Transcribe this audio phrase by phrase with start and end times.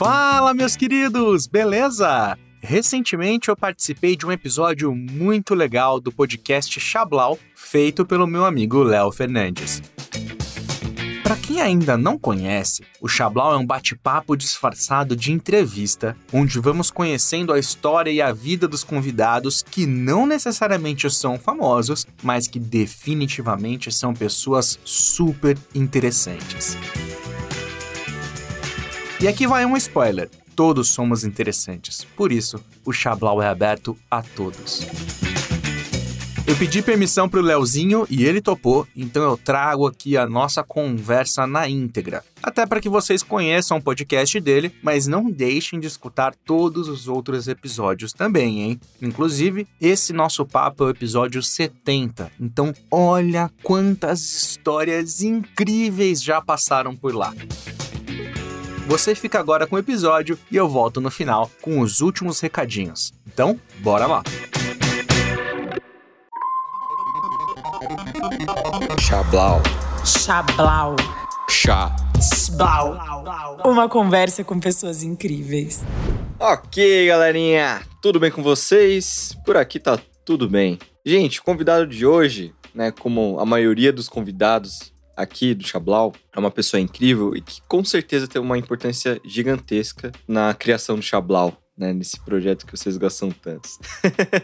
[0.00, 2.38] Fala, meus queridos, beleza?
[2.62, 8.82] Recentemente eu participei de um episódio muito legal do podcast Chablau, feito pelo meu amigo
[8.82, 9.82] Léo Fernandes.
[11.22, 16.90] Para quem ainda não conhece, o Chablau é um bate-papo disfarçado de entrevista, onde vamos
[16.90, 22.58] conhecendo a história e a vida dos convidados que não necessariamente são famosos, mas que
[22.58, 26.78] definitivamente são pessoas super interessantes.
[29.20, 34.22] E aqui vai um spoiler: todos somos interessantes, por isso o Chablau é aberto a
[34.22, 34.80] todos.
[36.46, 41.46] Eu pedi permissão pro Leozinho e ele topou, então eu trago aqui a nossa conversa
[41.46, 42.24] na íntegra.
[42.42, 47.06] Até para que vocês conheçam o podcast dele, mas não deixem de escutar todos os
[47.06, 48.80] outros episódios também, hein?
[49.00, 52.32] Inclusive, esse nosso papo é o episódio 70.
[52.40, 57.32] Então, olha quantas histórias incríveis já passaram por lá.
[58.90, 63.12] Você fica agora com o episódio e eu volto no final com os últimos recadinhos.
[63.24, 64.24] Então, bora lá!
[68.98, 69.62] Chablau.
[70.04, 70.96] Chablau.
[71.48, 71.94] Chá.
[72.20, 72.98] Sblau.
[73.64, 75.84] Uma conversa com pessoas incríveis.
[76.40, 77.82] Ok, galerinha.
[78.02, 79.38] Tudo bem com vocês?
[79.46, 80.80] Por aqui tá tudo bem.
[81.06, 86.38] Gente, o convidado de hoje, né, como a maioria dos convidados aqui do Chablau, é
[86.38, 91.56] uma pessoa incrível e que com certeza tem uma importância gigantesca na criação do Chablau.
[91.78, 93.66] Né, nesse projeto que vocês gostam tanto.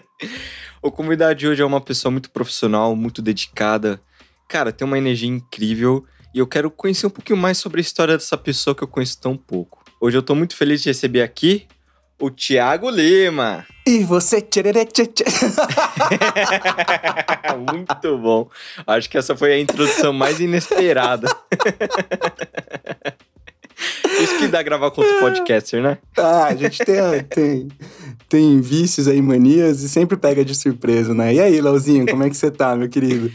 [0.80, 4.00] o convidado de hoje é uma pessoa muito profissional, muito dedicada,
[4.48, 6.02] cara, tem uma energia incrível
[6.34, 9.20] e eu quero conhecer um pouquinho mais sobre a história dessa pessoa que eu conheço
[9.20, 9.84] tão pouco.
[10.00, 11.66] Hoje eu tô muito feliz de receber aqui
[12.18, 13.64] o Thiago Lima.
[13.86, 14.40] E você.
[14.40, 15.24] tchererê, tchê, tchê.
[17.72, 18.50] muito bom.
[18.86, 21.28] Acho que essa foi a introdução mais inesperada.
[24.20, 25.98] Isso que dá gravar com outro podcaster, né?
[26.16, 26.96] Ah, a gente tem,
[27.28, 27.68] tem,
[28.28, 31.34] tem vícios aí, manias, e sempre pega de surpresa, né?
[31.34, 33.30] E aí, Lauzinho, como é que você tá, meu querido?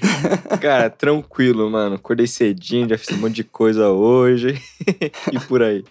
[0.59, 1.95] Cara, tranquilo, mano.
[1.95, 4.59] Acordei cedinho, já fiz um monte de coisa hoje
[5.31, 5.83] e por aí.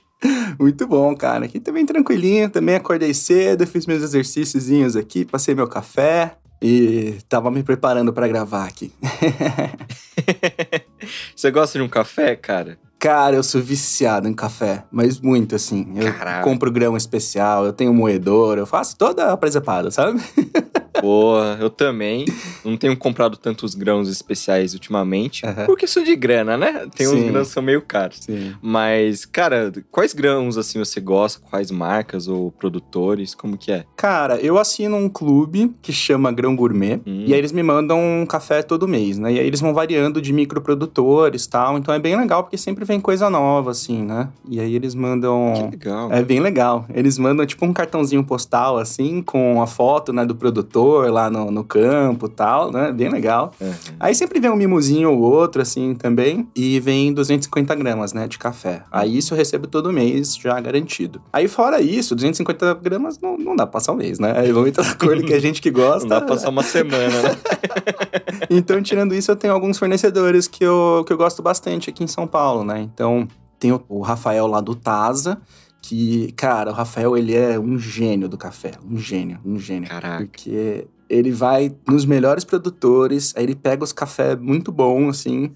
[0.58, 1.46] Muito bom, cara.
[1.46, 7.50] Aqui também tranquilinho, também acordei cedo, fiz meus exercíciozinhos aqui, passei meu café e tava
[7.50, 8.92] me preparando pra gravar aqui.
[11.34, 12.78] Você gosta de um café, cara?
[12.98, 15.90] Cara, eu sou viciado em café, mas muito assim.
[15.96, 16.44] Eu Caraca.
[16.44, 20.20] compro grão especial, eu tenho um moedor, eu faço toda a presepada, sabe?
[21.00, 22.24] Boa, eu também.
[22.64, 25.42] Não tenho comprado tantos grãos especiais ultimamente.
[25.66, 26.86] Por questão de grana, né?
[26.94, 27.28] Tem uns Sim.
[27.30, 28.18] grãos que são meio caros.
[28.20, 28.54] Sim.
[28.62, 31.40] Mas, cara, quais grãos assim você gosta?
[31.50, 33.34] Quais marcas ou produtores?
[33.34, 33.84] Como que é?
[33.96, 37.00] Cara, eu assino um clube que chama Grão Gourmet.
[37.06, 37.24] Hum.
[37.26, 39.32] E aí eles me mandam um café todo mês, né?
[39.32, 41.78] E aí eles vão variando de microprodutores e tal.
[41.78, 44.28] Então é bem legal, porque sempre vem coisa nova, assim, né?
[44.48, 45.68] E aí eles Que mandam.
[45.70, 46.12] legal.
[46.12, 46.86] É bem legal.
[46.92, 51.50] Eles mandam tipo um cartãozinho postal, assim, com a foto, né, do produtor lá no,
[51.50, 52.92] no campo e tal, né?
[52.92, 53.52] Bem legal.
[53.60, 53.72] Uhum.
[53.98, 56.48] Aí sempre vem um mimozinho ou outro, assim, também.
[56.54, 58.82] E vem 250 gramas, né, de café.
[58.90, 61.20] Aí isso eu recebo todo mês, já garantido.
[61.32, 64.34] Aí fora isso, 250 gramas não, não dá pra passar um mês, né?
[64.36, 66.00] Aí vamos entrar na cor que a gente que gosta.
[66.00, 67.36] Não dá pra passar uma semana, né?
[68.48, 72.06] Então, tirando isso, eu tenho alguns fornecedores que eu, que eu gosto bastante aqui em
[72.06, 72.80] São Paulo, né?
[72.80, 73.28] Então,
[73.58, 75.38] tem o, o Rafael lá do Taza,
[75.82, 78.72] que, cara, o Rafael, ele é um gênio do café.
[78.88, 79.88] Um gênio, um gênio.
[79.88, 80.24] Caraca.
[80.24, 85.50] Porque ele vai nos melhores produtores, aí ele pega os cafés muito bons, assim,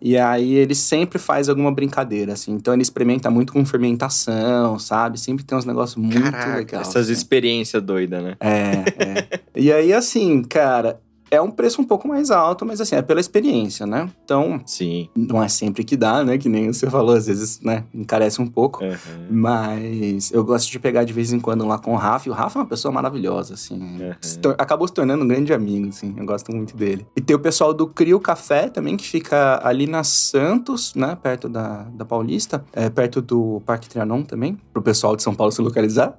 [0.00, 2.52] e aí ele sempre faz alguma brincadeira, assim.
[2.52, 5.18] Então ele experimenta muito com fermentação, sabe?
[5.18, 6.72] Sempre tem uns negócios muito legais.
[6.72, 7.12] essas assim.
[7.12, 8.36] experiências doidas, né?
[8.38, 8.72] É,
[9.02, 9.40] é.
[9.56, 11.00] e aí, assim, cara,
[11.30, 14.08] é um preço um pouco mais alto, mas assim, é pela experiência, né?
[14.24, 15.08] Então, Sim.
[15.16, 16.38] não é sempre que dá, né?
[16.38, 17.84] Que nem você falou, às vezes, né?
[17.94, 18.84] Encarece um pouco.
[18.84, 18.96] Uhum.
[19.30, 22.28] Mas eu gosto de pegar de vez em quando lá com o Rafa.
[22.28, 23.74] E o Rafa é uma pessoa maravilhosa, assim.
[23.74, 24.12] Uhum.
[24.20, 26.14] Se acabou se tornando um grande amigo, assim.
[26.16, 27.06] Eu gosto muito dele.
[27.16, 31.16] E tem o pessoal do Crio Café também, que fica ali na Santos, né?
[31.20, 32.64] Perto da, da Paulista.
[32.72, 34.58] É, perto do Parque Trianon também.
[34.72, 36.16] Pro pessoal de São Paulo se localizar.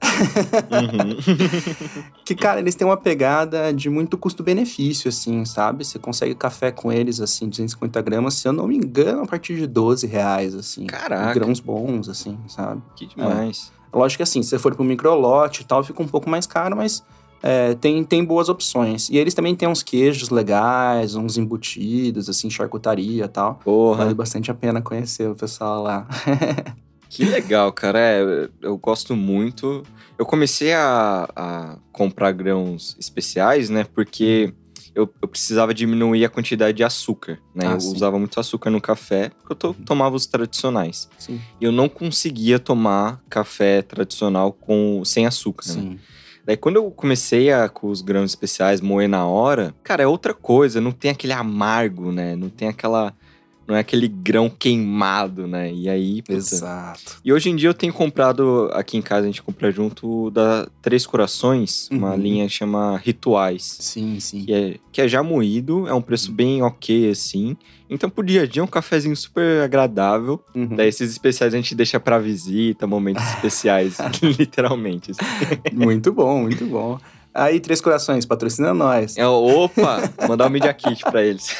[0.71, 2.09] Uhum.
[2.25, 5.85] Que, cara, eles têm uma pegada de muito custo-benefício, assim, sabe?
[5.85, 9.55] Você consegue café com eles, assim, 250 gramas, se eu não me engano, a partir
[9.55, 10.85] de 12 reais, assim.
[10.85, 11.33] Caraca.
[11.33, 12.81] Grãos bons, assim, sabe?
[12.95, 13.71] que demais.
[13.93, 16.75] Lógico que, assim, se você for pro microlote e tal, fica um pouco mais caro,
[16.75, 17.03] mas
[17.41, 19.09] é, tem, tem boas opções.
[19.09, 23.55] E eles também têm uns queijos legais, uns embutidos, assim, charcutaria e tal.
[23.63, 24.03] Porra.
[24.03, 26.07] Vale bastante a pena conhecer o pessoal lá.
[27.09, 27.99] Que legal, cara.
[27.99, 29.83] É, eu gosto muito.
[30.17, 33.83] Eu comecei a, a comprar grãos especiais, né?
[33.83, 34.53] Porque
[34.95, 37.67] eu, eu precisava diminuir a quantidade de açúcar, né?
[37.67, 37.95] Ah, eu sim.
[37.95, 41.09] usava muito açúcar no café, porque eu to- tomava os tradicionais.
[41.17, 41.39] Sim.
[41.59, 45.73] E eu não conseguia tomar café tradicional com sem açúcar, né?
[45.73, 45.99] Sim.
[46.45, 50.33] Daí quando eu comecei a, com os grãos especiais moer na hora, cara, é outra
[50.33, 52.35] coisa, não tem aquele amargo, né?
[52.35, 53.13] Não tem aquela.
[53.69, 55.71] Não é aquele grão queimado, né?
[55.71, 56.23] E aí.
[56.23, 56.33] puta.
[56.33, 57.17] Exato.
[57.23, 60.67] E hoje em dia eu tenho comprado, aqui em casa a gente compra junto da
[60.81, 62.17] Três Corações, uma Uhum.
[62.17, 63.77] linha que chama Rituais.
[63.79, 64.43] Sim, sim.
[64.43, 67.55] Que é, que é já moído, é um preço bem ok, assim.
[67.87, 70.43] Então, pro dia a dia, é um cafezinho super agradável.
[70.55, 70.75] Uhum.
[70.75, 75.11] Daí, esses especiais a gente deixa pra visita, momentos especiais, literalmente.
[75.11, 75.21] assim.
[75.75, 76.99] Muito bom, muito bom.
[77.33, 79.17] Aí, Três Corações, patrocina nós.
[79.17, 81.55] É, opa, mandar um Media Kit pra eles.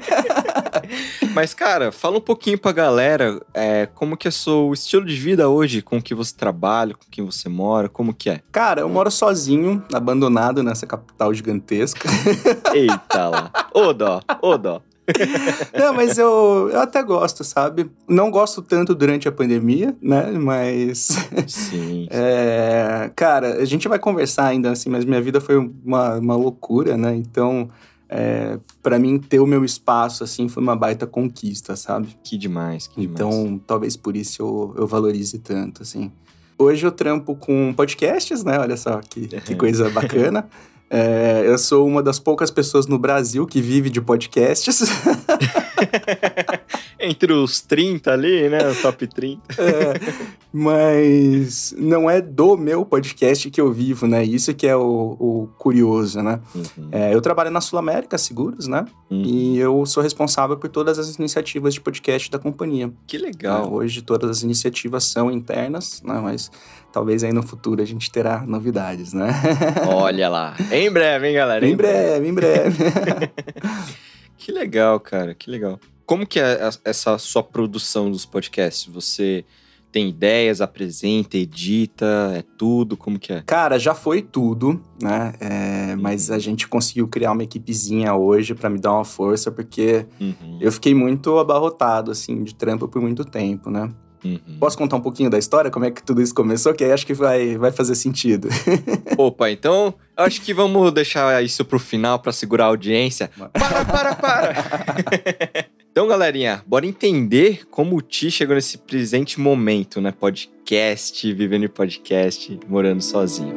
[1.34, 5.48] Mas, cara, fala um pouquinho pra galera é, como que é seu estilo de vida
[5.48, 8.40] hoje, com que você trabalha, com quem você mora, como que é?
[8.50, 12.08] Cara, eu moro sozinho, abandonado nessa capital gigantesca.
[12.72, 13.52] Eita lá.
[13.72, 14.82] Ô dó, ô dó.
[15.76, 17.90] Não, mas eu, eu até gosto, sabe?
[18.08, 20.30] Não gosto tanto durante a pandemia, né?
[20.32, 21.08] Mas.
[21.46, 22.08] Sim.
[22.22, 26.96] É, cara, a gente vai conversar ainda assim, mas minha vida foi uma, uma loucura,
[26.96, 27.14] né?
[27.14, 27.68] Então,
[28.08, 32.16] é, para mim, ter o meu espaço, assim, foi uma baita conquista, sabe?
[32.24, 33.14] Que demais, que demais.
[33.14, 36.10] Então, talvez por isso eu, eu valorize tanto, assim.
[36.58, 38.58] Hoje eu trampo com podcasts, né?
[38.58, 40.48] Olha só que, que coisa bacana.
[40.92, 44.82] É, eu sou uma das poucas pessoas no Brasil que vive de podcasts.
[46.98, 48.58] Entre os 30 ali, né?
[48.68, 49.40] O top 30.
[49.56, 49.94] É,
[50.52, 54.24] mas não é do meu podcast que eu vivo, né?
[54.24, 56.40] Isso que é o, o curioso, né?
[56.54, 58.84] Uhum, É, eu trabalho na Sul América Seguros, né?
[59.10, 59.22] uhum.
[59.24, 62.92] E eu sou responsável por todas as iniciativas de podcast da companhia.
[63.06, 63.26] Que né?
[63.26, 63.72] legal.
[63.72, 66.20] Hoje todas as iniciativas são internas, né?
[66.20, 66.50] Mas
[66.92, 69.30] talvez aí no futuro a gente terá novidades, né?
[69.86, 70.56] Olha lá.
[70.72, 71.66] Em breve, hein, galera?
[71.66, 72.76] em breve, em breve.
[74.40, 75.78] Que legal, cara, que legal.
[76.06, 78.86] Como que é essa sua produção dos podcasts?
[78.92, 79.44] Você
[79.90, 82.96] tem ideias, apresenta, edita, é tudo?
[82.96, 83.42] Como que é?
[83.42, 85.34] Cara, já foi tudo, né?
[85.40, 90.06] É, mas a gente conseguiu criar uma equipezinha hoje pra me dar uma força, porque
[90.20, 93.90] Uhum, eu fiquei muito abarrotado, assim, de trampo por muito tempo, né?
[94.24, 94.38] uhum.
[94.58, 96.74] Posso contar um pouquinho da história, como é que tudo isso começou?
[96.74, 98.48] Que aí acho que vai, vai fazer sentido.
[99.16, 103.30] Opa, então acho que vamos deixar isso pro final pra segurar a audiência.
[103.52, 104.54] Para, para, para!
[105.92, 110.12] então, galerinha, bora entender como o Ti chegou nesse presente momento, né?
[110.12, 113.54] Podcast, vivendo em podcast, morando sozinho.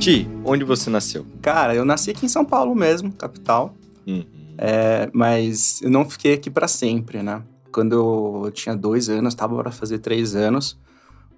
[0.00, 1.24] Ti, onde você nasceu?
[1.40, 3.74] Cara, eu nasci aqui em São Paulo mesmo, capital.
[4.06, 4.24] Uhum.
[4.58, 7.42] É, mas eu não fiquei aqui pra sempre, né?
[7.72, 10.76] Quando eu tinha dois anos, tava para fazer três anos,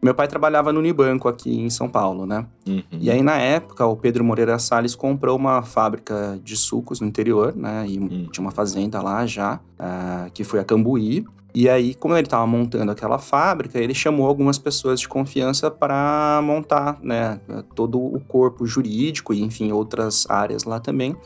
[0.02, 2.46] meu pai trabalhava no Unibanco aqui em São Paulo, né?
[2.68, 2.82] Uhum.
[2.92, 7.54] E aí, na época, o Pedro Moreira Salles comprou uma fábrica de sucos no interior,
[7.56, 7.84] né?
[7.88, 8.28] E Hum.
[8.30, 11.24] tinha uma fazenda lá já, ah, que foi a Cambuí.
[11.54, 16.40] E aí, como ele estava montando aquela fábrica, ele chamou algumas pessoas de confiança para
[16.44, 17.40] montar, né?
[17.74, 21.16] Todo o corpo jurídico e, enfim, outras áreas lá também.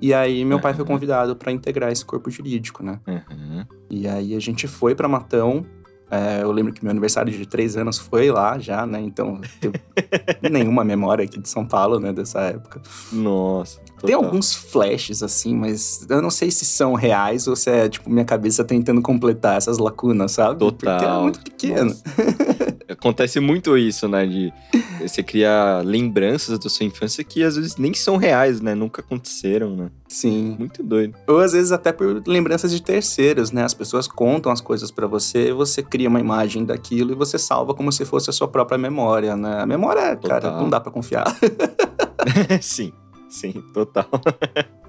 [0.00, 0.92] E aí, meu pai foi Aham.
[0.94, 2.98] convidado para integrar esse corpo jurídico, né?
[3.06, 3.64] Uhum.
[3.90, 5.64] E aí, a gente foi para Matão.
[6.10, 9.00] É, eu lembro que meu aniversário de três anos foi lá já, né?
[9.00, 9.72] Então, tenho
[10.52, 12.12] nenhuma memória aqui de São Paulo, né?
[12.12, 12.80] Dessa época.
[13.12, 13.80] Nossa.
[14.00, 14.24] Tem total.
[14.24, 18.24] alguns flashes, assim, mas eu não sei se são reais ou se é, tipo, minha
[18.24, 20.58] cabeça tentando completar essas lacunas, sabe?
[20.58, 21.22] Porque é Total.
[21.22, 21.94] muito pequeno.
[22.88, 24.26] Acontece muito isso, né?
[24.26, 24.52] De
[25.00, 28.74] você criar lembranças da sua infância que às vezes nem são reais, né?
[28.74, 29.90] Nunca aconteceram, né?
[30.08, 30.56] Sim.
[30.58, 31.14] Muito doido.
[31.26, 33.64] Ou às vezes até por lembranças de terceiros, né?
[33.64, 37.74] As pessoas contam as coisas pra você, você cria uma imagem daquilo e você salva
[37.74, 39.62] como se fosse a sua própria memória, né?
[39.62, 40.60] A memória, cara, Total.
[40.60, 41.24] não dá pra confiar.
[42.60, 42.92] sim,
[43.28, 44.08] sim, total.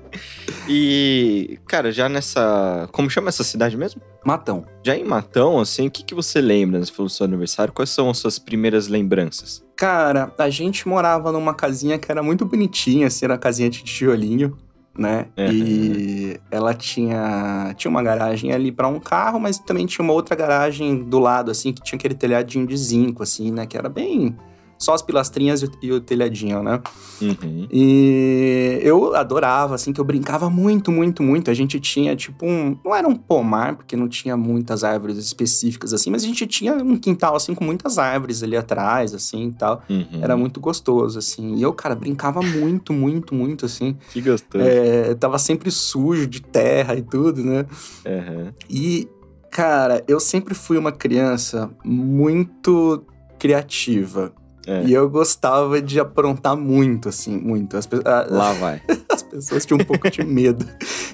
[0.67, 2.87] e, cara, já nessa.
[2.91, 4.01] Como chama essa cidade mesmo?
[4.25, 4.65] Matão.
[4.83, 6.83] Já em Matão, assim, o que, que você lembra?
[6.83, 9.63] Você falou do seu aniversário, quais são as suas primeiras lembranças?
[9.75, 13.83] Cara, a gente morava numa casinha que era muito bonitinha, assim, era uma casinha de
[13.83, 14.57] tijolinho,
[14.97, 15.27] né?
[15.37, 15.51] Uhum.
[15.51, 20.35] E ela tinha, tinha uma garagem ali pra um carro, mas também tinha uma outra
[20.35, 23.67] garagem do lado, assim, que tinha aquele telhadinho de zinco, assim, né?
[23.67, 24.35] Que era bem.
[24.77, 26.81] Só as pilastrinhas e o, e o telhadinho, né?
[27.21, 27.67] Uhum.
[27.71, 31.49] E eu adorava, assim, que eu brincava muito, muito, muito.
[31.49, 32.77] A gente tinha, tipo, um.
[32.83, 36.73] Não era um pomar, porque não tinha muitas árvores específicas, assim, mas a gente tinha
[36.73, 39.81] um quintal, assim, com muitas árvores ali atrás, assim e tal.
[39.89, 40.21] Uhum.
[40.21, 41.55] Era muito gostoso, assim.
[41.55, 43.97] E eu, cara, brincava muito, muito, muito, assim.
[44.11, 44.63] Que gostoso.
[44.63, 47.65] É, tava sempre sujo de terra e tudo, né?
[48.05, 48.51] Uhum.
[48.69, 49.07] E,
[49.49, 53.05] cara, eu sempre fui uma criança muito
[53.39, 54.33] criativa.
[54.67, 54.83] É.
[54.83, 57.77] E eu gostava de aprontar muito, assim, muito.
[57.77, 58.81] As, a- Lá vai.
[59.11, 60.65] as pessoas tinham um pouco de medo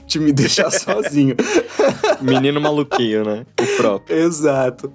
[0.06, 1.36] de me deixar sozinho.
[2.22, 3.46] Menino maluquinho, né?
[3.60, 4.18] O próprio.
[4.18, 4.92] Exato.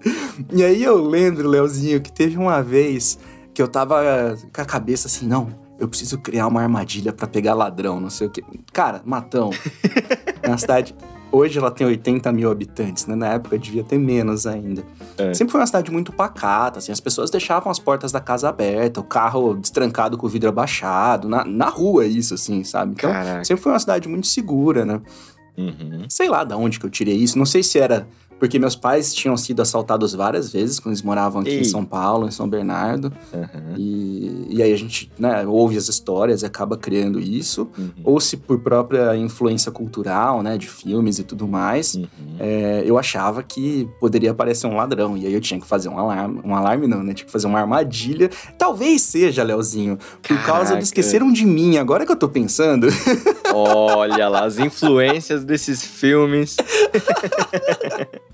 [0.52, 3.18] E aí eu lembro, Leozinho, que teve uma vez
[3.52, 5.48] que eu tava com a cabeça assim, não,
[5.78, 8.42] eu preciso criar uma armadilha pra pegar ladrão, não sei o quê.
[8.72, 9.50] Cara, Matão,
[10.46, 10.94] na cidade.
[11.30, 13.14] Hoje ela tem 80 mil habitantes, né?
[13.14, 14.82] Na época devia ter menos ainda.
[15.18, 15.34] É.
[15.34, 19.02] Sempre foi uma cidade muito pacata, assim, as pessoas deixavam as portas da casa abertas,
[19.02, 22.92] o carro destrancado com o vidro abaixado, na, na rua isso, assim, sabe?
[22.92, 23.44] Então, Caraca.
[23.44, 25.00] sempre foi uma cidade muito segura, né?
[25.56, 26.04] Uhum.
[26.08, 27.38] Sei lá da onde que eu tirei isso.
[27.38, 28.06] Não sei se era
[28.38, 31.60] porque meus pais tinham sido assaltados várias vezes quando eles moravam aqui Ei.
[31.60, 33.12] em São Paulo, em São Bernardo.
[33.32, 33.74] Uhum.
[33.76, 37.68] E, e aí a gente né, ouve as histórias e acaba criando isso.
[37.76, 37.90] Uhum.
[38.04, 41.94] Ou se por própria influência cultural, né, de filmes e tudo mais.
[41.94, 42.06] Uhum.
[42.38, 45.16] é, eu achava que poderia aparecer um ladrão.
[45.16, 46.40] E aí eu tinha que fazer um alarme.
[46.44, 47.14] Um alarme não, né?
[47.14, 48.30] Tinha que fazer uma armadilha.
[48.58, 50.78] Talvez seja, Leozinho, por causa Caraca.
[50.78, 51.78] de esqueceram de mim.
[51.78, 52.88] Agora que eu tô pensando.
[53.54, 56.56] Olha lá, as influências desses filmes.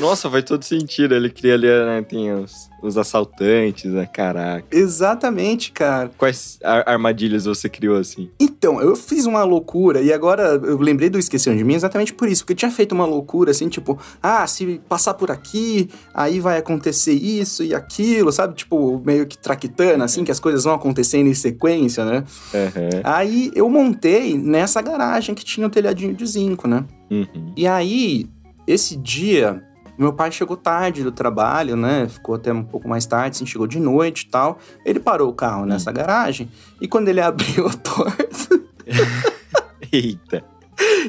[0.00, 1.14] Nossa, faz todo sentido.
[1.14, 2.02] Ele cria ali, né?
[2.02, 4.06] Tem os, os assaltantes, né?
[4.06, 4.66] Caraca.
[4.70, 6.10] Exatamente, cara.
[6.18, 8.28] Quais ar- armadilhas você criou assim?
[8.38, 12.28] Então, eu fiz uma loucura e agora eu lembrei do Esqueceram de Mim exatamente por
[12.28, 16.40] isso, porque eu tinha feito uma loucura assim, tipo, ah, se passar por aqui, aí
[16.40, 18.54] vai acontecer isso e aquilo, sabe?
[18.54, 22.24] Tipo, meio que traquitando, assim, que as coisas vão acontecendo em sequência, né?
[22.52, 23.00] Uhum.
[23.04, 26.84] Aí eu montei nessa garagem que tinha o telhadinho de zinco, né?
[27.10, 27.52] Uhum.
[27.56, 28.26] E aí,
[28.66, 29.62] esse dia,
[29.98, 32.08] meu pai chegou tarde do trabalho, né?
[32.08, 34.58] Ficou até um pouco mais tarde, assim, chegou de noite e tal.
[34.84, 38.60] Ele parou o carro nessa garagem e quando ele abriu a porta,
[39.92, 40.44] Eita.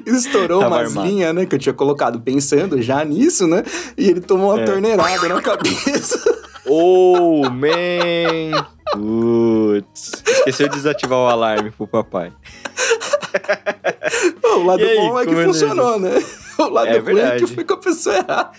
[0.06, 1.08] estourou Tava umas armado.
[1.08, 1.46] linhas, né?
[1.46, 3.64] Que eu tinha colocado pensando já nisso, né?
[3.98, 4.66] E ele tomou uma É.
[4.66, 6.20] torneirada na cabeça.
[6.68, 8.66] Oh, man!
[8.92, 10.12] Putz.
[10.28, 12.32] Esqueceu de desativar o alarme pro papai.
[14.44, 16.12] O lado aí, bom é que ele- funcionou, né?
[16.58, 18.52] O lado É ruim é que foi com a pessoa errada.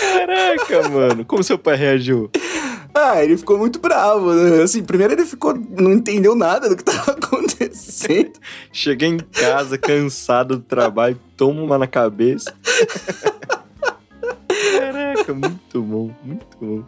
[0.00, 1.24] Caraca, mano.
[1.24, 2.30] Como seu pai reagiu?
[2.94, 4.62] Ah, ele ficou muito bravo, né?
[4.62, 5.54] Assim, primeiro ele ficou...
[5.54, 8.32] Não entendeu nada do que tava acontecendo.
[8.72, 12.52] Cheguei em casa cansado do trabalho, toma uma na cabeça.
[15.22, 16.84] Caraca, muito bom, muito bom.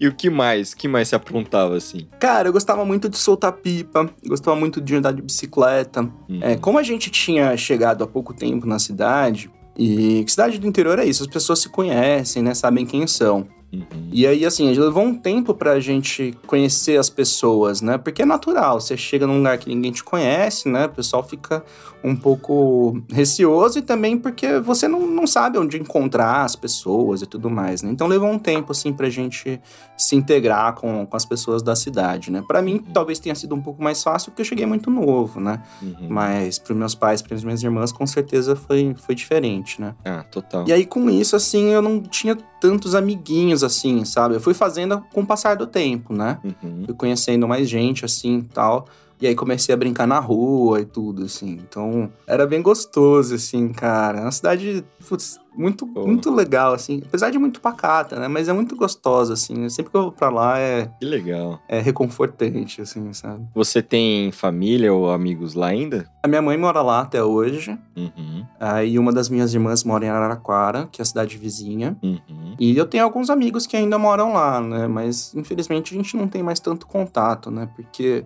[0.00, 0.72] E o que mais?
[0.72, 2.06] O que mais se aprontava assim?
[2.18, 6.02] Cara, eu gostava muito de soltar pipa, gostava muito de andar de bicicleta.
[6.28, 6.40] Uhum.
[6.40, 10.98] É, como a gente tinha chegado há pouco tempo na cidade, e cidade do interior
[10.98, 12.54] é isso, as pessoas se conhecem, né?
[12.54, 13.46] Sabem quem são.
[13.72, 14.08] Uhum.
[14.10, 17.98] E aí, assim, levou um tempo pra gente conhecer as pessoas, né?
[17.98, 20.86] Porque é natural, você chega num lugar que ninguém te conhece, né?
[20.86, 21.62] O pessoal fica
[22.02, 27.26] um pouco receoso e também porque você não, não sabe onde encontrar as pessoas e
[27.26, 27.90] tudo mais, né?
[27.90, 29.60] Então levou um tempo, assim, pra gente
[29.96, 32.42] se integrar com, com as pessoas da cidade, né?
[32.46, 35.62] Pra mim, talvez tenha sido um pouco mais fácil porque eu cheguei muito novo, né?
[35.82, 36.08] Uhum.
[36.08, 39.94] Mas pros meus pais, pras minhas irmãs, com certeza foi, foi diferente, né?
[40.04, 40.64] Ah, total.
[40.68, 44.36] E aí, com isso, assim, eu não tinha tantos amiguinhos, assim, sabe?
[44.36, 46.38] Eu fui fazendo com o passar do tempo, né?
[46.44, 46.84] Uhum.
[46.84, 48.86] Fui conhecendo mais gente, assim, tal.
[49.20, 51.60] E aí comecei a brincar na rua e tudo, assim.
[51.68, 54.18] Então, era bem gostoso, assim, cara.
[54.18, 56.06] É uma cidade, putz, muito, Pô.
[56.06, 57.02] muito legal, assim.
[57.04, 58.28] Apesar de muito pacata, né?
[58.28, 59.68] Mas é muito gostosa, assim.
[59.68, 61.60] Sempre que eu vou pra lá é, Que legal.
[61.68, 63.44] é reconfortante, assim, sabe?
[63.54, 66.08] Você tem família ou amigos lá ainda?
[66.22, 67.76] A minha mãe mora lá até hoje.
[67.96, 68.46] Uhum.
[68.60, 71.96] Aí uma das minhas irmãs mora em Araraquara, que é a cidade vizinha.
[72.02, 72.54] Uhum.
[72.58, 74.86] E eu tenho alguns amigos que ainda moram lá, né?
[74.86, 77.68] Mas infelizmente a gente não tem mais tanto contato, né?
[77.74, 78.24] Porque.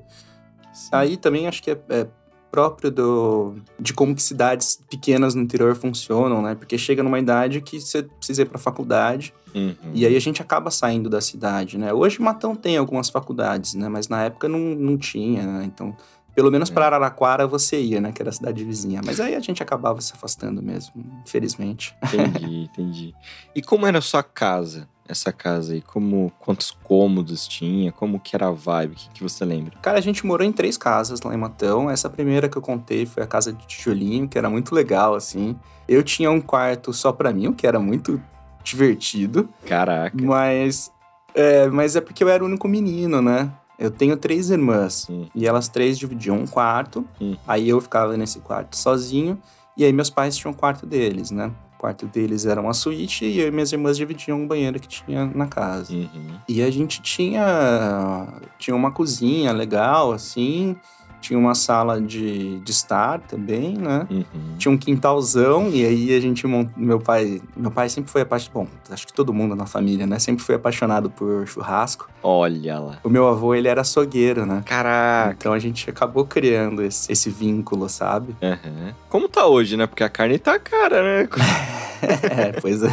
[0.90, 2.06] Aí também acho que é, é
[2.50, 6.54] próprio do, de como que cidades pequenas no interior funcionam, né?
[6.54, 9.74] Porque chega numa idade que você precisa ir pra faculdade Uhum.
[9.92, 11.92] e aí a gente acaba saindo da cidade, né?
[11.92, 13.86] Hoje Matão tem algumas faculdades, né?
[13.88, 15.64] Mas na época não, não tinha, né?
[15.66, 15.94] Então,
[16.34, 16.72] pelo menos É.
[16.74, 18.12] para Araraquara você ia, né?
[18.12, 19.02] Que era a cidade vizinha.
[19.04, 20.94] Mas aí a gente acabava se afastando mesmo,
[21.26, 21.94] infelizmente.
[22.02, 23.14] Entendi, entendi.
[23.54, 24.88] E como era a sua casa?
[25.08, 25.82] Essa casa aí?
[25.82, 27.92] Como, quantos cômodos tinha?
[27.92, 28.94] Como que era a vibe?
[28.94, 29.76] O que, que você lembra?
[29.82, 31.90] Cara, a gente morou em três casas lá em Matão.
[31.90, 35.56] Essa primeira que eu contei foi a casa de tijolinho, que era muito legal, assim.
[35.88, 38.22] Eu tinha um quarto só pra mim, o que era muito
[38.62, 39.48] divertido.
[39.66, 40.16] Caraca.
[40.22, 40.90] Mas
[41.34, 43.50] é, mas é porque eu era o único menino, né?
[43.78, 45.08] Eu tenho três irmãs.
[45.10, 45.26] Hum.
[45.34, 47.06] E elas três dividiam um quarto.
[47.20, 47.36] Hum.
[47.46, 49.38] Aí eu ficava nesse quarto sozinho.
[49.76, 51.50] E aí meus pais tinham o quarto deles, né?
[51.82, 54.86] O quarto deles era uma suíte e eu e minhas irmãs dividiam um banheiro que
[54.86, 55.92] tinha na casa.
[55.92, 56.38] Uhum.
[56.48, 60.76] E a gente tinha tinha uma cozinha legal, assim.
[61.22, 64.06] Tinha uma sala de, de estar também, né?
[64.10, 64.24] Uhum.
[64.58, 68.92] Tinha um quintalzão e aí a gente meu pai, meu pai sempre foi apaixonado, bom,
[68.92, 70.18] acho que todo mundo na família, né?
[70.18, 72.10] Sempre foi apaixonado por churrasco.
[72.22, 72.98] Olha lá.
[73.04, 74.62] O meu avô, ele era açougueiro, né?
[74.66, 75.36] Caraca.
[75.38, 78.34] Então a gente acabou criando esse, esse vínculo, sabe?
[78.42, 78.92] Uhum.
[79.08, 79.86] Como tá hoje, né?
[79.86, 81.28] Porque a carne tá cara, né?
[82.30, 82.88] é, pois é.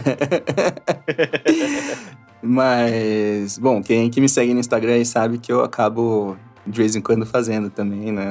[2.41, 6.37] Mas, bom, quem que me segue no Instagram aí sabe que eu acabo
[6.69, 8.25] de vez em quando fazendo também, né?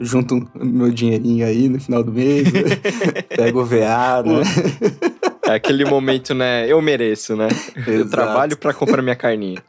[0.00, 2.60] Junto meu dinheirinho aí no final do mês, né?
[3.36, 4.42] pego o VA, né?
[5.48, 6.70] É aquele momento, né?
[6.70, 7.48] Eu mereço, né?
[7.86, 8.10] Eu Exato.
[8.10, 9.62] trabalho pra comprar minha carninha.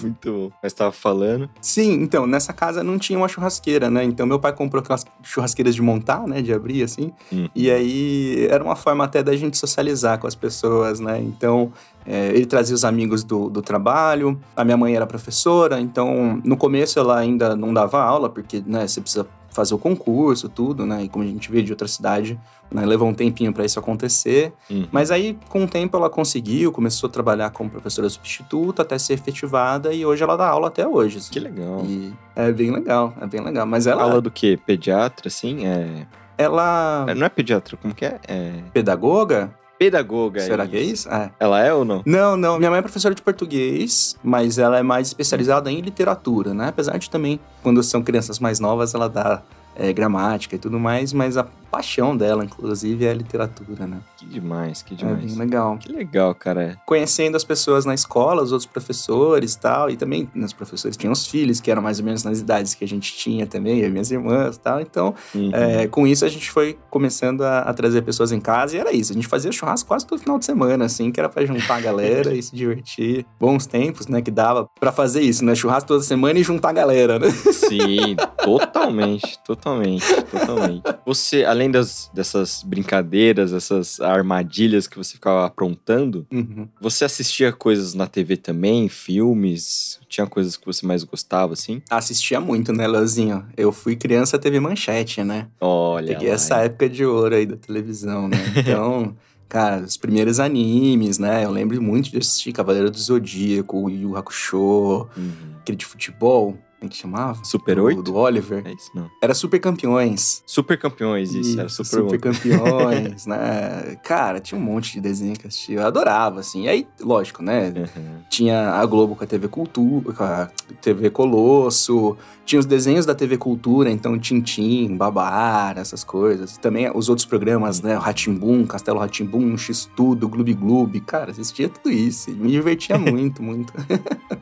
[0.00, 0.50] Muito bom.
[0.62, 1.48] Mas tava falando.
[1.60, 4.02] Sim, então, nessa casa não tinha uma churrasqueira, né?
[4.02, 6.40] Então meu pai comprou aquelas churrasqueiras de montar, né?
[6.40, 7.12] De abrir, assim.
[7.30, 7.48] Hum.
[7.54, 11.20] E aí era uma forma até da gente socializar com as pessoas, né?
[11.20, 11.70] Então
[12.06, 14.40] é, ele trazia os amigos do, do trabalho.
[14.56, 18.86] A minha mãe era professora, então no começo ela ainda não dava aula, porque né,
[18.86, 21.04] você precisa fazer o concurso, tudo, né?
[21.04, 22.40] E como a gente veio de outra cidade,
[22.72, 24.52] né, levou um tempinho para isso acontecer.
[24.70, 24.86] Uhum.
[24.90, 29.14] Mas aí, com o tempo, ela conseguiu, começou a trabalhar como professora substituta até ser
[29.14, 31.18] efetivada e hoje ela dá aula até hoje.
[31.18, 31.30] assim.
[31.30, 31.82] Que legal.
[31.84, 33.66] E é bem legal, é bem legal.
[33.66, 34.58] Mas ela, Aula do quê?
[34.64, 35.66] Pediatra, assim?
[35.66, 36.06] É...
[36.38, 38.18] ela é, Não é pediatra, como que é?
[38.26, 39.52] É pedagoga?
[39.82, 40.40] pedagoga.
[40.40, 41.08] Será que é isso?
[41.08, 41.30] É.
[41.40, 42.02] Ela é ou não?
[42.06, 42.56] Não, não.
[42.56, 46.68] Minha mãe é professora de português, mas ela é mais especializada em literatura, né?
[46.68, 49.42] Apesar de também, quando são crianças mais novas, ela dá
[49.74, 53.96] é, gramática e tudo mais, mas a paixão dela, inclusive, é a literatura, né?
[54.18, 55.24] Que demais, que É demais.
[55.24, 55.78] bem legal.
[55.78, 56.78] Que legal, cara.
[56.86, 61.12] Conhecendo as pessoas na escola, os outros professores e tal, e também os professores tinham
[61.12, 63.88] os filhos, que eram mais ou menos nas idades que a gente tinha também, eu
[63.88, 65.50] e minhas irmãs e tal, então Uhum.
[65.54, 68.92] É, com isso, a gente foi começando a, a trazer pessoas em casa e era
[68.92, 69.12] isso.
[69.12, 71.80] A gente fazia churrasco quase todo final de semana, assim, que era pra juntar a
[71.80, 73.24] galera e se divertir.
[73.40, 74.20] Bons tempos, né?
[74.20, 75.54] Que dava pra fazer isso, né?
[75.54, 77.30] Churrasco toda semana e juntar a galera, né?
[77.30, 80.82] Sim, totalmente, totalmente, totalmente.
[81.06, 86.68] Você, além das, dessas brincadeiras, essas armadilhas que você ficava aprontando, Uhum.
[86.80, 89.98] você assistia coisas na TV também, filmes?
[90.08, 91.82] Tinha coisas que você mais gostava, assim?
[91.90, 93.44] Assistia muito, né, Leozinho?
[93.56, 95.48] Eu fui criança, teve manchete, né?
[95.60, 98.36] Olha Peguei lá, essa época de ouro aí da televisão, né?
[98.56, 99.16] Então.
[99.48, 101.44] Cara, os primeiros animes, né?
[101.44, 105.32] Eu lembro muito de assistir Cavaleiro do Zodíaco, Yu Yu Hakusho, Uhum.
[105.60, 107.44] aquele de futebol, como é que chamava?
[107.44, 108.02] Super Do- 8?
[108.02, 108.62] Do Oliver.
[108.66, 109.08] É isso, não.
[109.22, 110.42] Era Super Campeões.
[110.44, 113.96] Super campeões, isso, era super, super campeões, né?
[114.02, 115.76] Cara, tinha um monte de desenho que eu assistia.
[115.80, 116.64] Eu adorava, assim.
[116.64, 117.72] E aí, lógico, né?
[117.76, 118.22] Uhum.
[118.28, 120.48] Tinha a Globo com a TV Cultura, com a
[120.80, 126.56] TV Colosso, tinha os desenhos da TV Cultura, então Tintim, Babar, essas coisas.
[126.58, 127.96] Também os outros programas, né?
[127.96, 131.00] O Ratimbum, Castelo Ratimbum, X-Tudo, Gloob Gloob.
[131.02, 132.30] Cara, assistia tudo isso.
[132.32, 133.72] Me divertia muito, muito.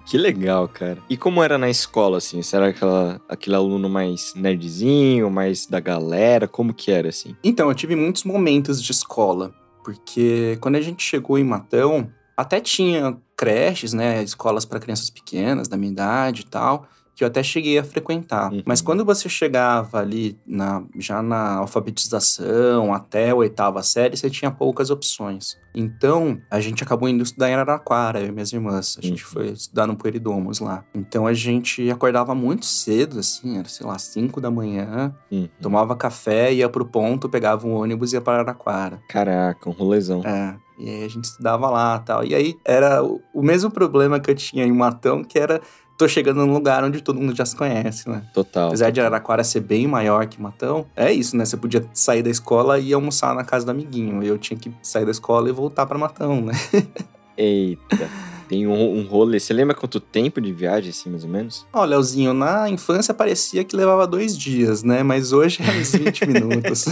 [0.06, 0.98] Que legal, cara.
[1.08, 2.29] E como era na escola, assim?
[2.36, 6.46] Você era aquela, aquele aluno mais nerdzinho, mais da galera?
[6.46, 7.36] Como que era, assim?
[7.42, 12.60] Então, eu tive muitos momentos de escola, porque quando a gente chegou em Matão, até
[12.60, 16.86] tinha creches, né, escolas para crianças pequenas, da minha idade e tal,
[17.20, 18.50] que eu até cheguei a frequentar.
[18.50, 18.62] Uhum.
[18.64, 24.50] Mas quando você chegava ali na, já na alfabetização, até a oitava série, você tinha
[24.50, 25.58] poucas opções.
[25.74, 28.96] Então, a gente acabou indo estudar em Araraquara, eu e minhas irmãs.
[28.98, 29.30] A gente Uhum.
[29.30, 30.82] foi estudar no Pueridomos lá.
[30.94, 35.46] Então, a gente acordava muito cedo, assim, era, sei lá, 5 da manhã, Uhum.
[35.60, 39.00] Tomava café, ia pro ponto, pegava um ônibus e ia para Araraquara.
[39.08, 40.22] Caraca, um rolezão.
[40.24, 42.24] É, e aí a gente estudava lá tal.
[42.24, 45.60] E aí era o, o mesmo problema que eu tinha em Matão, que era
[46.00, 48.22] tô chegando num lugar onde todo mundo já se conhece, né?
[48.32, 48.68] Total.
[48.68, 51.44] Apesar de Araraquara ser bem maior que Matão, é isso, né?
[51.44, 54.22] Você podia sair da escola e almoçar na casa do amiguinho.
[54.22, 56.54] Eu tinha que sair da escola e voltar pra Matão, né?
[57.36, 58.08] Eita.
[58.50, 59.38] Tem um, um rolê.
[59.38, 61.64] Você lembra quanto tempo de viagem, assim, mais ou menos?
[61.72, 65.04] Ó, Leozinho, na infância parecia que levava dois dias, né?
[65.04, 66.84] Mas hoje é uns 20 minutos.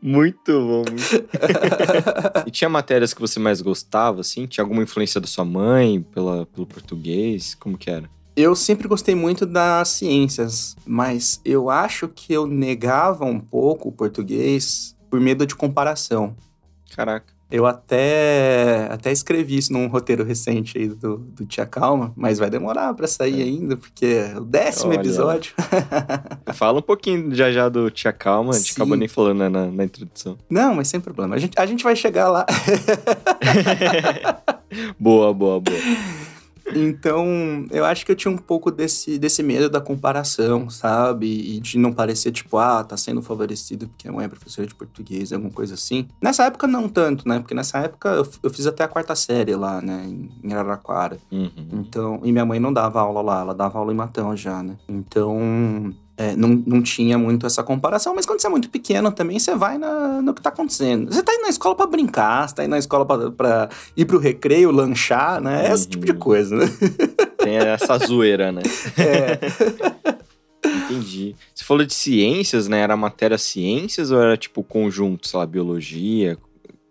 [0.00, 1.28] muito bom, muito.
[2.46, 4.46] e tinha matérias que você mais gostava, assim?
[4.46, 7.54] Tinha alguma influência da sua mãe pela, pelo português?
[7.54, 8.08] Como que era?
[8.34, 13.92] Eu sempre gostei muito das ciências, mas eu acho que eu negava um pouco o
[13.92, 16.34] português por medo de comparação.
[16.96, 17.39] Caraca.
[17.50, 22.48] Eu até, até escrevi isso num roteiro recente aí do, do Tia Calma, mas vai
[22.48, 23.44] demorar pra sair É.
[23.44, 25.00] ainda, porque é o décimo Olha.
[25.00, 25.52] episódio.
[26.54, 28.52] Fala um pouquinho já já do Tia Calma.
[28.52, 28.74] A gente Sim.
[28.76, 30.38] acabou nem falando né, na, na introdução.
[30.48, 31.34] Não, mas sem problema.
[31.34, 32.46] A gente, a gente vai chegar lá.
[34.98, 35.78] boa, boa, boa.
[36.74, 41.26] Então, eu acho que eu tinha um pouco desse, desse medo da comparação, sabe?
[41.26, 44.74] E de não parecer, tipo, ah, tá sendo favorecido porque a mãe é professora de
[44.74, 46.06] português, alguma coisa assim.
[46.20, 47.38] Nessa época, não tanto, né?
[47.38, 50.06] Porque nessa época eu, eu fiz até a quarta série lá, né?
[50.42, 51.18] Em Araraquara.
[51.30, 51.50] Uhum.
[51.72, 54.76] Então, e minha mãe não dava aula lá, ela dava aula em Matão já, né?
[54.88, 59.38] Então, é, não, não tinha muito essa comparação, mas quando você é muito pequeno também,
[59.38, 61.10] você vai na, no que tá acontecendo.
[61.10, 64.18] Você tá indo na escola para brincar, você tá indo na escola pra ir pro
[64.18, 65.72] recreio, lanchar, né?
[65.72, 66.18] Esse tipo de Uhum.
[66.18, 66.66] coisa, né?
[67.38, 68.60] Tem essa zoeira, né?
[68.98, 69.38] É.
[70.84, 71.34] Entendi.
[71.54, 72.80] Você falou de ciências, né?
[72.80, 76.36] Era matéria ciências ou era tipo conjunto, sei lá, biologia?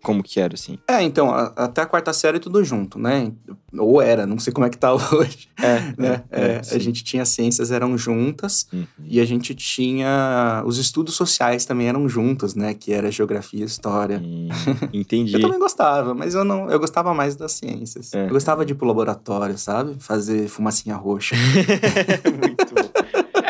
[0.02, 0.78] Como que era assim?
[0.88, 3.30] É, então, a- até a quarta série tudo junto, né?
[3.78, 6.24] Ou era, não sei como é que tá hoje, É, né?
[6.30, 6.80] É, a sim.
[6.80, 8.86] gente tinha ciências eram juntas Uhum.
[9.04, 12.72] e a gente tinha os estudos sociais também eram juntos, né?
[12.74, 14.20] Que era geografia e história.
[14.24, 14.48] Hum,
[14.92, 15.34] entendi.
[15.34, 18.12] Eu também gostava, mas eu não, eu gostava mais das ciências.
[18.14, 18.24] É.
[18.26, 19.96] Eu gostava de ir pro laboratório, sabe?
[19.98, 21.36] Fazer fumacinha roxa.
[22.40, 22.69] Muito.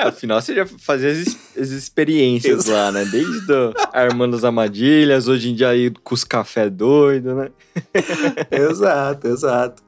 [0.00, 3.04] É, afinal você já fazia as, as experiências lá, né?
[3.04, 7.50] Desde o armando as armadilhas, hoje em dia aí com os café doido, né?
[8.50, 9.82] exato, exato.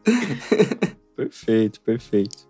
[1.16, 2.46] Perfeito, perfeito.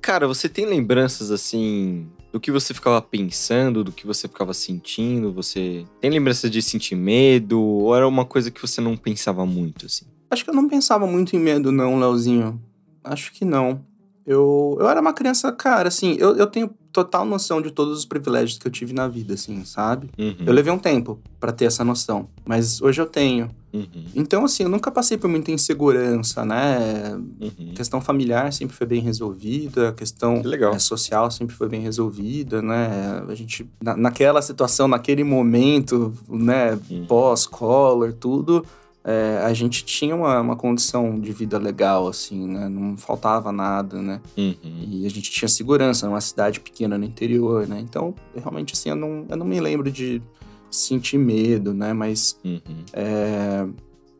[0.00, 5.30] Cara, você tem lembranças assim do que você ficava pensando, do que você ficava sentindo?
[5.32, 7.60] Você tem lembranças de sentir medo?
[7.60, 10.06] Ou era uma coisa que você não pensava muito, assim?
[10.30, 12.58] Acho que eu não pensava muito em medo, não, Leozinho.
[13.04, 13.84] Acho que não.
[14.26, 16.68] Eu, eu era uma criança, cara, assim, eu, eu tenho
[17.04, 20.08] total noção de todos os privilégios que eu tive na vida, assim, sabe?
[20.18, 23.50] Uhum, Eu levei um tempo pra ter essa noção, mas hoje eu tenho.
[23.70, 27.14] uhum, Então, assim, eu nunca passei por muita insegurança, né?
[27.40, 27.70] uhum.
[27.72, 30.72] A questão familiar sempre foi bem resolvida, a questão Que legal.
[30.74, 33.22] é, social sempre foi bem resolvida, né?
[33.28, 37.04] A gente, na- naquela situação, naquele momento, né, Uhum.
[37.06, 38.64] pós-collar, tudo,
[39.08, 42.68] é, a gente tinha uma, uma condição de vida legal, assim, né?
[42.68, 44.20] Não faltava nada, né?
[44.36, 44.56] Uhum.
[44.64, 47.78] E a gente tinha segurança numa cidade pequena no interior, né?
[47.78, 50.20] Então, realmente, assim, eu não, eu não me lembro de
[50.68, 51.92] sentir medo, né?
[51.92, 52.60] Mas Uhum.
[52.92, 53.64] é,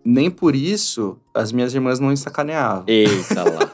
[0.04, 2.84] nem por isso as minhas irmãs não me sacaneavam.
[2.86, 3.72] Eita lá.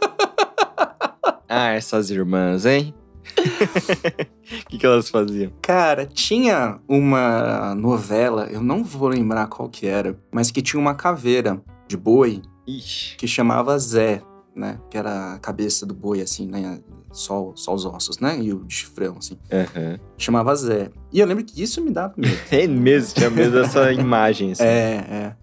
[1.46, 2.94] ah, essas irmãs, hein?
[3.22, 5.52] O que, que elas faziam?
[5.62, 10.94] Cara, tinha uma novela, eu não vou lembrar qual que era, mas que tinha uma
[10.94, 13.16] caveira de boi Ixi.
[13.16, 14.22] que chamava Zé,
[14.54, 14.78] né?
[14.90, 16.80] Que era a cabeça do boi, assim, né?
[17.12, 18.38] Só, só os ossos, né?
[18.40, 19.38] E o chifrão, assim.
[19.52, 19.98] Aham.
[20.16, 20.90] Chamava Zé.
[21.12, 22.36] E eu lembro que isso me dava medo.
[22.50, 24.64] É mesmo, tinha medo dessa imagem, assim.
[24.64, 25.36] é, é.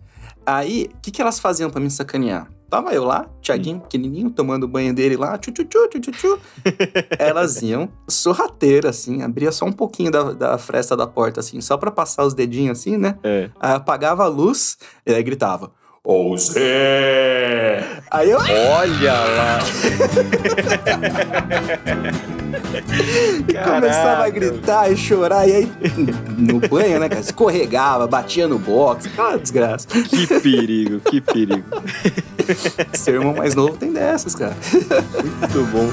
[0.45, 2.49] Aí, o que, que elas faziam pra me sacanear?
[2.69, 6.39] Tava eu lá, Tiaguinho, pequenininho, tomando banho dele lá, tchu, tchu, tchu, tchu, tchu, tchu.
[7.17, 11.77] Elas iam sorrateira, assim, abria só um pouquinho da, da fresta da porta, assim, só
[11.77, 13.17] pra passar os dedinhos, assim, né?
[13.23, 13.49] É.
[13.59, 15.71] Aí apagava a luz e aí gritava:
[16.03, 18.01] Ô Zé!
[18.11, 19.59] Aí eu Olha lá!
[23.63, 25.71] começava a gritar e chorar, e aí
[26.37, 27.21] no banho, né, cara?
[27.21, 29.87] Escorregava, batia no box, aquela desgraça.
[29.87, 31.63] Que perigo, que perigo.
[32.93, 34.55] Seu irmão mais novo tem dessas, cara.
[35.39, 35.89] Muito bom.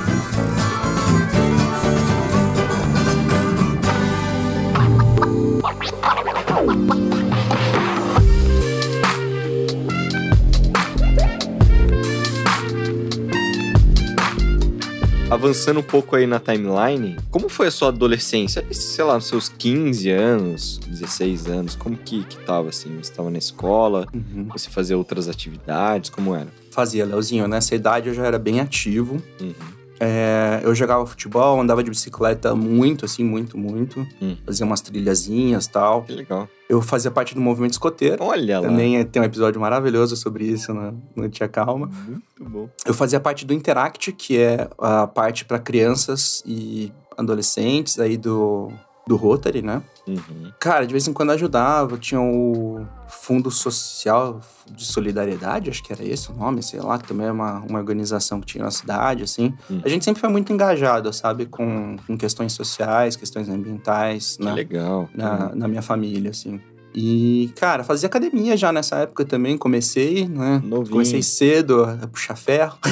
[15.28, 18.64] Avançando um pouco aí na timeline, como foi a sua adolescência?
[18.70, 22.96] Sei lá, nos seus 15 anos, 16 anos, como que, que tava assim?
[23.02, 24.46] Você tava na escola, Uhum.
[24.52, 26.46] você fazia outras atividades, como era?
[26.70, 29.20] Fazia, Leozinho, nessa idade eu já era bem ativo.
[29.40, 29.52] Uhum.
[30.00, 34.06] É, eu jogava futebol, andava de bicicleta muito, assim, muito, muito.
[34.20, 34.36] Hum.
[34.44, 36.02] Fazia umas trilhazinhas e tal.
[36.02, 36.48] Que legal.
[36.68, 38.22] Eu fazia parte do movimento escoteiro.
[38.22, 38.66] Olha lá.
[38.68, 41.90] Também é- tem um episódio maravilhoso sobre isso no, no Tia Calma.
[42.06, 42.68] Muito bom.
[42.84, 48.70] Eu fazia parte do Interact, que é a parte para crianças e adolescentes aí do,
[49.06, 49.82] do Rotary, né?
[50.06, 50.50] Uhum.
[50.58, 51.96] Cara, de vez em quando ajudava.
[51.96, 57.06] Tinha o Fundo Social de Solidariedade, acho que era esse o nome, sei lá, que
[57.06, 59.54] também é uma, uma organização que tinha na cidade, assim.
[59.70, 59.80] Hum.
[59.84, 61.46] A gente sempre foi muito engajado, sabe?
[61.46, 64.52] Com, com questões sociais, questões ambientais, Que né?
[64.52, 65.08] legal.
[65.14, 66.60] na, na minha família, assim.
[66.92, 70.60] E, cara, fazia academia já nessa época também, comecei, né?
[70.64, 70.92] Novinho.
[70.92, 72.76] Comecei cedo a puxar ferro.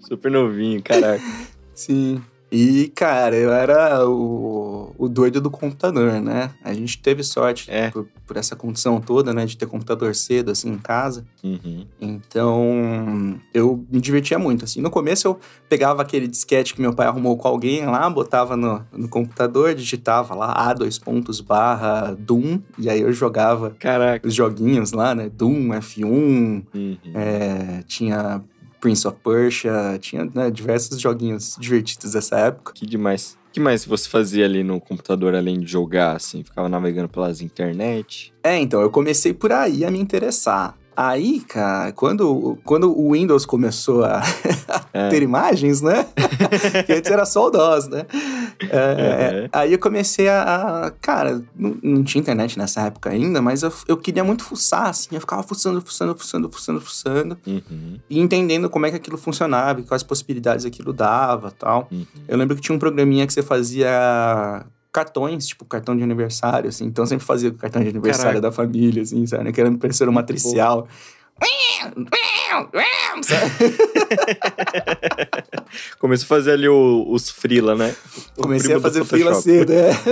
[0.00, 1.22] Super novinho, caraca.
[1.74, 2.22] Sim.
[2.54, 6.50] E, cara, eu era o, o doido do computador, né?
[6.62, 7.90] A gente teve sorte É.
[7.90, 9.46] por, por essa condição toda, né?
[9.46, 11.24] De ter computador cedo, assim, em casa.
[11.42, 11.86] Uhum.
[11.98, 14.80] Então, eu me divertia muito, assim.
[14.82, 18.84] No começo, eu pegava aquele disquete que meu pai arrumou com alguém lá, botava no,
[18.92, 22.60] no computador, digitava lá A, dois pontos, barra, Doom.
[22.78, 24.28] E aí eu jogava Caraca.
[24.28, 25.30] os joguinhos lá, né?
[25.30, 26.98] Doom, F1, Uhum.
[27.14, 28.42] é, tinha
[28.82, 32.72] Prince of Persia, tinha né, diversos joguinhos divertidos dessa época.
[32.74, 33.38] Que demais.
[33.48, 36.42] O que mais você fazia ali no computador além de jogar, assim?
[36.42, 38.34] Ficava navegando pelas internet?
[38.42, 40.76] É, então, eu comecei por aí a me interessar.
[40.96, 44.22] Aí, cara, quando, quando o Windows começou a
[44.92, 45.08] É.
[45.08, 46.06] ter imagens, né?
[46.86, 48.04] que antes era só o DOS, né?
[48.70, 49.48] É, Uhum.
[49.52, 50.42] Aí eu comecei a.
[50.86, 54.86] a- cara, não, não tinha internet nessa época ainda, mas eu, eu queria muito fuçar,
[54.88, 55.08] assim.
[55.12, 57.38] Eu ficava fuçando, fuçando, fuçando, fuçando, fuçando.
[57.46, 57.98] Uhum.
[58.10, 61.88] E entendendo como é que aquilo funcionava e quais possibilidades aquilo dava tal.
[61.90, 62.06] Uhum.
[62.28, 66.84] Eu lembro que tinha um programinha que você fazia cartões, tipo cartão de aniversário, assim.
[66.84, 68.42] Então eu sempre fazia o cartão de aniversário Caraca.
[68.42, 69.44] da família, assim, sabe?
[69.44, 69.52] né?
[69.52, 70.86] Querendo parecer uma matricial.
[75.98, 77.94] Começou a fazer ali o- os freela, né?
[78.36, 79.90] O Comecei a fazer fila cedo, é.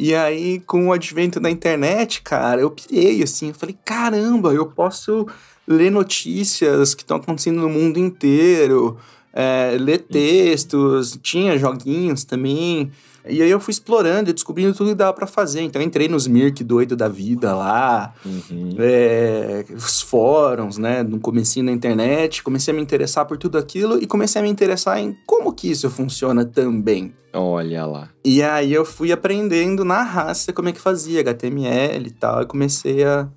[0.00, 3.48] E aí, com o advento da internet, cara, eu pirei, assim.
[3.48, 5.26] Eu falei, caramba, eu posso
[5.66, 8.96] ler notícias que estão acontecendo no mundo inteiro,
[9.32, 12.90] é, ler textos, tinha joguinhos também.
[13.30, 15.60] E aí eu fui explorando e descobrindo tudo que dava pra fazer.
[15.60, 18.74] Então eu entrei nos Mirk doido da vida lá, Uhum.
[18.78, 24.02] é, os fóruns, né, no comecinho da internet, comecei a me interessar por tudo aquilo
[24.02, 27.12] e comecei a me interessar em como que isso funciona também.
[27.34, 28.08] Olha lá.
[28.24, 32.46] E aí eu fui aprendendo na raça como é que fazia HTML e tal, e
[32.46, 33.28] comecei a,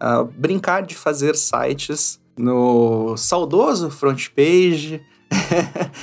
[0.00, 5.00] a brincar de fazer sites no saudoso front page,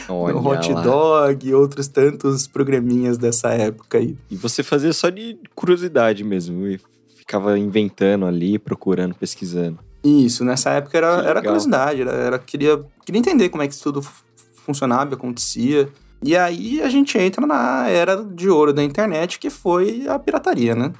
[0.08, 0.82] no Hot lá.
[0.82, 4.18] Dog e outros tantos programinhas dessa época aí.
[4.30, 6.68] E você fazia só de curiosidade mesmo.
[6.68, 6.80] E
[7.18, 9.80] ficava inventando ali, procurando, pesquisando.
[10.04, 13.84] Isso, nessa época era, era curiosidade, era, era- queria, queria entender como é que isso
[13.84, 14.24] tudo fu-
[14.66, 15.88] funcionava e acontecia.
[16.22, 20.76] E aí a gente entra na era de ouro da internet, que foi a pirataria,
[20.76, 20.92] né?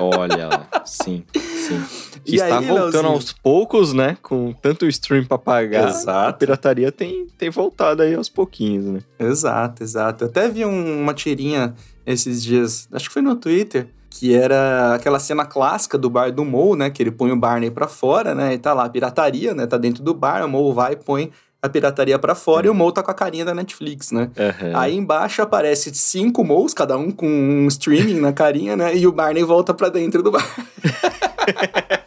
[0.00, 0.68] Olha lá.
[0.84, 1.82] Sim, sim.
[2.24, 3.06] Que E está aí, voltando Leozinho?
[3.12, 4.16] aos poucos, né?
[4.22, 5.88] Com tanto stream pra pagar.
[5.88, 6.28] Exato.
[6.28, 9.00] A pirataria tem, tem voltado aí aos pouquinhos, né?
[9.18, 10.24] Exato, exato.
[10.24, 11.74] Eu até vi um- uma tirinha
[12.06, 16.44] esses dias, acho que foi no Twitter, que era aquela cena clássica do bar do
[16.44, 16.90] Mo, né?
[16.90, 18.54] Que ele põe o Barney pra fora, né?
[18.54, 19.66] E tá lá a pirataria, né?
[19.66, 21.30] Tá dentro do bar, o Mo vai e põe
[21.62, 24.30] a pirataria pra fora e o Mo tá com a carinha da Netflix, né?
[24.36, 24.72] Aham.
[24.74, 28.94] Aí embaixo aparece cinco Mo's, cada um com um streaming na carinha, né?
[28.96, 30.44] E o Barney volta pra dentro do bar.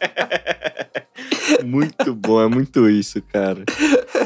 [1.66, 3.64] Muito bom, é muito isso, cara.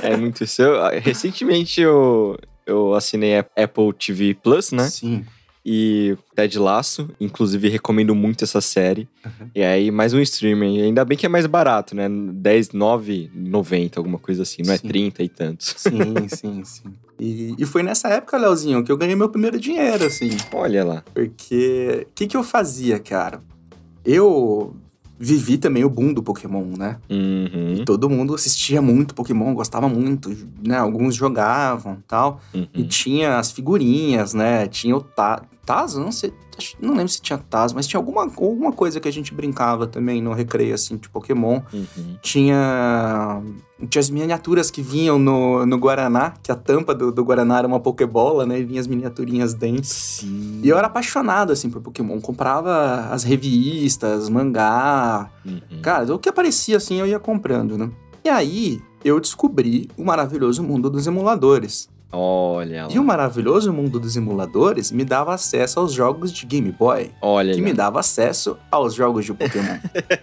[0.03, 0.62] É muito isso.
[0.62, 4.88] Eu- recentemente eu, eu assinei a Apple TV Plus, né?
[4.88, 5.24] Sim.
[5.64, 9.07] E Ted Laço, inclusive recomendo muito essa série.
[9.55, 10.81] E aí, mais um streaming.
[10.81, 12.09] Ainda bem que é mais barato, né?
[12.09, 14.62] 10, 9, 90, alguma coisa assim.
[14.64, 14.88] Não é Sim.
[14.88, 15.74] 30 e tantos.
[15.76, 16.92] Sim, sim, sim.
[17.18, 20.31] E, e foi nessa época, Leozinho, que eu ganhei meu primeiro dinheiro, assim.
[20.55, 21.05] Olha lá.
[21.12, 23.42] Porque o que, que eu fazia, cara?
[24.03, 24.74] Eu
[25.22, 26.96] vivi também o boom do Pokémon, né?
[27.11, 30.35] Uhum, Todo mundo assistia muito Pokémon, gostava muito,
[30.66, 30.78] né?
[30.78, 32.40] Alguns jogavam tal.
[32.54, 32.88] E uhum.
[32.88, 34.66] tinha as figurinhas, né?
[34.66, 35.02] Tinha o
[35.70, 36.33] Taz, não sei,
[36.80, 40.20] não lembro se tinha Taz, mas tinha alguma, alguma coisa que a gente brincava também
[40.20, 41.61] no recreio, assim, de Pokémon.
[41.72, 42.16] Uhum.
[42.20, 43.40] Tinha,
[43.88, 47.68] tinha as miniaturas que vinham no, no Guaraná, que a tampa do, do Guaraná era
[47.68, 48.59] uma Pokébola, né?
[48.59, 49.85] E vinha as miniaturinhas dentro.
[49.85, 50.61] Sim.
[50.61, 52.20] E eu era apaixonado, assim, por Pokémon.
[52.20, 55.30] Comprava as revistas, mangá.
[55.46, 55.83] Uhum.
[55.83, 57.88] Cara, o que aparecia, assim, eu ia comprando, né?
[58.24, 61.88] E aí, eu descobri o maravilhoso mundo dos emuladores.
[62.12, 62.92] Olha lá.
[62.92, 67.11] E o maravilhoso mundo dos emuladores me dava acesso aos jogos de Game Boy.
[67.20, 67.64] Olha Que lá.
[67.66, 69.79] me dava acesso aos jogos de Pokémon.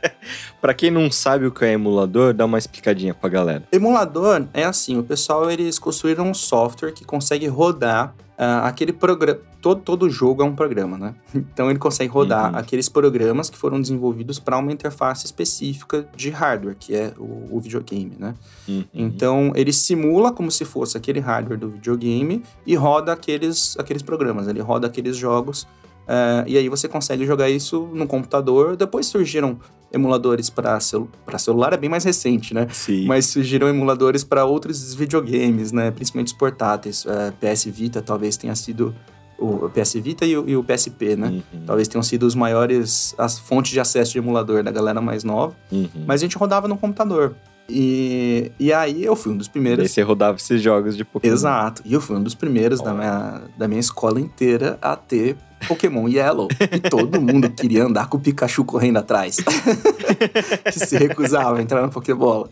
[0.61, 3.63] Pra quem não sabe o que é emulador, dá uma explicadinha pra galera.
[3.71, 9.39] Emulador é assim, o pessoal eles construíram um software que consegue rodar ah, aquele programa.
[9.61, 11.15] Todo, todo jogo é um programa, né?
[11.53, 12.59] Então ele consegue rodar Uhum.
[12.59, 17.59] aqueles programas que foram desenvolvidos para uma interface específica de hardware, que é o, o
[17.59, 18.35] videogame, né?
[18.67, 18.83] Uhum.
[18.93, 24.47] Então ele simula como se fosse aquele hardware do videogame e roda aqueles, aqueles programas,
[24.47, 25.67] ele roda aqueles jogos.
[26.07, 28.77] eh, e aí você consegue jogar isso no computador.
[28.77, 29.59] Depois surgiram
[29.91, 32.67] emuladores para celu celular, é bem mais recente, né?
[32.71, 33.05] Sim.
[33.05, 35.91] Mas surgiram emuladores para outros videogames, né?
[35.91, 37.05] Principalmente os portáteis.
[37.05, 38.93] É, PS Vita talvez tenha sido
[39.39, 41.27] o PS Vita e o, e o PSP, né?
[41.27, 41.65] Uhum.
[41.65, 45.55] Talvez tenham sido os maiores, as fontes de acesso de emulador da galera mais nova.
[45.71, 45.89] Uhum.
[46.05, 47.35] Mas a gente rodava no computador.
[47.69, 49.91] E, e aí eu fui um dos primeiros.
[49.91, 51.33] você rodava esses jogos de Pokémon.
[51.33, 51.81] Exato.
[51.85, 55.35] E eu fui um dos primeiros da, minha, da minha escola inteira a ter
[55.67, 56.47] Pokémon Yellow.
[56.71, 59.37] E todo mundo queria andar com o Pikachu correndo atrás.
[60.71, 62.49] que se recusava a entrar na Pokébola.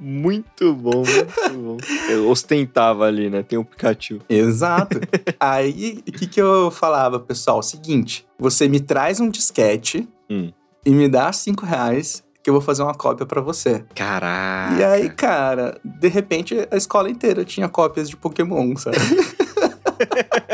[0.00, 1.76] Muito bom, muito bom.
[2.08, 3.42] Eu ostentava ali, né?
[3.42, 4.20] Tem um Pikachu.
[4.28, 5.00] Exato.
[5.40, 7.62] Aí, o que, que eu falava, pessoal?
[7.62, 10.52] Seguinte, você me traz um disquete Hum.
[10.84, 13.84] e me dá cinco reais que eu vou fazer uma cópia pra você.
[13.94, 14.78] Caraca.
[14.78, 18.96] E aí, cara, de repente a escola inteira tinha cópias de Pokémon, sabe?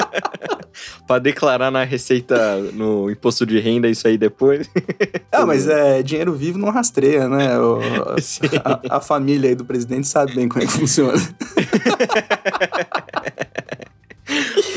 [1.07, 4.69] Pra declarar na receita, no imposto de renda, isso aí depois.
[5.33, 7.59] ah, mas é dinheiro vivo não rastreia, né?
[7.59, 7.81] O-
[8.91, 11.15] a, a família aí do presidente sabe bem como é que funciona.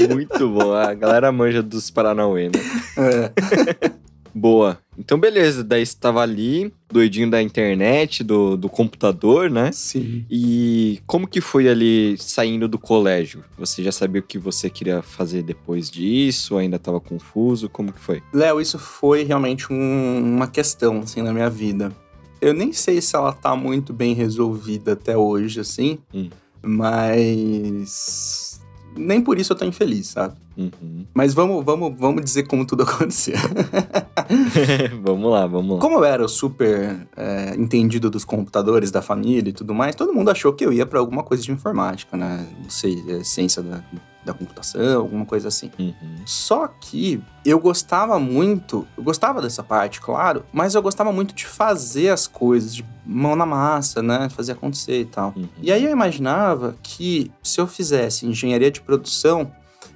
[0.09, 0.73] Muito bom.
[0.73, 2.59] A galera manja dos Paranauê, né?
[2.97, 3.91] É.
[4.39, 4.77] Boa.
[4.97, 5.63] Então, beleza.
[5.63, 9.71] Daí você tava ali, doidinho da internet, do, do computador, né?
[9.71, 10.25] Sim.
[10.29, 13.43] E como que foi ali saindo do colégio?
[13.57, 16.57] Você já sabia o que você queria fazer depois disso?
[16.57, 17.69] Ainda tava confuso?
[17.69, 18.21] Como que foi?
[18.33, 21.91] Léo, isso foi realmente um- uma questão, assim, na minha vida.
[22.39, 26.29] Eu nem sei se ela tá muito bem resolvida até hoje, assim, Hum.
[26.61, 28.61] mas.
[28.95, 30.35] Nem por isso eu tô infeliz, sabe?
[30.57, 31.05] Uhum.
[31.13, 33.35] Mas vamos, vamos, vamos dizer como tudo aconteceu.
[35.03, 35.81] vamos lá, vamos lá.
[35.81, 40.13] Como eu era o super é, entendido dos computadores da família e tudo mais, todo
[40.13, 42.47] mundo achou que eu ia pra alguma coisa de informática, né?
[42.61, 43.83] Não sei, é, ciência da,
[44.25, 45.71] da computação, alguma coisa assim.
[45.79, 45.93] Uhum.
[46.25, 51.45] Só que eu gostava muito, eu gostava dessa parte, claro, mas eu gostava muito de
[51.45, 54.27] fazer as coisas, de mão na massa, né?
[54.29, 55.33] Fazer acontecer e tal.
[55.35, 55.47] Uhum.
[55.61, 59.51] E aí eu imaginava que se eu fizesse engenharia de produção,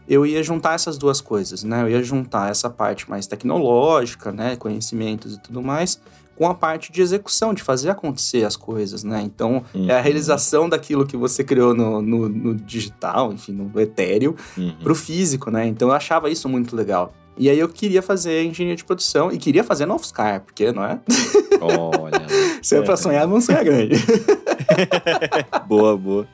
[0.07, 1.83] eu ia juntar essas duas coisas, né?
[1.83, 4.55] Eu ia juntar essa parte mais tecnológica, né?
[4.55, 5.99] Conhecimentos e tudo mais,
[6.35, 9.21] com a parte de execução, de fazer acontecer as coisas, né?
[9.23, 10.01] Então, é a Uhum.
[10.03, 14.75] realização daquilo que você criou no, no, no digital, enfim, no etéreo, Uhum.
[14.83, 15.67] pro físico, né?
[15.67, 17.13] Então eu achava isso muito legal.
[17.37, 20.83] E aí eu queria fazer engenharia de produção e queria fazer no UFSCar, porque, não
[20.83, 20.99] é?
[21.61, 22.27] Olha.
[22.61, 23.95] Se é pra sonhar, vamos sonhar grande.
[25.67, 26.27] boa, boa.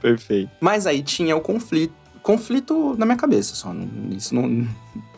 [0.00, 0.50] Perfeito.
[0.60, 1.92] Mas aí tinha o conflito,
[2.22, 3.74] conflito na minha cabeça só.
[4.10, 4.66] Isso não,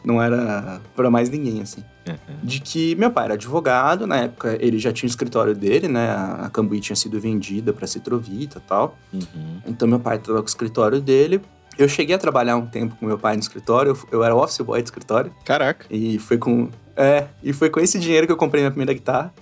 [0.05, 1.83] não era pra mais ninguém, assim.
[2.09, 2.37] Uhum.
[2.43, 6.11] De que meu pai era advogado, na época ele já tinha o escritório dele, né?
[6.11, 8.99] A Cambuí tinha sido vendida pra Citrovita e tal.
[9.13, 9.61] Uhum.
[9.67, 11.41] Então meu pai tava com o escritório dele.
[11.79, 14.61] Eu cheguei a trabalhar um tempo com meu pai no escritório, eu, eu era office
[14.61, 15.35] boy do escritório.
[15.45, 15.87] Caraca.
[15.91, 16.71] E foi com.
[16.97, 19.35] É, e foi com esse dinheiro que eu comprei minha primeira guitarra.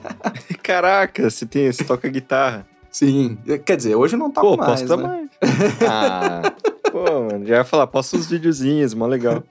[0.62, 2.66] Caraca, você, tem, você toca guitarra.
[2.90, 3.38] Sim.
[3.64, 4.80] Quer dizer, hoje não toco Pô, mais.
[4.82, 5.02] posta né?
[5.02, 5.28] mais.
[5.88, 6.42] ah,
[6.90, 9.42] pô, mano, já ia falar, posta uns videozinhos, mó legal.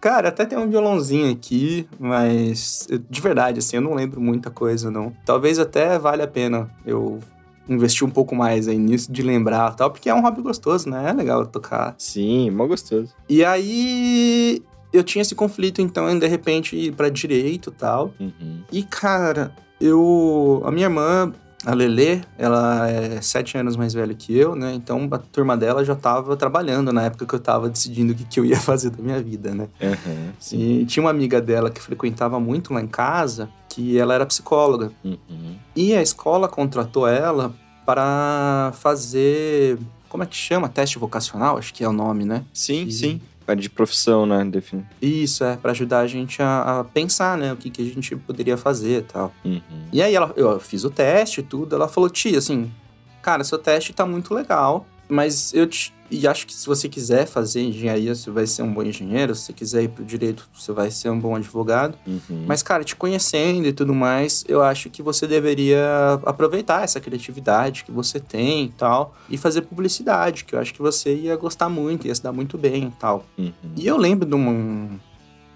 [0.00, 4.90] Cara, até tem um violãozinho aqui, mas de verdade, assim, eu não lembro muita coisa,
[4.90, 5.12] não.
[5.24, 7.20] Talvez até valha a pena eu
[7.68, 10.88] investir um pouco mais aí nisso, de lembrar e tal, porque é um hobby gostoso,
[10.88, 11.10] né?
[11.10, 11.94] É legal tocar.
[11.98, 13.14] Sim, mó gostoso.
[13.28, 14.62] E aí.
[14.92, 18.14] Eu tinha esse conflito, então, de repente ir pra direito e tal.
[18.20, 18.62] Uhum.
[18.70, 20.62] E, cara, eu.
[20.64, 21.32] A minha irmã,
[21.66, 24.74] a Lelê, ela é sete anos mais velha que eu, né?
[24.74, 28.24] Então a turma dela já tava trabalhando na época que eu tava decidindo o que,
[28.24, 29.68] que eu ia fazer da minha vida, né?
[29.80, 30.30] Uhum.
[30.52, 34.92] E tinha uma amiga dela que frequentava muito lá em casa, que ela era psicóloga.
[35.04, 35.56] Uhum.
[35.74, 37.52] E a escola contratou ela
[37.86, 39.78] para fazer.
[40.08, 40.68] Como é que chama?
[40.68, 42.44] Teste vocacional, acho que é o nome, né?
[42.52, 43.20] Sim, E- sim.
[43.46, 44.44] É de profissão, né?
[44.44, 44.86] Define.
[45.00, 47.52] Isso, é, para ajudar a gente a, a pensar, né?
[47.52, 49.32] O que, que a gente poderia fazer e tal.
[49.44, 49.60] Uhum.
[49.92, 52.72] E aí ela, eu fiz o teste e tudo, ela falou, tia, assim,
[53.20, 57.26] cara, seu teste tá muito legal, mas eu te, e acho que se você quiser
[57.26, 60.72] fazer engenharia, você vai ser um bom engenheiro, se você quiser ir pro direito, você
[60.72, 61.96] vai ser um bom advogado.
[62.06, 62.44] Uhum.
[62.46, 67.84] Mas, cara, te conhecendo e tudo mais, eu acho que você deveria aproveitar essa criatividade
[67.84, 71.68] que você tem e tal, e fazer publicidade, que eu acho que você ia gostar
[71.68, 73.24] muito, ia se dar muito bem e tal.
[73.38, 73.52] Uhum.
[73.76, 74.98] E eu lembro de, um,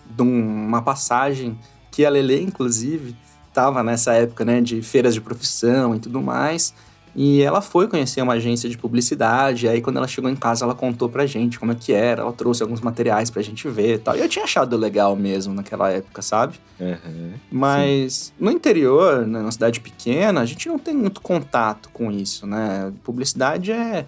[0.09, 1.59] de uma passagem
[1.91, 3.15] que a Lele, inclusive,
[3.53, 6.75] tava nessa época, né, de feiras de profissão e tudo mais.
[7.15, 9.67] E ela foi conhecer uma agência de publicidade.
[9.67, 12.23] E aí, quando ela chegou em casa, ela contou pra gente como é que era.
[12.23, 14.17] Ela trouxe alguns materiais pra gente ver e tal.
[14.17, 16.55] E eu tinha achado legal mesmo naquela época, sabe?
[16.81, 17.33] Uhum.
[17.51, 22.47] Mas no interior, né, na cidade pequena, a gente não tem muito contato com isso,
[22.47, 22.93] né?
[23.03, 24.07] Publicidade é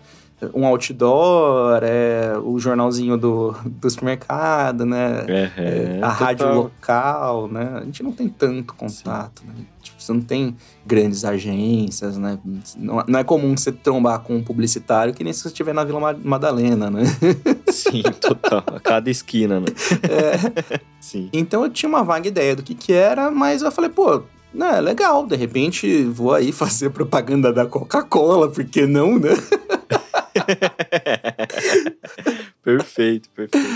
[0.55, 5.25] um outdoor, é o jornalzinho do, do supermercado, né?
[5.29, 6.57] É, a rádio Total.
[6.63, 7.79] local, né?
[7.81, 9.55] A gente não tem tanto contato, né?
[9.83, 12.39] Tipo, você não tem grandes agências, né?
[12.77, 15.85] Não, não é comum você trombar com um publicitário que nem se você estiver na
[15.85, 17.03] Vila Ma- Madalena, né?
[17.71, 18.63] Sim, total.
[18.75, 19.67] A cada esquina, né?
[20.03, 20.81] É.
[21.01, 21.29] Sim.
[21.33, 24.23] Então eu tinha uma vaga ideia do que que era, mas eu falei, pô,
[24.53, 29.31] Não, é legal, de repente vou aí fazer propaganda da Coca-Cola, por que não, né?
[32.63, 33.67] perfeito, perfeito.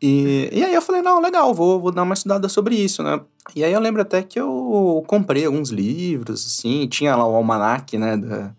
[0.00, 3.20] E, e aí eu falei, não, legal, vou, vou dar uma estudada sobre isso, né?
[3.54, 7.98] E aí eu lembro até que eu comprei alguns livros, assim, tinha lá o almanac,
[7.98, 8.52] né, da,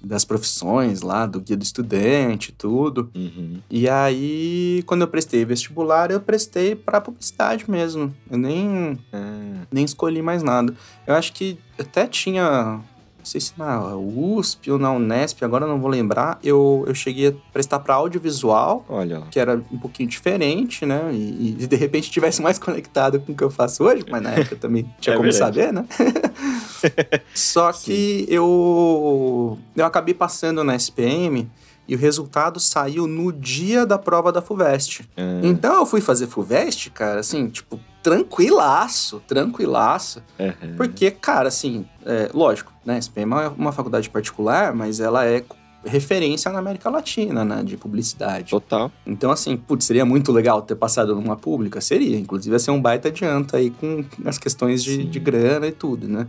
[0.00, 3.10] das profissões lá, do guia do estudante, tudo.
[3.14, 3.60] Uhum.
[3.68, 8.14] E aí, quando eu prestei vestibular, eu prestei para publicidade mesmo.
[8.30, 10.74] Eu nem, Ah, nem escolhi mais nada.
[11.06, 12.80] Eu acho que até tinha
[13.28, 17.32] sei se na USP ou na Unesp, agora não vou lembrar, eu, eu cheguei a
[17.52, 21.10] prestar para audiovisual, olha que era um pouquinho diferente, né?
[21.12, 24.30] E, e de repente tivesse mais conectado com o que eu faço hoje, mas na
[24.30, 25.56] época também tinha É como verdade.
[25.56, 25.84] saber, né?
[27.34, 31.48] Só que eu, eu acabei passando na SPM
[31.86, 35.08] e o resultado saiu no dia da prova da FUVEST.
[35.16, 40.22] Ah, Então eu fui fazer FUVEST, cara, assim, tipo, tranquilaço, tranquilaço.
[40.40, 40.74] aham.
[40.76, 42.98] Porque, cara, assim, é, lógico, né?
[42.98, 45.44] SPM é uma faculdade particular, mas ela é
[45.84, 47.62] referência na América Latina, né?
[47.62, 48.50] De publicidade.
[48.50, 48.90] Total.
[49.06, 51.80] Então, assim, putz, seria muito legal ter passado numa pública?
[51.80, 52.18] Seria.
[52.18, 56.08] Inclusive, ia ser um baita adianto aí com as questões de, de grana e tudo,
[56.08, 56.26] né?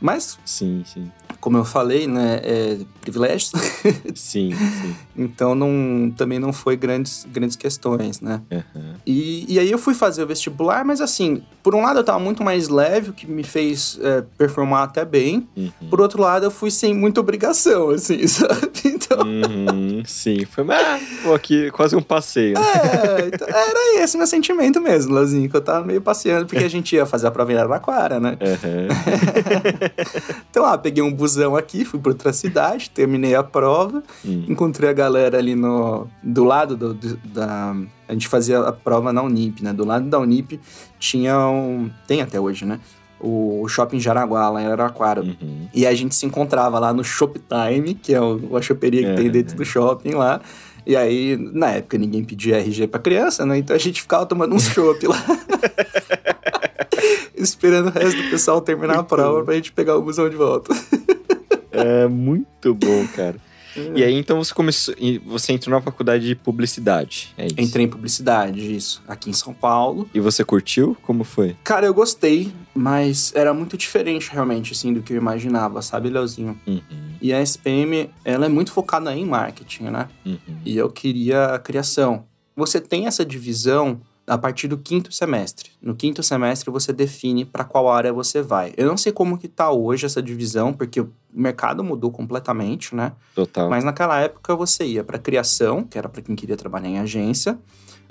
[0.00, 1.10] Mas, Sim, sim.
[1.40, 2.40] como eu falei, né?
[2.42, 3.52] É privilégios.
[4.14, 4.94] Sim, sim.
[5.16, 8.40] então, não, também não foi grandes, grandes questões, né?
[8.52, 8.94] Aham.
[9.06, 12.18] E, e aí eu fui fazer o vestibular, mas assim, por um lado eu tava
[12.18, 15.48] muito mais leve, o que me fez é, performar até bem.
[15.56, 15.70] Uhum.
[15.88, 18.70] Por outro lado, eu fui sem muita obrigação, assim, sabe?
[18.84, 20.98] Então, Uhum, sim, foi ah,
[21.34, 22.54] aqui quase um passeio.
[22.58, 22.60] né?
[22.60, 26.68] é, então, era esse meu sentimento mesmo, Leozinho, que eu tava meio passeando, porque a
[26.70, 28.36] gente ia fazer a prova em Araraquara, né?
[28.40, 28.88] Aham.
[30.50, 34.44] Então, ah, peguei um busão aqui, fui pra outra cidade, terminei a prova, Hum.
[34.48, 37.74] encontrei a galera ali no, do lado do- do- da...
[38.08, 39.72] A gente fazia a prova na Unip, né?
[39.72, 40.58] Do lado da Unip
[40.98, 41.88] tinha um...
[42.06, 42.80] Tem até hoje, né?
[43.20, 45.22] O Shopping Jaraguá, lá em Araraquara.
[45.22, 45.68] Uhum.
[45.74, 49.14] E a gente se encontrava lá no Shoptime, que é o- a choperia que É,
[49.14, 49.56] tem dentro é.
[49.56, 50.40] do shopping lá.
[50.86, 53.58] E aí, na época, ninguém pedia RG pra criança, né?
[53.58, 55.22] Então a gente ficava tomando uns chopp lá.
[57.40, 59.44] Esperando o resto do pessoal terminar a prova bom.
[59.44, 60.74] pra gente pegar o busão de volta.
[61.72, 63.36] É muito bom, cara.
[63.94, 64.94] E aí, então, você começou.
[65.26, 67.32] Você entrou na faculdade de publicidade.
[67.38, 67.54] É isso.
[67.58, 70.08] Entrei em publicidade, isso, aqui em São Paulo.
[70.12, 70.96] E você curtiu?
[71.02, 71.56] Como foi?
[71.62, 76.58] Cara, eu gostei, mas era muito diferente realmente, assim, do que eu imaginava, sabe, Leozinho?
[76.66, 76.80] Uhum.
[77.22, 80.08] E a SPM, ela é muito focada em marketing, né?
[80.26, 80.38] Uhum.
[80.64, 82.24] e eu queria a criação.
[82.56, 84.00] Você tem essa divisão
[84.30, 85.72] a partir do quinto semestre.
[85.82, 88.72] No quinto semestre você define para qual área você vai.
[88.76, 93.10] Eu não sei como que tá hoje essa divisão, porque o mercado mudou completamente, né?
[93.34, 93.68] Total.
[93.68, 97.58] Mas naquela época você ia para criação, que era para quem queria trabalhar em agência.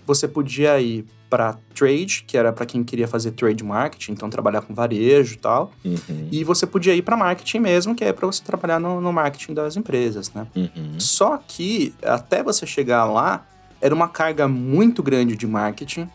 [0.06, 4.62] Você podia ir para trade, que era para quem queria fazer trade marketing, então trabalhar
[4.62, 5.72] com varejo e tal.
[5.86, 6.28] Uhum.
[6.30, 9.54] E você podia ir para marketing mesmo, que é para você trabalhar no, no marketing
[9.54, 10.48] das empresas, né?
[10.54, 11.00] Uhum.
[11.00, 13.46] Só que até você chegar lá,
[13.82, 16.10] era uma carga muito grande de marketing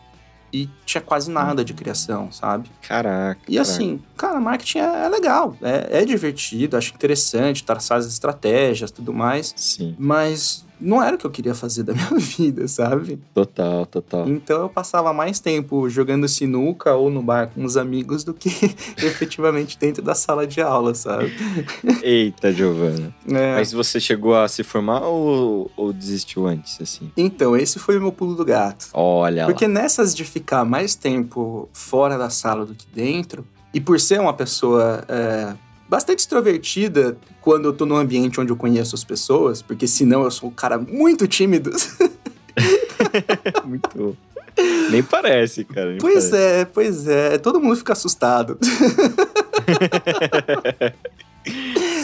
[0.51, 2.69] e tinha quase nada de criação, sabe?
[2.87, 3.41] Caraca.
[3.47, 8.89] E assim, cara, marketing é, é legal, é, é divertido, acho interessante, traçar as estratégias
[8.91, 13.19] tudo mais, Sim, mas não era o que eu queria fazer da minha vida, sabe?
[13.33, 14.27] total, total.
[14.27, 18.49] Então eu passava mais tempo jogando sinuca ou no bar com os amigos do que
[18.97, 21.33] efetivamente dentro da sala de aula, sabe?
[22.01, 23.13] Eita, Giovana.
[23.29, 23.55] É.
[23.55, 27.11] Mas você chegou a se formar ou, ou desistiu antes, assim?
[27.15, 28.87] Então, esse foi o meu pulo do gato.
[28.93, 29.73] Olha Porque lá.
[29.73, 34.33] nessas de ficar mais tempo fora da sala do que dentro, e por ser uma
[34.33, 35.53] pessoa é,
[35.87, 40.31] bastante extrovertida quando eu tô num ambiente onde eu conheço as pessoas, porque senão eu
[40.31, 41.71] sou um cara muito tímido.
[43.65, 44.17] Muito...
[44.89, 45.91] Nem parece, cara.
[45.91, 46.61] nem pois parece.
[46.61, 47.37] é, pois é.
[47.37, 48.57] Todo mundo fica assustado.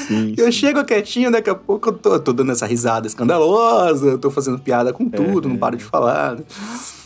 [0.07, 0.51] Sim, Eu sim.
[0.51, 4.59] chego quietinho, daqui a pouco eu tô, tô dando essa risada escandalosa, eu tô fazendo
[4.59, 6.37] piada com tudo, não paro de falar.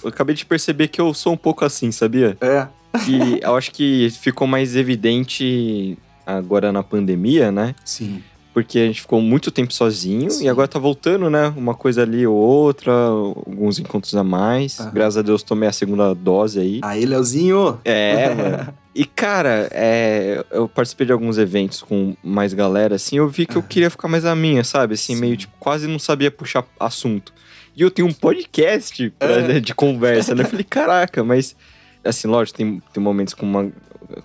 [0.03, 2.37] Eu acabei de perceber que eu sou um pouco assim, sabia?
[2.41, 2.67] É.
[3.05, 7.75] Que eu acho que ficou mais evidente agora na pandemia, né?
[7.83, 8.21] Sim.
[8.53, 10.45] Porque a gente ficou muito tempo sozinho Sim.
[10.45, 11.53] e agora tá voltando, né?
[11.57, 14.79] Uma coisa ali ou outra, alguns encontros a mais.
[14.79, 14.91] Aham.
[14.93, 16.79] Graças a Deus tomei a segunda dose aí.
[16.81, 17.79] Aí, Leozinho.
[17.83, 18.73] É, mano.
[18.95, 23.57] E, cara, é, eu participei de alguns eventos com mais galera, assim, eu vi que
[23.57, 24.93] eu queria ficar mais a minha, sabe?
[24.93, 25.19] Assim, Sim.
[25.19, 27.33] meio, tipo, quase não sabia puxar assunto.
[27.75, 29.59] E eu tenho um podcast pra- É.
[29.59, 30.43] de conversa, né?
[30.43, 31.57] Eu falei, caraca, mas...
[32.05, 33.69] Assim, lógico, tem, tem momentos com, uma,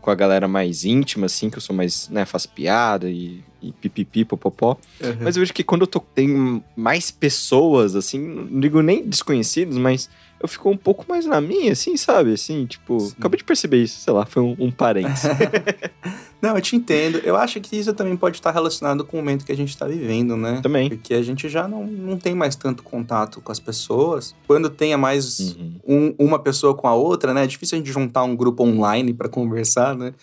[0.01, 3.73] com a galera mais íntima, assim, que eu sou mais, né, faço piada e, e
[3.73, 4.77] pipipi, popopó.
[5.21, 9.77] Mas eu vejo que quando eu tô, tem mais pessoas, assim, não digo nem desconhecidos,
[9.77, 10.09] mas
[10.43, 12.33] eu fico um pouco mais na minha, assim, sabe?
[12.33, 13.15] Assim, tipo, Sim.
[13.19, 15.25] acabei de perceber isso, sei lá, foi um, um parênteses.
[16.41, 17.19] Não, eu te entendo.
[17.19, 19.87] Eu acho que isso também pode estar relacionado com o momento que a gente está
[19.87, 20.61] vivendo, né?
[20.63, 20.89] Também.
[20.89, 24.35] Porque a gente já não, não tem mais tanto contato com as pessoas.
[24.47, 25.73] Quando tem a mais Uhum.
[25.87, 27.45] um- uma pessoa com a outra, né?
[27.45, 30.15] É difícil a gente juntar um grupo online para conversar, né?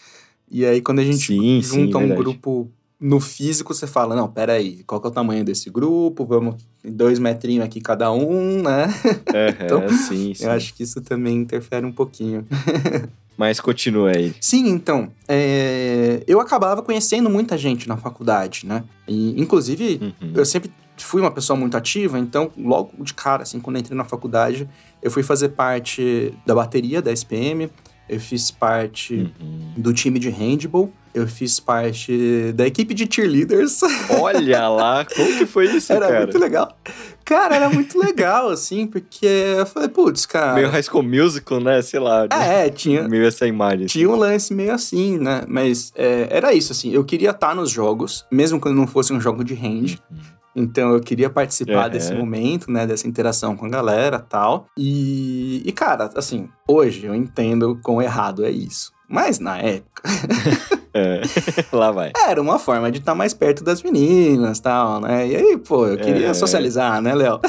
[0.50, 2.22] E aí, quando a gente Sim, sim, junta um verdade.
[2.24, 6.26] grupo no físico, você fala, não, peraí, qual que é o tamanho desse grupo?
[6.26, 8.86] Vamos, dois metrinhos aqui cada um, né?
[9.34, 10.43] Aham, Então, sim, sim.
[10.45, 12.45] Eu acho que isso também interfere um pouquinho.
[13.38, 14.34] Mas continua aí.
[14.41, 18.84] Sim, então, é, eu acabava conhecendo muita gente na faculdade, né?
[19.08, 20.32] E, inclusive, Uhum.
[20.34, 24.04] eu sempre fui uma pessoa muito ativa, então, logo de cara, assim, quando entrei na
[24.06, 24.68] faculdade,
[25.04, 27.70] eu fui fazer parte da bateria da SPM,
[28.10, 29.74] eu fiz parte Uhum.
[29.78, 33.82] do time de handball, eu fiz parte da equipe de cheerleaders.
[34.22, 36.20] Olha lá, como que foi isso, era cara?
[36.22, 36.78] muito legal.
[37.26, 40.53] Cara, era muito legal, assim, porque eu falei, putz, cara.
[40.53, 41.82] Meio High School Musical, né?
[41.82, 42.26] Sei lá.
[42.32, 43.88] É, tinha, Meio essa imagem.
[43.88, 45.43] Tinha um lance meio assim, né?
[45.47, 46.91] Mas é, era isso, assim.
[46.93, 49.97] Eu queria estar nos jogos, mesmo quando não fosse um jogo de hand.
[50.10, 50.18] Uhum.
[50.60, 51.89] Então eu queria participar Uhum.
[51.91, 52.88] desse momento, né?
[52.88, 54.68] Dessa interação com a galera tal.
[54.76, 58.91] E, e, cara, assim, hoje eu entendo quão errado é isso.
[59.08, 60.01] Mas na época,
[60.93, 61.22] É.
[61.72, 62.12] Lá vai.
[62.28, 65.28] era uma forma de estar mais perto das meninas tal, né?
[65.28, 66.34] E aí, pô, eu queria É.
[66.34, 67.39] socializar, né, Léo?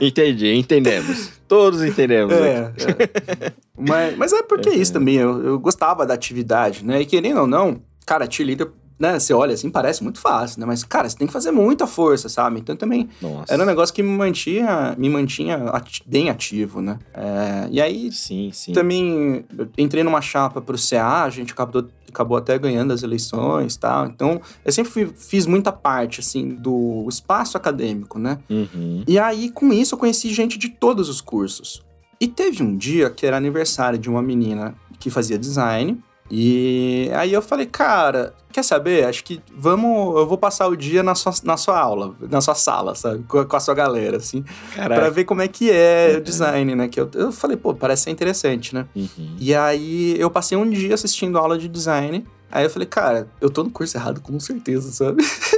[0.00, 1.30] Entendi, entendemos.
[1.48, 2.32] Todos entendemos.
[2.34, 3.52] É, é.
[3.76, 7.00] mas, mas é porque é isso também, eu, eu gostava da atividade, né?
[7.02, 8.68] E querendo ou não, cara, cheerleader,
[8.98, 9.18] né?
[9.18, 10.66] Você olha assim, parece muito fácil, né?
[10.66, 12.60] Mas, cara, você tem que fazer muita força, sabe?
[12.60, 13.52] Então também Nossa.
[13.52, 16.98] era um negócio que me mantinha, me mantinha ati- bem ativo, né?
[17.12, 18.72] É, e aí Sim, sim.
[18.72, 19.44] também
[19.76, 24.06] entrei numa chapa pro CA, a gente acabou, acabou até ganhando as eleições e tal.
[24.06, 28.38] Então, eu sempre fui- fiz muita parte, assim, do espaço acadêmico, né?
[28.48, 29.04] Uhum.
[29.06, 31.82] E aí, com isso, eu conheci gente de todos os cursos.
[32.18, 36.02] E teve um dia que era aniversário de uma menina que fazia design.
[36.30, 39.04] E aí eu falei, cara, quer saber?
[39.06, 40.16] Acho que vamos.
[40.16, 43.22] Eu vou passar o dia na sua, na sua aula, na sua sala, sabe?
[43.28, 44.42] Com, a- com a sua galera, assim.
[44.74, 45.10] Pra Caraca.
[45.10, 46.18] ver como é que é Uhum.
[46.18, 46.88] o design, né?
[46.88, 48.86] Que eu, eu falei, pô, parece ser interessante, né?
[48.94, 49.36] Uhum.
[49.38, 52.26] E aí eu passei um dia assistindo aula de design.
[52.50, 55.22] Aí eu falei, cara, eu tô no curso errado com certeza, sabe?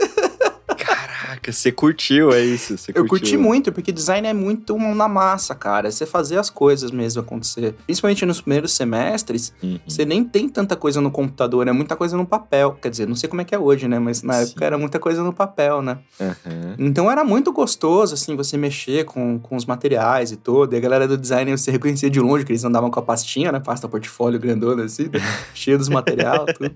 [1.39, 2.75] Caraca, você curtiu, é isso?
[2.95, 5.89] Eu curti muito, porque design é muito mão na massa, cara.
[5.89, 7.75] É você fazer as coisas mesmo acontecer.
[7.87, 9.79] Principalmente nos primeiros semestres, Uhum.
[9.87, 12.73] você nem tem tanta coisa no computador, é muita coisa no papel.
[12.81, 13.99] Quer dizer, não sei como é que é hoje, né?
[13.99, 14.43] Mas na Sim.
[14.51, 15.99] época era muita coisa no papel, né?
[16.21, 16.75] Aham.
[16.79, 20.75] Então era muito gostoso, assim, você mexer com, com os materiais e tudo.
[20.75, 23.53] E a galera do design você reconhecia de longe que eles andavam com a pastinha,
[23.53, 23.61] né?
[23.61, 25.09] Pasta portfólio grandona, assim,
[25.55, 26.73] cheia dos material, tudo.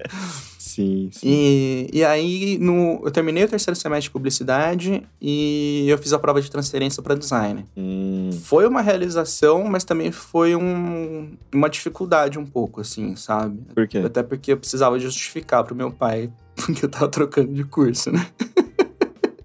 [0.74, 1.26] Sim, sim.
[1.28, 6.18] E, e aí, no, eu terminei o terceiro semestre de publicidade e eu fiz a
[6.18, 7.66] prova de transferência para design.
[7.76, 13.58] Hum, Foi uma realização, mas também foi um- uma dificuldade um pouco, assim, sabe?
[13.74, 13.98] por quê?
[13.98, 18.26] Até porque eu precisava justificar pro meu pai porque eu tava trocando de curso, né?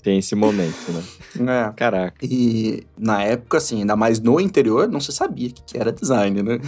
[0.07, 1.03] Tem esse momento, né?
[1.67, 1.73] É.
[1.75, 2.15] Caraca.
[2.25, 5.91] E na época, assim, ainda mais no interior, não se sabia o que que era
[5.91, 6.61] design, né?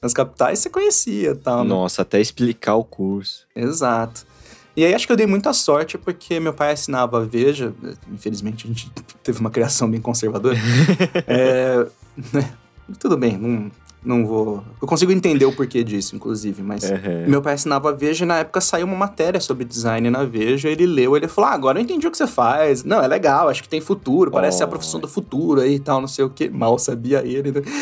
[0.00, 1.68] Nas capitais você conhecia e tal, né?
[1.68, 3.46] Nossa, até explicar o curso.
[3.54, 4.26] Exato.
[4.74, 7.74] E aí acho que eu dei muita sorte porque meu pai assinava Veja,
[8.10, 8.90] infelizmente a gente
[9.22, 10.56] teve uma criação bem conservadora.
[11.28, 11.86] É,
[12.32, 12.50] né,
[12.98, 13.70] tudo bem, não,
[14.04, 14.62] não vou.
[14.80, 16.84] Eu consigo entender o porquê disso, inclusive, mas.
[16.84, 17.24] Aham.
[17.26, 20.68] Meu pai assinava a Veja e na época saiu uma matéria sobre design na Veja,
[20.68, 22.84] ele leu, ele falou: Ah, agora eu entendi o que você faz.
[22.84, 24.70] Não, é legal, acho que tem futuro, parece ser a Oh.
[24.70, 26.48] profissão do futuro aí e tal, não sei o que.
[26.48, 27.60] Mal sabia ele, né?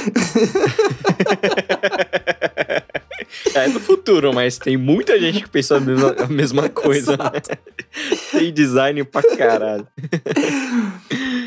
[3.54, 7.30] É do futuro, mas tem muita gente que pensou a mesma, a mesma coisa, né?
[8.30, 9.86] Tem design pra caralho.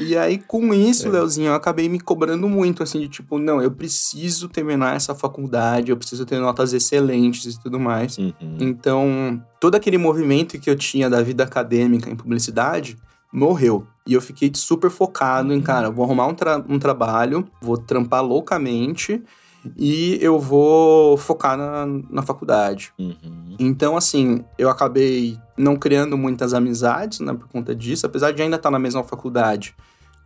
[0.09, 1.11] E aí, com isso, É.
[1.11, 5.91] Leozinho, eu acabei me cobrando muito, assim, de tipo, não, eu preciso terminar essa faculdade,
[5.91, 8.17] eu preciso ter notas excelentes e tudo mais.
[8.17, 8.33] Uhum.
[8.59, 12.97] Então, todo aquele movimento que eu tinha da vida acadêmica em publicidade
[13.31, 13.85] morreu.
[14.07, 17.77] E eu fiquei super focado em, cara, eu vou arrumar um, tra- um trabalho, vou
[17.77, 19.21] trampar loucamente
[19.77, 22.91] e eu vou focar na, na faculdade.
[22.97, 23.55] Uhum.
[23.59, 28.55] Então, assim, eu acabei não criando muitas amizades, né, por conta disso, apesar de ainda
[28.55, 29.75] estar na mesma faculdade.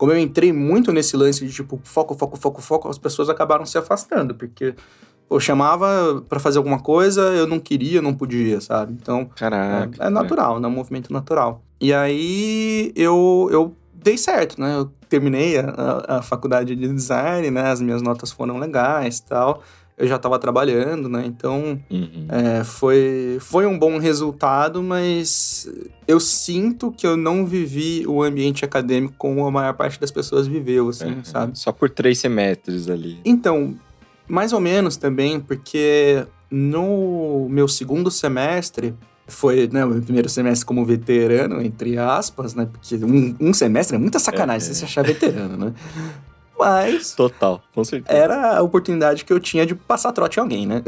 [0.04, 3.66] Como eu entrei muito nesse lance de tipo, foco, foco, foco, foco, as pessoas acabaram
[3.66, 4.76] se afastando, porque
[5.32, 8.92] eu chamava pra fazer alguma coisa, eu não queria, não podia, sabe?
[9.02, 10.04] Então, Caraca.
[10.04, 10.68] é, é natural, né?
[10.68, 11.64] Um movimento natural.
[11.80, 14.76] E aí eu, eu dei certo, né?
[14.76, 17.62] Eu terminei a, a- a faculdade de design, né?
[17.72, 19.64] As minhas notas foram legais e tal.
[19.98, 21.24] Eu já estava trabalhando, né?
[21.26, 22.26] Então Uhum.
[22.30, 25.70] é, foi, foi um bom resultado, mas
[26.08, 30.48] eu sinto que eu não vivi o ambiente acadêmico como a maior parte das pessoas
[30.48, 31.24] viveu, assim, Uhum.
[31.24, 31.58] sabe?
[31.60, 33.20] Só por três semestres ali.
[33.24, 33.76] Então,
[34.28, 38.94] mais ou menos também, porque no meu segundo semestre,
[39.28, 42.68] foi né, o meu primeiro semestre como veterano, entre aspas, né?
[42.72, 44.74] Porque um, um semestre é muita sacanagem É.
[44.74, 45.74] você se achar veterano, né?
[46.66, 48.18] Mas Total, com certeza.
[48.18, 50.82] era a oportunidade que eu tinha de passar trote em alguém, né?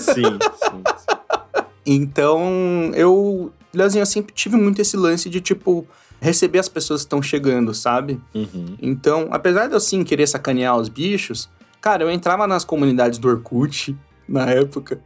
[0.00, 1.62] Sim, sim, sim.
[1.84, 5.86] Então, eu, Leozinho, eu sempre tive muito esse lance de, tipo,
[6.20, 8.20] receber as pessoas que estão chegando, sabe?
[8.34, 8.76] Uhum.
[8.80, 11.48] Então, apesar de eu sim querer sacanear os bichos,
[11.80, 13.96] cara, eu entrava nas comunidades do Orkut,
[14.28, 15.00] na época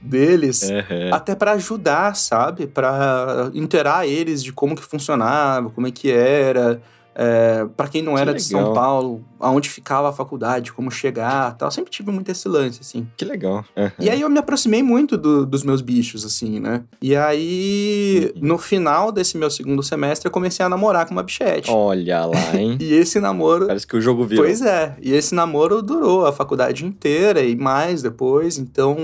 [0.00, 1.12] deles, Uhum.
[1.12, 2.66] até pra ajudar, sabe?
[2.68, 6.80] Pra inteirar eles de como que funcionava, como é que era.
[7.14, 8.74] É, para quem não Que era de São legal.
[8.74, 11.70] Paulo, aonde ficava a faculdade, como chegar tal.
[11.70, 13.06] Sempre tive muito esse lance, assim.
[13.16, 13.64] Que legal.
[13.76, 13.90] Uhum.
[14.00, 16.82] E aí eu me aproximei muito do- dos meus bichos, assim, né?
[17.00, 18.48] E aí, Uhum.
[18.48, 21.70] no final desse meu segundo semestre, eu comecei a namorar com uma bichete.
[21.70, 22.76] Olha lá, hein?
[22.84, 23.66] E esse namoro.
[23.66, 24.44] Parece que o jogo virou.
[24.44, 28.96] Pois é, e esse namoro durou a faculdade inteira e mais depois, então,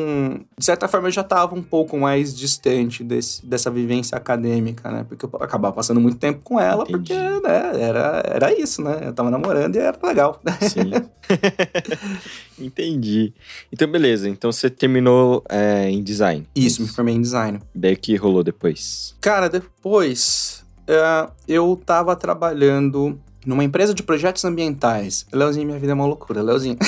[0.58, 5.04] de certa forma, eu já tava um pouco mais distante desse, dessa vivência acadêmica, né?
[5.08, 6.98] Porque eu acabava passando muito tempo com ela, Entendi.
[6.98, 8.98] porque, né, era, era isso, né?
[9.02, 10.40] Eu tava namorando e era legal.
[10.60, 10.90] Sim.
[12.58, 13.32] Entendi.
[13.72, 14.28] Então, beleza.
[14.28, 16.46] Então, você terminou é, em design.
[16.54, 17.60] Isso, me formei em design.
[17.74, 19.14] Daí o que rolou depois?
[19.20, 25.26] Cara, depois é, eu tava trabalhando numa empresa de projetos ambientais.
[25.32, 26.76] Leozinho, minha vida é uma loucura, Leozinho.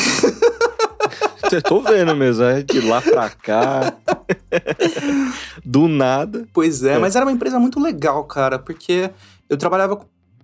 [1.51, 3.93] Eu tô vendo mesmo, é de lá pra cá.
[5.63, 6.49] Do nada.
[6.51, 6.99] Pois é, É.
[6.99, 9.11] mas era uma empresa muito legal, cara, porque
[9.51, 10.01] eu trabalhava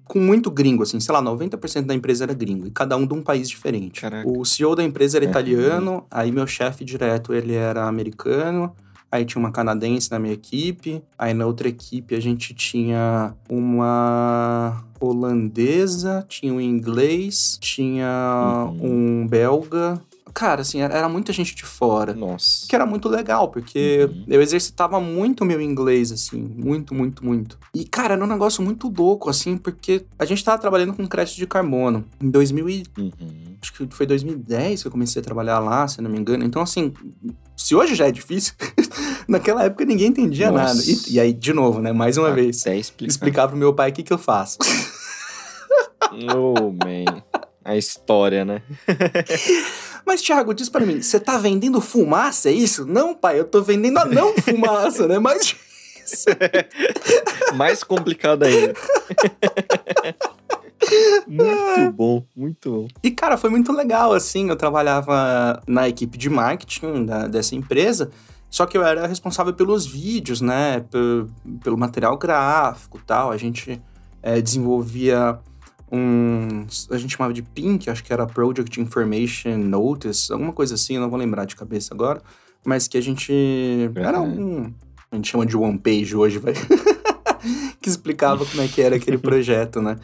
[0.09, 3.13] com- muito gringo, assim, sei lá, 90% da empresa era gringo, e cada um de
[3.15, 4.01] um país diferente.
[4.01, 4.29] Caraca.
[4.29, 5.31] O CEO da empresa era Uhum.
[5.31, 8.73] italiano, aí meu chefe direto, ele era americano,
[9.13, 14.83] aí tinha uma canadense na minha equipe, aí na outra equipe a gente tinha uma
[15.01, 19.23] holandesa, tinha um inglês, tinha Uhum.
[19.23, 20.01] um belga.
[20.39, 22.14] Cara, assim, era- muita gente de fora.
[22.14, 22.64] Nossa.
[22.68, 24.24] Que era muito legal, porque Uhum.
[24.28, 27.59] eu exercitava muito o meu inglês, assim, muito, muito, muito.
[27.74, 31.39] E, cara, era um negócio muito louco, assim, porque a gente tava trabalhando com crédito
[31.39, 32.05] de carbono.
[32.22, 33.11] Em 2000 e, Uhum.
[33.61, 36.45] acho que foi 2010 que eu comecei a trabalhar lá, se não me engano.
[36.45, 36.93] Então, assim,
[37.57, 38.55] se hoje já é difícil,
[39.26, 40.74] naquela época ninguém entendia Nossa.
[40.74, 40.82] nada.
[40.89, 43.11] E, e aí, de novo, né, mais uma vez, Até explicar.
[43.11, 44.57] explicar pro meu pai o que que eu faço.
[46.34, 47.22] Oh, man.
[47.64, 48.62] A história, né?
[50.07, 52.85] Mas, Thiago, diz pra mim, você tá vendendo fumaça, é isso?
[52.87, 55.19] Não, pai, eu tô vendendo a não fumaça, né?
[55.19, 55.55] Mas.
[57.55, 58.75] Mais complicado ainda.
[61.27, 62.89] muito bom, muito bom.
[63.03, 64.49] E, cara, foi muito legal, assim.
[64.49, 68.11] Eu trabalhava na equipe de marketing da- dessa empresa,
[68.49, 70.81] só que eu era responsável pelos vídeos, né?
[70.91, 71.27] pe-
[71.63, 73.31] Pelo material gráfico e tal.
[73.31, 73.81] A gente
[74.23, 75.39] eh, desenvolvia
[75.91, 76.66] um.
[76.91, 81.01] A gente chamava de PINK, acho que era Project Information Notice, alguma coisa assim, eu
[81.01, 82.22] não vou lembrar de cabeça agora.
[82.64, 83.32] Mas que a gente.
[83.95, 84.72] Era um.
[85.11, 86.53] A gente chama de one page hoje, vai.
[87.80, 89.97] que explicava como é que era aquele projeto, né?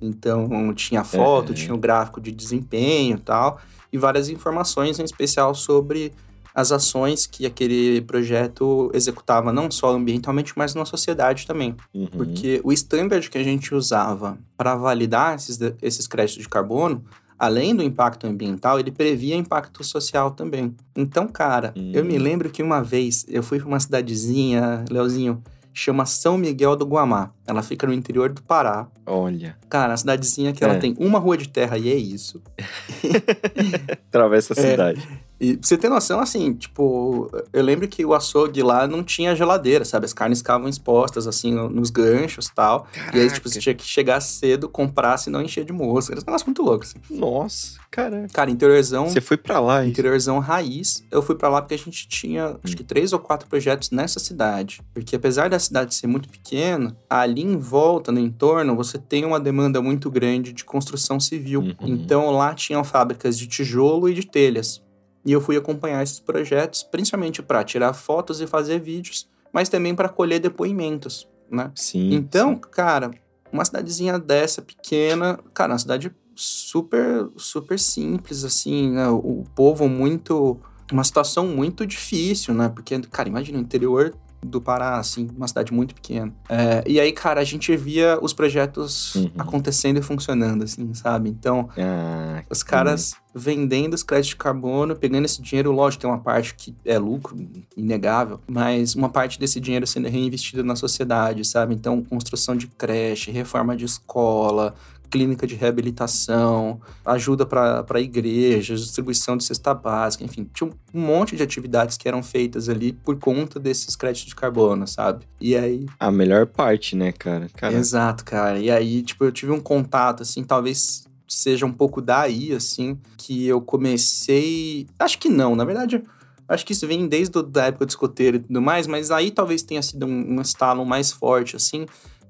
[0.00, 1.54] Então, tinha foto, Uhum.
[1.54, 3.58] tinha o gráfico de desempenho e tal,
[3.92, 6.12] e várias informações, em especial sobre
[6.58, 11.76] as ações que aquele projeto executava, não só ambientalmente, mas na sociedade também.
[11.92, 12.06] Uhum.
[12.06, 17.04] Porque o standard que a gente usava para validar esses, esses créditos de carbono,
[17.38, 20.74] além do impacto ambiental, ele previa impacto social também.
[20.96, 22.22] Então, cara, eu me Hum.
[22.22, 25.42] lembro que uma vez eu fui para uma cidadezinha, Leozinho,
[25.74, 27.32] chama São Miguel do Guamá.
[27.46, 28.88] Ela fica no interior do Pará.
[29.04, 30.78] Olha, Cara, a cidadezinha que ela É.
[30.78, 32.40] tem uma rua de terra e é isso.
[34.08, 34.94] atravessa a É.
[35.38, 39.36] E pra você ter noção, assim, tipo, eu lembro que o açougue lá não tinha
[39.36, 40.06] geladeira, sabe?
[40.06, 42.86] As carnes ficavam expostas, assim, no- nos ganchos e tal.
[43.12, 46.14] E aí, tipo, você tinha que chegar cedo, comprar, senão encher de mosca.
[46.14, 46.96] Era um negócio muito louco, assim.
[47.10, 48.28] Nossa, caraca.
[48.32, 49.90] Cara, interiorzão, Você foi pra lá, hein?
[49.90, 51.04] interiorzão raiz.
[51.10, 54.18] Eu fui pra lá porque a gente tinha, acho que três ou quatro projetos nessa
[54.18, 54.80] cidade.
[54.94, 59.38] Porque apesar da cidade ser muito pequena, ali em volta, no entorno, você tem uma
[59.38, 61.60] demanda muito grande de construção civil.
[61.60, 61.74] Uhum.
[61.80, 64.80] Então lá tinham fábricas de tijolo e de telhas.
[65.26, 69.92] E eu fui acompanhar esses projetos, principalmente para tirar fotos e fazer vídeos, mas também
[69.92, 71.72] para colher depoimentos, né?
[71.74, 72.14] Sim.
[72.14, 72.60] Então, sim.
[72.70, 73.10] cara,
[73.52, 79.08] uma cidadezinha dessa pequena, cara, uma cidade super, super simples, assim, né?
[79.08, 80.60] O, o povo muito.
[80.92, 82.68] Uma situação muito difícil, né?
[82.68, 86.32] Porque, cara, imagina o interior do Pará, assim, uma cidade muito pequena.
[86.48, 89.30] É, e aí, cara, a gente via os projetos Uhum.
[89.38, 91.28] acontecendo e funcionando, assim, sabe?
[91.30, 96.18] Então, Ah, os caras vendendo os créditos de carbono, pegando esse dinheiro, lógico, tem uma
[96.18, 97.36] parte que é lucro,
[97.76, 101.74] inegável, mas uma parte desse dinheiro sendo reinvestido na sociedade, sabe?
[101.74, 104.74] Então, construção de creche, reforma de escola,
[105.10, 111.42] clínica de reabilitação, ajuda para igrejas, distribuição de cesta básica, enfim, tinha um monte de
[111.42, 115.24] atividades que eram feitas ali por conta desses créditos de carbono, sabe?
[115.40, 115.86] E aí.
[115.98, 117.48] A melhor parte, né, cara?
[117.54, 117.78] Caraca.
[117.78, 118.58] Exato, cara.
[118.58, 123.46] E aí, tipo, eu tive um contato, assim, talvez seja um pouco daí, assim, que
[123.46, 124.86] eu comecei.
[124.98, 126.02] Acho que não, na verdade.
[126.48, 129.62] Acho que isso vem desde a época do escoteiro e tudo mais, mas aí talvez
[129.62, 131.86] tenha sido um, um estalo mais forte, assim,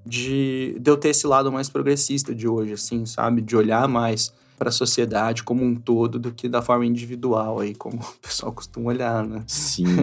[0.07, 3.43] de, de eu ter esse lado mais progressista de hoje, assim, sabe?
[3.43, 7.75] De olhar mais para a sociedade como um todo do que da forma individual aí,
[7.75, 9.43] como o pessoal costuma olhar, né?
[9.47, 9.85] Sim.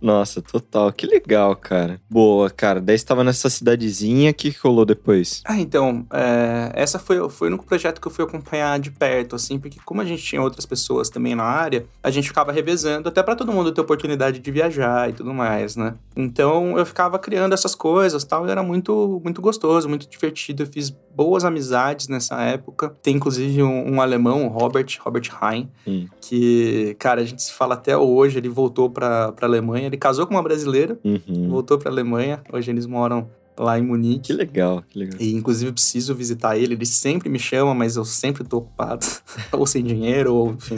[0.00, 0.92] Nossa, total.
[0.92, 2.00] Que legal, cara.
[2.08, 2.80] Boa, cara.
[2.80, 5.42] Daí você tava nessa cidadezinha, o que rolou depois?
[5.44, 9.36] Ah, então, é, essa foi, foi o único projeto que eu fui acompanhar de perto,
[9.36, 13.08] assim, porque como a gente tinha outras pessoas também na área, a gente ficava revezando,
[13.08, 15.94] até para todo mundo ter oportunidade de viajar e tudo mais, né?
[16.16, 20.62] Então, eu ficava criando essas coisas tal, e era muito, muito gostoso, muito divertido.
[20.62, 22.94] Eu fiz boas amizades nessa época.
[23.02, 26.06] Tem, inclusive, um, um alemão, Robert, Robert Hein, hum.
[26.20, 30.26] que, cara, a gente se fala até hoje, ele voltou pra, pra Alemanha, ele casou
[30.26, 31.48] com uma brasileira, uhum.
[31.50, 33.28] voltou pra Alemanha, hoje eles moram
[33.58, 34.28] lá em Munique.
[34.28, 35.20] Que legal, que legal.
[35.20, 39.04] E inclusive preciso visitar ele, ele sempre me chama, mas eu sempre tô ocupado,
[39.52, 40.76] ou sem dinheiro, ou enfim.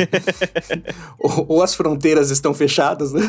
[1.19, 3.23] ou, ou, as fronteiras estão fechadas, né?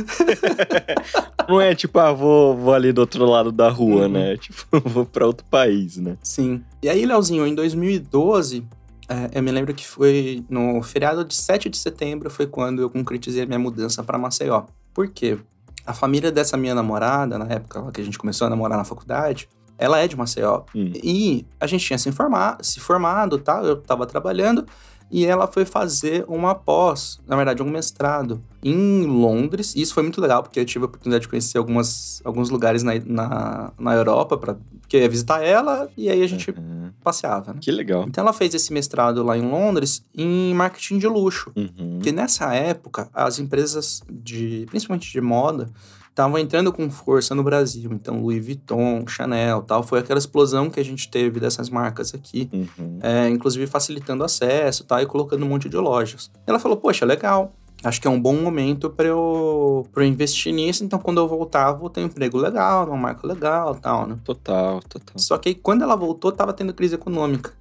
[1.48, 4.14] Não é tipo, ah, vou, vou ali do outro lado da rua, uhum.
[4.14, 4.38] né?
[4.38, 6.18] Tipo, vou para outro país, né?
[6.24, 6.64] Sim.
[6.82, 8.66] E aí, Leozinho, em 2012,
[9.08, 12.90] é, eu me lembro que foi no feriado de 7 de setembro, foi quando eu
[12.90, 14.64] concretizei a minha mudança para Maceió.
[14.94, 15.38] Por quê?
[15.86, 19.50] A família dessa minha namorada, na época que a gente começou a namorar na faculdade,
[19.78, 20.64] ela é de Maceió.
[20.76, 20.92] Hum.
[20.96, 23.62] E a gente tinha se, informar, se formado, tá?
[23.62, 24.66] Eu tava trabalhando
[25.12, 29.76] e ela foi fazer uma pós, na verdade, um mestrado em Londres.
[29.76, 32.84] E isso foi muito legal, porque eu tive a oportunidade de conhecer algumas, alguns lugares
[32.84, 36.92] na, na, na Europa, pra, porque eu ia visitar ela, e aí a gente uhum.
[37.04, 37.60] passeava, né?
[37.62, 38.06] Que legal.
[38.08, 41.52] Então ela fez esse mestrado lá em Londres em marketing de luxo.
[41.56, 42.00] Uhum.
[42.02, 45.70] Que nessa época, as empresas de, principalmente de moda,
[46.14, 47.92] estavam entrando com força no Brasil.
[47.92, 52.50] Então, Louis Vuitton, Chanel, tal, foi aquela explosão que a gente teve dessas marcas aqui,
[52.54, 53.00] uhum.
[53.02, 56.32] é, inclusive facilitando acesso, tal, e colocando um monte de lojas.
[56.46, 57.52] Ela falou: "Poxa, legal.
[57.84, 60.86] Acho que é um bom momento para eu, pra eu investir nisso.
[60.86, 64.18] Então, quando eu voltar, vou ter um emprego legal, uma marca legal, tal, né?
[64.24, 65.16] Total, total.
[65.18, 67.52] Só que aí, quando ela voltou, tava tendo crise econômica.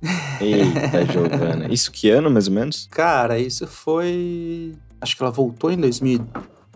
[0.40, 1.66] Eita, Giovana.
[1.72, 2.86] Isso que ano, mais ou menos?
[2.88, 6.24] Cara, isso foi acho que ela voltou em 2000,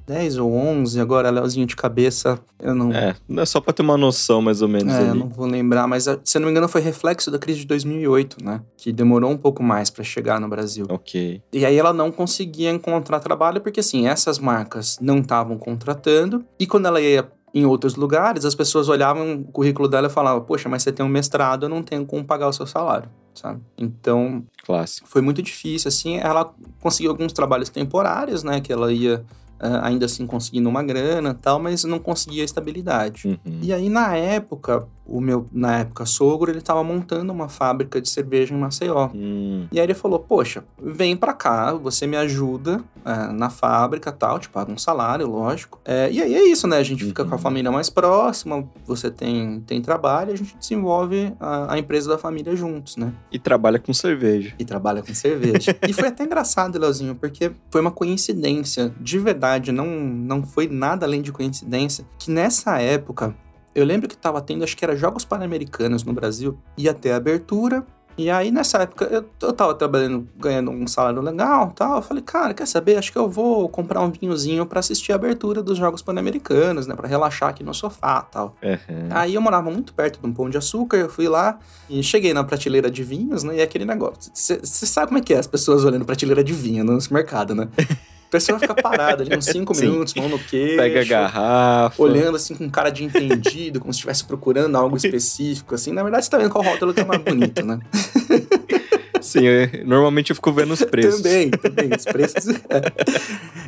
[0.06, 2.92] 10 ou 11, agora, Leozinho de cabeça, eu não...
[2.92, 5.08] É, é só pra ter uma noção mais ou menos É, ali.
[5.08, 7.66] eu não vou lembrar, mas se eu não me engano foi reflexo da crise de
[7.66, 8.62] 2008, né?
[8.76, 10.86] Que demorou um pouco mais para chegar no Brasil.
[10.88, 11.42] Ok.
[11.52, 16.66] E aí ela não conseguia encontrar trabalho porque, assim, essas marcas não estavam contratando e
[16.66, 20.68] quando ela ia em outros lugares, as pessoas olhavam o currículo dela e falavam: Poxa,
[20.68, 23.60] mas você tem um mestrado, eu não tenho como pagar o seu salário, sabe?
[23.78, 25.08] Então, Clássico.
[25.08, 26.18] foi muito difícil, assim.
[26.18, 26.52] Ela
[26.82, 28.60] conseguiu alguns trabalhos temporários, né?
[28.60, 29.24] Que ela ia
[29.58, 33.26] Uh, ainda assim conseguindo uma grana tal, mas não conseguia estabilidade.
[33.26, 33.58] Uhum.
[33.62, 38.08] E aí, na época, o meu, na época, sogro, ele estava montando uma fábrica de
[38.08, 39.08] cerveja em Maceió.
[39.14, 39.66] Uhum.
[39.70, 44.38] E aí ele falou, poxa, vem para cá, você me ajuda uh, na fábrica tal,
[44.38, 45.78] te paga um salário, lógico.
[45.86, 46.76] Uh, e aí é isso, né?
[46.78, 47.08] A gente uhum.
[47.08, 47.38] fica com a uhum.
[47.38, 52.54] família mais próxima, você tem, tem trabalho, a gente desenvolve a, a, empresa da família
[52.56, 53.12] juntos, né?
[53.30, 54.54] E trabalha com cerveja.
[54.58, 55.76] E trabalha com cerveja.
[55.88, 60.66] e foi até engraçado, Leozinho, porque foi uma coincidência, de verdade verdade, não, não foi
[60.66, 63.34] nada além de coincidência, que nessa época,
[63.76, 67.84] eu lembro que estava tendo, acho que era Jogos Pan-Americanos no Brasil, ia ter abertura,
[68.18, 71.96] e aí, nessa época, eu, eu tava trabalhando, ganhando um salário legal tal.
[71.96, 72.96] Eu falei, cara, quer saber?
[72.96, 76.94] Acho que eu vou comprar um vinhozinho para assistir a abertura dos Jogos Pan-Americanos, né?
[76.94, 78.56] Pra relaxar aqui no sofá tal.
[78.62, 79.08] Uhum.
[79.10, 81.58] Aí eu morava muito perto de um pão de açúcar, eu fui lá
[81.90, 83.56] e cheguei na prateleira de vinhos, né?
[83.56, 84.32] E aquele negócio.
[84.32, 87.68] Você sabe como é que é as pessoas olhando prateleira de vinho no mercado, né?
[88.26, 90.76] A pessoa fica parada ali uns 5 minutos, mão no queixo.
[90.76, 92.02] Pega a garrafa.
[92.02, 95.92] Olhando assim com cara de entendido, como se estivesse procurando algo específico, assim.
[95.92, 97.78] Na verdade, você tá vendo qual rótulo que é mais bonito, né?
[99.26, 101.20] Sim, eu, normalmente eu fico vendo os preços.
[101.20, 101.90] também, também.
[101.96, 102.46] Os preços.
[102.68, 102.76] É,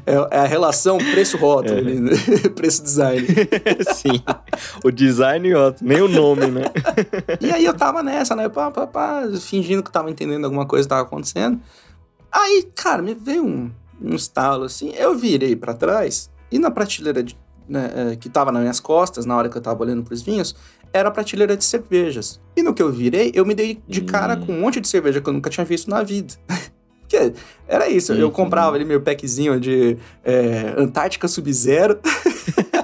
[0.06, 1.82] é, é a relação preço-rótulo, é.
[1.82, 2.10] né?
[2.54, 3.26] preço-design.
[3.94, 4.22] Sim.
[4.84, 6.62] O design, ó, nem o nome, né?
[7.40, 8.48] e aí eu tava nessa, né?
[8.48, 11.60] Pá, pá, pá, fingindo que tava entendendo alguma coisa que tava acontecendo.
[12.30, 17.22] Aí, cara, me veio um um estalo assim, eu virei para trás e na prateleira
[17.22, 17.36] de,
[17.68, 20.22] né, é, que estava nas minhas costas, na hora que eu estava olhando para os
[20.22, 20.54] vinhos,
[20.92, 22.40] era a prateleira de cervejas.
[22.56, 24.46] E no que eu virei, eu me dei de cara hum.
[24.46, 26.34] com um monte de cerveja que eu nunca tinha visto na vida.
[27.00, 27.32] Porque
[27.66, 31.98] era isso, eu comprava ali meu packzinho de é, Antártica Sub-Zero.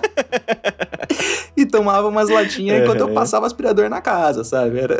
[1.74, 4.78] tomava umas latinhas enquanto eu passava aspirador na casa, sabe?
[4.78, 4.96] Era...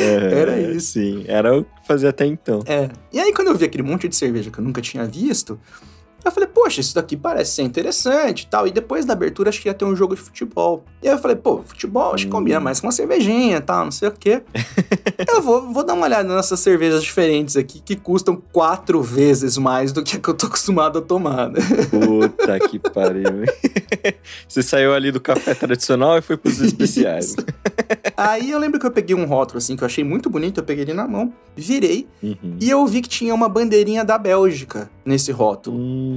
[0.00, 0.92] Era isso.
[0.92, 2.62] Sim, era o que fazia até então.
[2.66, 2.88] É.
[3.12, 5.58] E aí, quando eu vi aquele monte de cerveja que eu nunca tinha visto,
[6.24, 8.66] eu falei, poxa, isso daqui parece ser interessante e tal.
[8.66, 10.84] E depois da abertura, acho que ia ter um jogo de futebol.
[11.02, 12.62] E aí eu falei, pô, futebol acho que combina Hum.
[12.62, 14.42] mais com uma cervejinha e tal, não sei o quê.
[15.28, 19.92] eu vou, vou dar uma olhada nessas cervejas diferentes aqui, que custam quatro vezes mais
[19.92, 21.60] do que a que eu tô acostumado a tomar, né?
[21.90, 23.44] Puta que pariu.
[24.48, 27.34] Você saiu ali do café tradicional e foi pros especiais.
[28.16, 30.64] Aí eu lembro que eu peguei um rótulo, assim, que eu achei muito bonito, eu
[30.64, 32.56] peguei ele na mão, virei, Uhum.
[32.60, 35.76] e eu vi que tinha uma bandeirinha da Bélgica nesse rótulo.
[35.78, 36.09] Hum,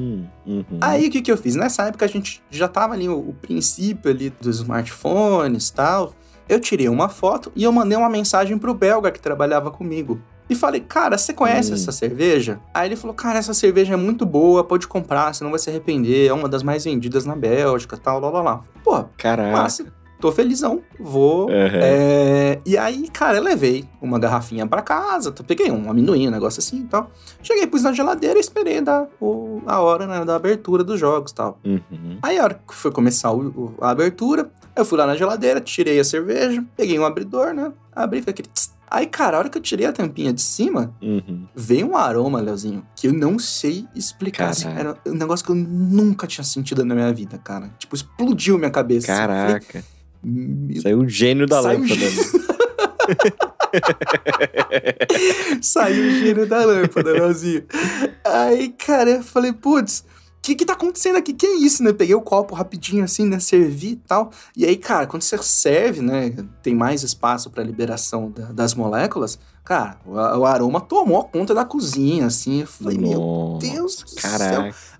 [0.45, 0.63] uhum.
[0.81, 1.55] Aí o que, que eu fiz?
[1.55, 6.13] Nessa época a gente já tava ali, o, o princípio ali dos smartphones e tal.
[6.47, 10.19] Eu tirei uma foto e eu mandei uma mensagem pro belga que trabalhava comigo.
[10.49, 11.75] E falei, cara, você conhece Hum.
[11.75, 12.59] essa cerveja?
[12.73, 15.69] Aí ele falou, cara, essa cerveja é muito boa, pode comprar, você não vai se
[15.69, 18.61] arrepender, é uma das mais vendidas na Bélgica, tal, lá, lá, lá.
[18.83, 19.51] Pô, Caraca.
[19.51, 19.85] massa,
[20.24, 21.49] tô felizão, vou.
[21.49, 21.80] Aham.
[21.82, 26.59] É, e aí, cara, eu levei uma garrafinha pra casa, peguei um amendoim, um negócio
[26.61, 27.11] assim e tal.
[27.41, 31.32] Cheguei, pus na geladeira e esperei dar o- a hora né, da abertura dos jogos
[31.32, 31.59] e tal.
[31.65, 32.17] Uhum.
[32.21, 35.99] Aí, a hora que foi começar o- a abertura, eu fui lá na geladeira, tirei
[35.99, 37.74] a cerveja, peguei um abridor, né?
[37.93, 38.47] Abri, foi aquele.
[38.47, 38.71] tss.
[38.89, 41.47] Aí, cara, a hora que eu tirei a tampinha de cima, Uhum.
[41.55, 44.49] veio um aroma, Leozinho, que eu não sei explicar.
[44.49, 47.71] assim, era um negócio que eu nunca tinha sentido na minha vida, cara.
[47.80, 49.07] Tipo, explodiu minha cabeça.
[49.07, 49.49] Caraca.
[49.74, 49.84] "Meu
[50.82, 52.09] Saiu o gênio da Saiu lâmpada.
[52.09, 52.43] gênio.
[55.61, 57.63] Saiu o gênio da lâmpada, Leozinho.
[58.26, 60.03] Aí, cara, eu falei, putz, o
[60.41, 61.34] que que tá acontecendo aqui?
[61.34, 61.93] Que é isso, né?
[61.93, 63.39] Peguei o copo rapidinho assim, né?
[63.39, 64.32] Servi e tal.
[64.55, 66.34] E aí, cara, quando você serve, né?
[66.61, 69.39] Tem mais espaço pra liberação da- das moléculas.
[69.63, 72.61] Cara, o, o aroma tomou conta da cozinha, assim.
[72.61, 74.19] Eu falei, meu Deus do céu.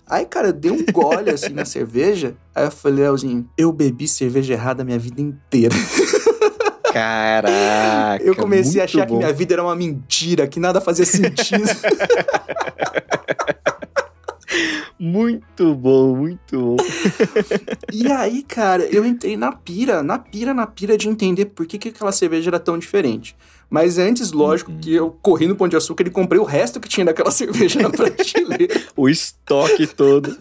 [0.06, 2.34] Aí, cara, eu dei um gole assim na cerveja.
[2.54, 5.74] Aí eu falei, Leozinho, eu bebi cerveja errada a minha vida inteira.
[6.92, 8.22] Caraca.
[8.22, 9.14] Eu comecei a achar bom.
[9.14, 11.64] que minha vida era uma mentira, que nada fazia sentido.
[14.96, 16.76] Muito bom, muito bom.
[17.92, 21.76] e aí, cara, eu entrei na pira, na pira, na pira de entender por que,
[21.76, 23.36] que aquela cerveja era tão diferente.
[23.70, 24.78] Mas antes, lógico, Uhum.
[24.80, 27.80] que eu corri no Pão de Açúcar e comprei o resto que tinha daquela cerveja
[27.82, 28.80] na prateleira.
[28.96, 30.36] O estoque todo.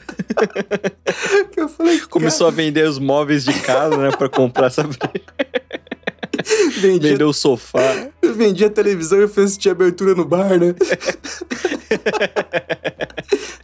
[1.58, 4.12] eu falei, Começou a vender os móveis de casa, né?
[4.12, 4.84] Pra comprar essa.
[4.84, 5.14] cara,
[6.80, 8.08] vendia, Vendeu o sofá.
[8.36, 10.76] vendia televisão e fui assistir abertura no bar, né?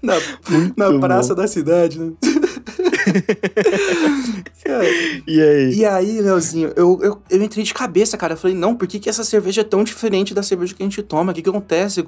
[0.01, 0.16] na
[0.78, 1.41] na praça bom.
[1.41, 2.12] da cidade, né?
[5.28, 5.74] E aí?
[5.74, 8.34] E aí, Leozinho, eu, eu, eu entrei de cabeça, cara.
[8.34, 10.86] Eu falei, não, por que, que essa cerveja é tão diferente da cerveja que a
[10.86, 11.32] gente toma?
[11.32, 12.05] O que, que acontece?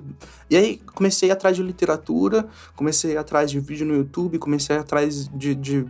[0.50, 2.46] E aí, comecei atrás de literatura,
[2.76, 5.86] comecei atrás de vídeo no YouTube, comecei atrás de, de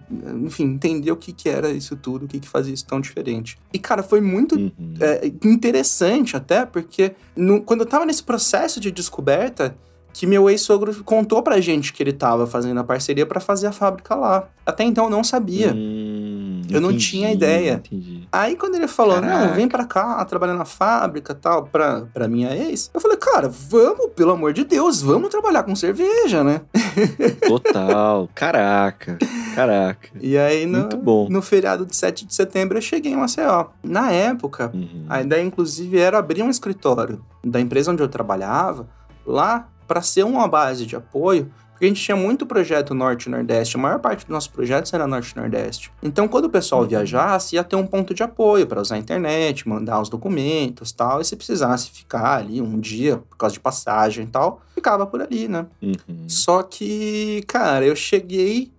[0.45, 3.57] enfim, entender o que, que era isso tudo, o que, que fazia isso tão diferente.
[3.73, 4.71] E, cara, foi muito Uhum.
[4.99, 9.75] é, interessante até, porque no- quando eu tava nesse processo de descoberta,
[10.13, 13.71] que meu ex-sogro contou pra gente que ele tava fazendo a parceria pra fazer a
[13.71, 14.47] fábrica lá.
[14.65, 15.73] Até então eu não sabia.
[15.73, 17.81] Hum, Eu não entendi, tinha ideia.
[17.85, 18.27] Entendi.
[18.31, 19.47] Aí quando ele falou, Caraca.
[19.47, 23.49] não, vem pra cá, trabalhar na fábrica tal, pra, pra minha ex, eu falei, cara,
[23.49, 26.61] vamos, pelo amor de Deus, vamos trabalhar com cerveja, né?
[27.47, 28.29] Total.
[28.35, 29.17] Caraca.
[29.55, 30.09] Caraca.
[30.19, 31.27] E aí no, Muito bom.
[31.29, 33.65] no feriado de 7 de setembro eu cheguei em Maceió.
[33.83, 35.05] Na época, Uhum.
[35.09, 38.87] a ideia inclusive era abrir um escritório da empresa onde eu trabalhava
[39.25, 41.51] lá pra ser uma base de apoio.
[41.71, 44.93] Porque a gente tinha muito projeto Norte e Nordeste, a maior parte dos nossos projetos
[44.93, 45.91] era Norte e Nordeste.
[46.01, 46.87] Então, quando o pessoal Uhum.
[46.87, 51.19] viajasse, ia ter um ponto de apoio para usar a internet, mandar os documentos tal.
[51.19, 55.21] E se precisasse ficar ali um dia, por causa de passagem e tal, ficava por
[55.21, 55.65] ali, né?
[55.81, 55.95] Uhum.
[56.27, 58.71] Só que, cara, eu cheguei.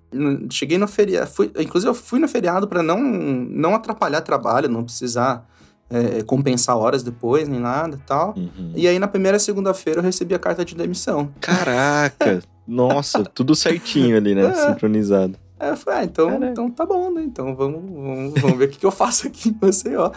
[0.50, 1.26] Cheguei no feriado.
[1.30, 5.44] Fui, inclusive, eu fui no feriado para não, não atrapalhar trabalho, não precisar
[5.92, 8.34] é, compensar horas depois, nem nada e tal.
[8.36, 8.72] Uhum.
[8.74, 11.30] E aí, na primeira segunda-feira, eu recebi a carta de demissão.
[11.40, 12.42] Caraca.
[12.66, 14.46] Nossa, tudo certinho ali, né?
[14.46, 14.54] É.
[14.54, 15.36] Sincronizado.
[15.58, 16.50] Aí eu falei, ah, então, Caraca.
[16.50, 17.22] então tá bom, né?
[17.22, 20.10] Então vamos, vamos, vamos ver o que, que eu faço aqui em Maceió.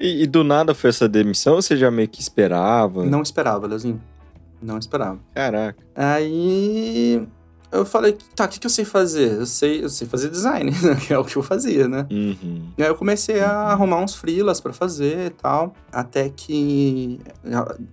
[0.00, 3.04] E, e do nada foi essa demissão ou você já meio que esperava?
[3.04, 4.00] Não esperava, Leozinho.
[4.62, 5.18] Não esperava.
[5.34, 5.78] Caraca.
[5.94, 7.26] Aí
[7.70, 9.32] eu falei, tá, o que, que eu sei fazer?
[9.38, 10.94] Eu sei, eu sei fazer design, né?
[11.06, 12.06] que é o que eu fazia, né?
[12.10, 12.68] Uhum.
[12.76, 17.20] E aí eu comecei a arrumar uns freelas pra fazer e tal, até que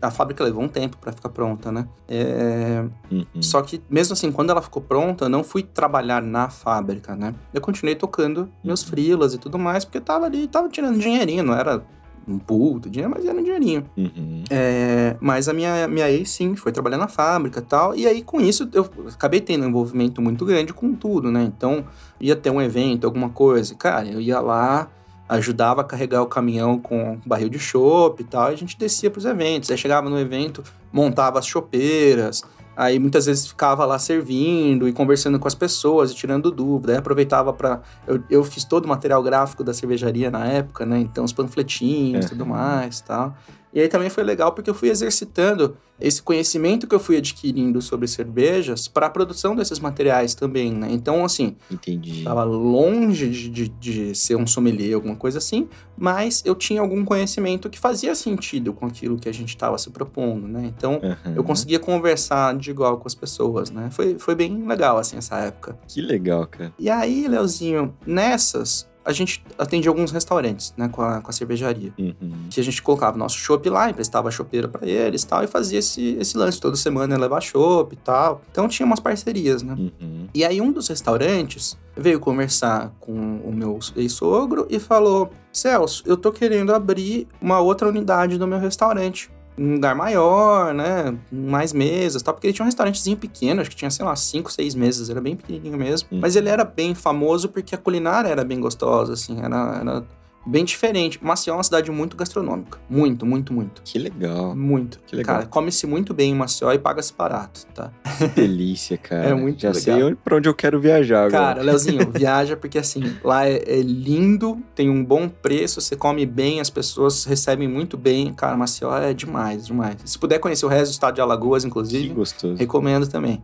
[0.02, 1.88] a, a fábrica levou um tempo pra ficar pronta, né?
[2.08, 3.42] É, Uhum.
[3.42, 7.34] Só que mesmo assim, quando ela ficou pronta, eu não fui trabalhar na fábrica, né?
[7.54, 8.88] Eu continuei tocando meus Uhum.
[8.90, 11.84] freelas e tudo mais, porque tava ali, tava tirando dinheirinho, não era
[12.28, 13.86] um puto dinheiro, mas era um dinheirinho.
[13.96, 14.44] Uhum.
[14.50, 17.96] É, mas a minha, minha ex, sim, foi trabalhar na fábrica e tal.
[17.96, 21.44] E aí, com isso, eu acabei tendo um envolvimento muito grande com tudo, né?
[21.44, 21.86] Então,
[22.20, 23.76] ia ter um evento, alguma coisa.
[23.76, 24.90] Cara, eu ia lá,
[25.30, 28.52] ajudava a carregar o caminhão com barril de chopp e tal.
[28.52, 29.70] E a gente descia pros eventos.
[29.70, 32.44] Aí chegava no evento, montava as chopeiras.
[32.76, 36.94] Aí muitas vezes ficava lá servindo e conversando com as pessoas e tirando dúvida.
[36.94, 41.00] Aí aproveitava para eu, eu fiz todo o material gráfico da cervejaria na época, né?
[41.00, 42.30] Então os panfletinhos e Uhum.
[42.30, 43.36] tudo mais tal.
[43.76, 47.82] E aí também foi legal porque eu fui exercitando esse conhecimento que eu fui adquirindo
[47.82, 50.88] sobre cervejas para a produção desses materiais também, né?
[50.92, 52.24] Então, assim, Entendi.
[52.24, 55.68] Tava longe de, de, de ser um sommelier, alguma coisa assim,
[55.98, 59.90] mas eu tinha algum conhecimento que fazia sentido com aquilo que a gente estava se
[59.90, 60.72] propondo, né?
[60.78, 61.34] Então, Uhum.
[61.36, 63.90] eu conseguia conversar de igual com as pessoas, né?
[63.92, 65.78] Foi, foi bem legal, assim, essa época.
[65.88, 66.74] Que legal, cara.
[66.80, 71.94] E aí, Leozinho, nessas, a gente atendia alguns restaurantes, né, com a, com a cervejaria.
[71.98, 72.48] Uhum.
[72.50, 75.48] Que a gente colocava nosso chopp lá, emprestava a chopeira pra eles e tal, e
[75.48, 78.42] fazia esse, esse lance toda semana, ia levar chopp e tal.
[78.52, 79.76] Então tinha umas parcerias, né?
[79.78, 80.28] Uhum.
[80.34, 86.18] E aí um dos restaurantes veio conversar com o meu ex-sogro e falou: Celso, eu
[86.18, 89.30] tô querendo abrir uma outra unidade do meu restaurante.
[89.58, 91.18] Um lugar maior, né?
[91.32, 92.34] Mais mesas tal.
[92.34, 95.22] Porque ele tinha um restaurantezinho pequeno, acho que tinha, sei lá, cinco, seis mesas, era
[95.22, 96.10] bem pequenininho mesmo.
[96.12, 96.20] Uhum.
[96.20, 100.04] Mas ele era bem famoso porque a culinária era bem gostosa, assim, era, era
[100.46, 101.20] bem diferente.
[101.24, 102.78] Maceió é uma cidade muito gastronômica.
[102.90, 103.82] Muito, muito, muito.
[103.84, 104.56] Que legal.
[104.56, 105.00] Muito.
[105.06, 105.36] Que legal.
[105.38, 107.92] Cara, come-se muito bem em Maceió e paga-se barato, tá?
[108.18, 109.30] Que delícia, cara.
[109.30, 109.82] É muito Já legal.
[109.82, 111.32] sei onde- pra onde eu quero viajar agora.
[111.56, 116.26] Cara, Leozinho, viaja porque assim, lá é, é lindo, tem um bom preço, você come
[116.26, 118.34] bem, as pessoas recebem muito bem.
[118.34, 119.96] Cara, Maceió é demais, demais.
[120.06, 122.56] Se puder conhecer o resto do estado de Alagoas, que inclusive, gostoso.
[122.56, 123.42] recomendo também.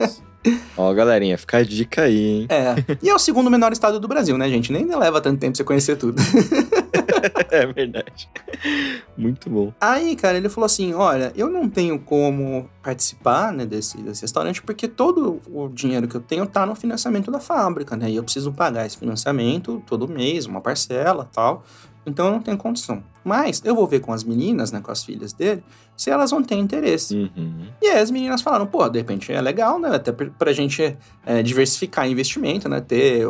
[0.00, 0.22] Nossa.
[0.76, 2.46] Ó, galerinha, fica a dica aí, hein?
[2.48, 2.74] É.
[3.02, 4.72] E é o segundo menor estado do Brasil, né, gente?
[4.72, 6.20] Nem leva tanto tempo pra você conhecer tudo.
[7.50, 8.28] É verdade.
[9.16, 9.72] Muito bom.
[9.80, 14.62] Aí, cara, ele falou assim: olha, eu não tenho como participar né, desse, desse restaurante
[14.62, 18.10] porque todo o dinheiro que eu tenho tá no financiamento da fábrica, né?
[18.10, 21.64] E eu preciso pagar esse financiamento todo mês, uma parcela tal.
[22.04, 23.02] Então eu não tenho condição.
[23.24, 25.62] Mas eu vou ver com as meninas, né, com as filhas dele,
[25.96, 27.30] se elas vão ter interesse.
[27.36, 27.68] Uhum.
[27.80, 29.94] E aí as meninas falaram, pô, de repente é legal, né?
[29.94, 32.80] Até pra gente é, diversificar investimento, né?
[32.80, 33.24] Ter,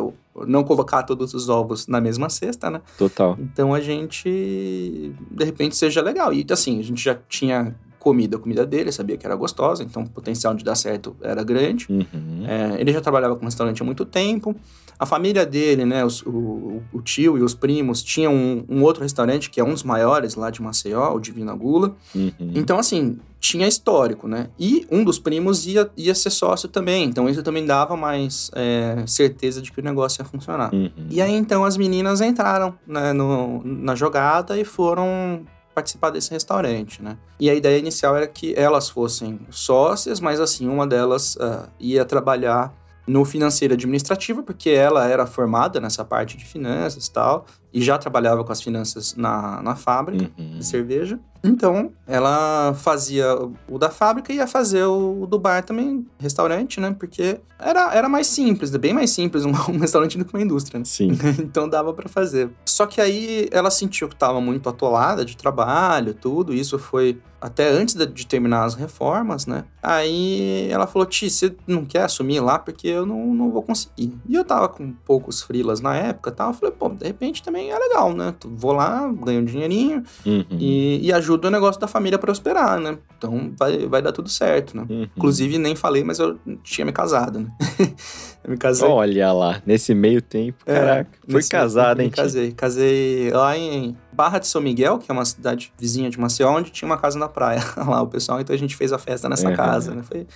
[0.47, 2.81] não colocar todos os ovos na mesma cesta, né?
[2.97, 3.37] Total.
[3.39, 6.33] Então a gente, de repente, seja legal.
[6.33, 10.03] E assim, a gente já tinha comido a comida dele, sabia que era gostosa, então
[10.03, 11.87] o potencial de dar certo era grande.
[11.89, 12.43] Uhum.
[12.45, 14.53] É, ele já trabalhava com restaurante há muito tempo.
[14.99, 19.01] A família dele, né, os- o, o tio e os primos tinham um, um outro
[19.01, 21.95] restaurante que é um dos maiores lá de Maceió, o Divina Gula.
[22.13, 22.31] Uhum.
[22.53, 24.49] Então, assim, tinha histórico, né?
[24.59, 29.03] E um dos primos ia, ia ser sócio também, então isso também dava mais é,
[29.05, 30.73] certeza de que o negócio ia funcionar.
[30.73, 30.91] Uhum.
[31.09, 35.41] E aí então as meninas entraram né, no- na jogada e foram
[35.73, 37.17] participar desse restaurante, né?
[37.39, 42.05] E a ideia inicial era que elas fossem sócias, mas assim, uma delas ah, ia
[42.05, 42.73] trabalhar
[43.05, 47.97] no financeiro administrativo, porque ela era formada nessa parte de finanças e tal, e já
[47.97, 50.57] trabalhava com as finanças na, na fábrica Uhum.
[50.59, 51.19] de cerveja.
[51.43, 53.27] Então, ela fazia
[53.67, 56.95] o da fábrica e ia fazer o do bar também, restaurante, né?
[56.97, 60.79] Porque era, era mais simples, bem mais simples um, um restaurante do que uma indústria,
[60.79, 60.85] né?
[60.85, 61.09] Sim.
[61.39, 62.49] então dava pra fazer.
[62.65, 66.53] Só que aí ela sentiu que tava muito atolada de trabalho, tudo.
[66.53, 69.65] Isso foi até antes de, terminar as reformas, né?
[69.81, 74.13] Aí ela falou: Ti, você não quer assumir lá porque eu não, não vou conseguir.
[74.29, 76.51] E eu tava com poucos frilas na época e tal.
[76.51, 78.33] Eu falei: pô, de repente também é legal, né?
[78.45, 80.45] Vou lá, ganho um dinheirinho Uhum.
[80.51, 82.97] e, e ajuda o negócio da família a prosperar, né?
[83.17, 84.85] Então vai, vai dar tudo certo, né?
[84.89, 85.07] Uhum.
[85.17, 87.47] Inclusive, nem falei, mas eu tinha me casado, né?
[88.43, 88.87] eu me casei.
[88.87, 91.09] Olha lá, nesse meio tempo, É, caraca.
[91.29, 92.09] Foi casado, hein?
[92.09, 92.51] Casei.
[92.51, 96.71] Casei lá em Barra de São Miguel, que é uma cidade vizinha de Maceió, onde
[96.71, 98.39] tinha uma casa na praia lá, o pessoal.
[98.39, 99.55] Então a gente fez a festa nessa Uhum.
[99.55, 100.03] casa, né?
[100.03, 100.27] Foi,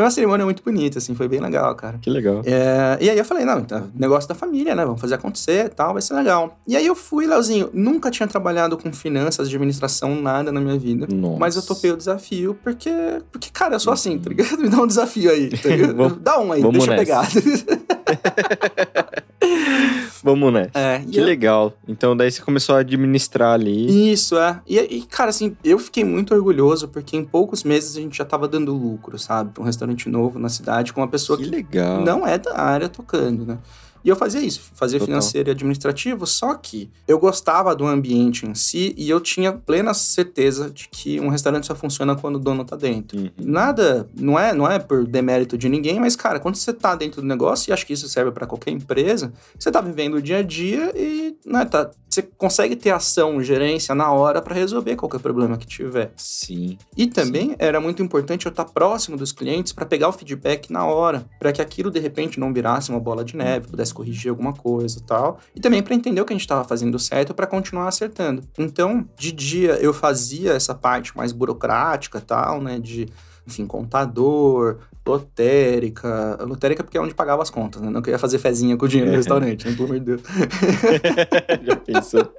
[0.00, 1.98] foi uma cerimônia muito bonita, assim, foi bem legal, cara.
[2.00, 2.40] Que legal.
[2.46, 4.82] É, e aí eu falei, não, então, negócio da família, né?
[4.82, 6.58] Vamos fazer acontecer e tal, vai ser legal.
[6.66, 11.06] E aí eu fui, Leozinho, nunca tinha trabalhado com finanças, administração, nada na minha vida.
[11.12, 11.38] Nossa.
[11.38, 12.90] Mas eu topei o desafio porque,
[13.30, 14.56] porque cara, eu sou assim, tá ligado?
[14.58, 16.16] Me dá um desafio aí, tá ligado?
[16.20, 17.28] Dá um aí, vamos deixa eu pegar.
[20.22, 20.70] Vamos nessa.
[20.78, 21.72] É, Que eu- legal.
[21.88, 24.10] Então daí você começou a administrar ali.
[24.12, 24.60] Isso, é.
[24.66, 28.24] E, e, cara, assim, eu fiquei muito orgulhoso porque em poucos meses a gente já
[28.24, 29.50] tava dando lucro, sabe?
[29.58, 32.02] Um restaurante novo na cidade com uma pessoa Que que, legal.
[32.04, 33.58] não é da área tocando, né?
[34.04, 35.14] E eu fazia isso, fazia Total.
[35.14, 39.92] financeiro e administrativo, só que eu gostava do ambiente em si e eu tinha plena
[39.92, 43.18] certeza de que um restaurante só funciona quando o dono tá dentro.
[43.18, 43.30] Uhum.
[43.38, 47.20] Nada, não é, não é por demérito de ninguém, mas cara, quando você tá dentro
[47.20, 50.38] do negócio, e acho que isso serve pra qualquer empresa, você tá vivendo o dia
[50.38, 55.20] a dia e né, tá você consegue ter ação, gerência na hora para resolver qualquer
[55.20, 56.12] problema que tiver.
[56.16, 56.76] Sim.
[56.96, 60.84] E também era muito importante eu estar próximo dos clientes para pegar o feedback na
[60.84, 64.52] hora, para que aquilo de repente não virasse uma bola de neve, pudesse corrigir alguma
[64.52, 65.38] coisa e tal.
[65.54, 68.42] E também para entender o que a gente estava fazendo certo para continuar acertando.
[68.58, 73.08] Então, de dia eu fazia essa parte mais burocrática tal, né, de
[73.46, 74.78] enfim, contador,
[75.10, 76.38] lotérica.
[76.42, 77.90] Lotérica porque é onde pagava as contas, né?
[77.90, 79.74] Não queria fazer fezinha com o dinheiro no restaurante, né?
[79.74, 80.22] Pelo amor de Deus.
[81.64, 82.32] Já pensou?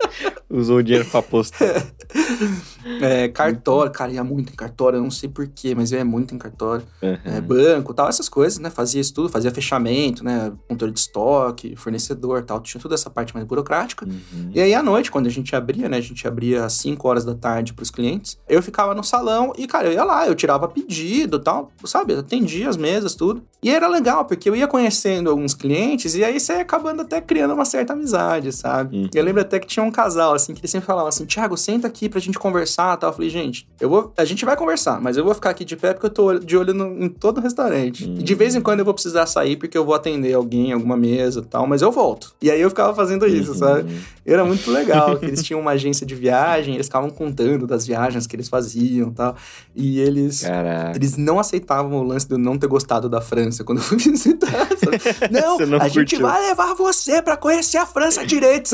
[0.49, 1.85] Usou o dinheiro pra apostar.
[2.99, 6.33] É, cartório, cara, ia muito em cartório, eu não sei porquê, mas eu ia muito
[6.33, 6.85] em cartório.
[7.01, 7.17] Uhum.
[7.25, 8.69] É, banco tal, essas coisas, né?
[8.69, 10.51] Fazia isso tudo, fazia fechamento, né?
[10.67, 14.05] Controle de estoque, fornecedor tal, tinha toda essa parte mais burocrática.
[14.05, 14.51] Uhum.
[14.53, 15.97] E aí, à noite, quando a gente abria, né?
[15.97, 18.37] A gente abria às 5 horas da tarde pros clientes.
[18.47, 22.13] Eu ficava no salão e, cara, eu ia lá, eu tirava pedido tal, sabe?
[22.13, 23.43] Eu atendia as mesas, tudo.
[23.63, 27.21] E era legal, porque eu ia conhecendo alguns clientes e aí você ia acabando até
[27.21, 28.95] criando uma certa amizade, sabe?
[28.97, 29.09] Uhum.
[29.13, 31.87] Eu lembro até que tinha um casal, assim, que ele sempre falava assim: Thiago, senta
[31.87, 33.09] aqui pra gente conversar tal.
[33.11, 34.13] Eu falei, gente, eu vou.
[34.17, 36.57] A gente vai conversar, mas eu vou ficar aqui de pé porque eu tô de
[36.57, 38.09] olho no- em todo o restaurante.
[38.09, 38.15] Hum.
[38.19, 40.97] E de vez em quando eu vou precisar sair porque eu vou atender alguém, alguma
[40.97, 42.33] mesa e tal, mas eu volto.
[42.41, 43.57] E aí eu ficava fazendo isso, Uhum.
[43.57, 43.95] sabe?
[44.25, 48.35] Era muito legal, eles tinham uma agência de viagem, eles ficavam contando das viagens que
[48.35, 49.35] eles faziam e tal.
[49.75, 50.41] E eles.
[50.41, 50.95] Caraca.
[50.97, 54.67] Eles não aceitavam o lance eu não ter gostado da França quando eu fui visitar.
[55.31, 56.21] Não, não a gente curtiu.
[56.21, 58.71] vai levar você pra conhecer a França direito.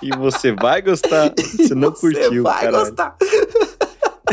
[0.00, 1.32] E você vai gostar.
[1.56, 2.84] Você não Você curtiu, vai caralho.
[2.86, 3.16] gostar.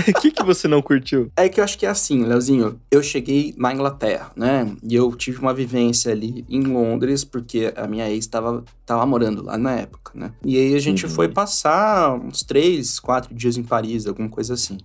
[0.08, 1.30] O que, que você não curtiu?
[1.36, 2.80] É que eu acho que é assim, Leozinho.
[2.90, 4.72] Eu cheguei na Inglaterra, né?
[4.82, 9.44] E eu tive uma vivência ali em Londres, porque a minha ex estava tava morando
[9.44, 10.32] lá na época, né?
[10.44, 11.12] E aí a gente Uhum.
[11.12, 14.78] foi passar uns três, quatro dias em Paris, alguma coisa assim.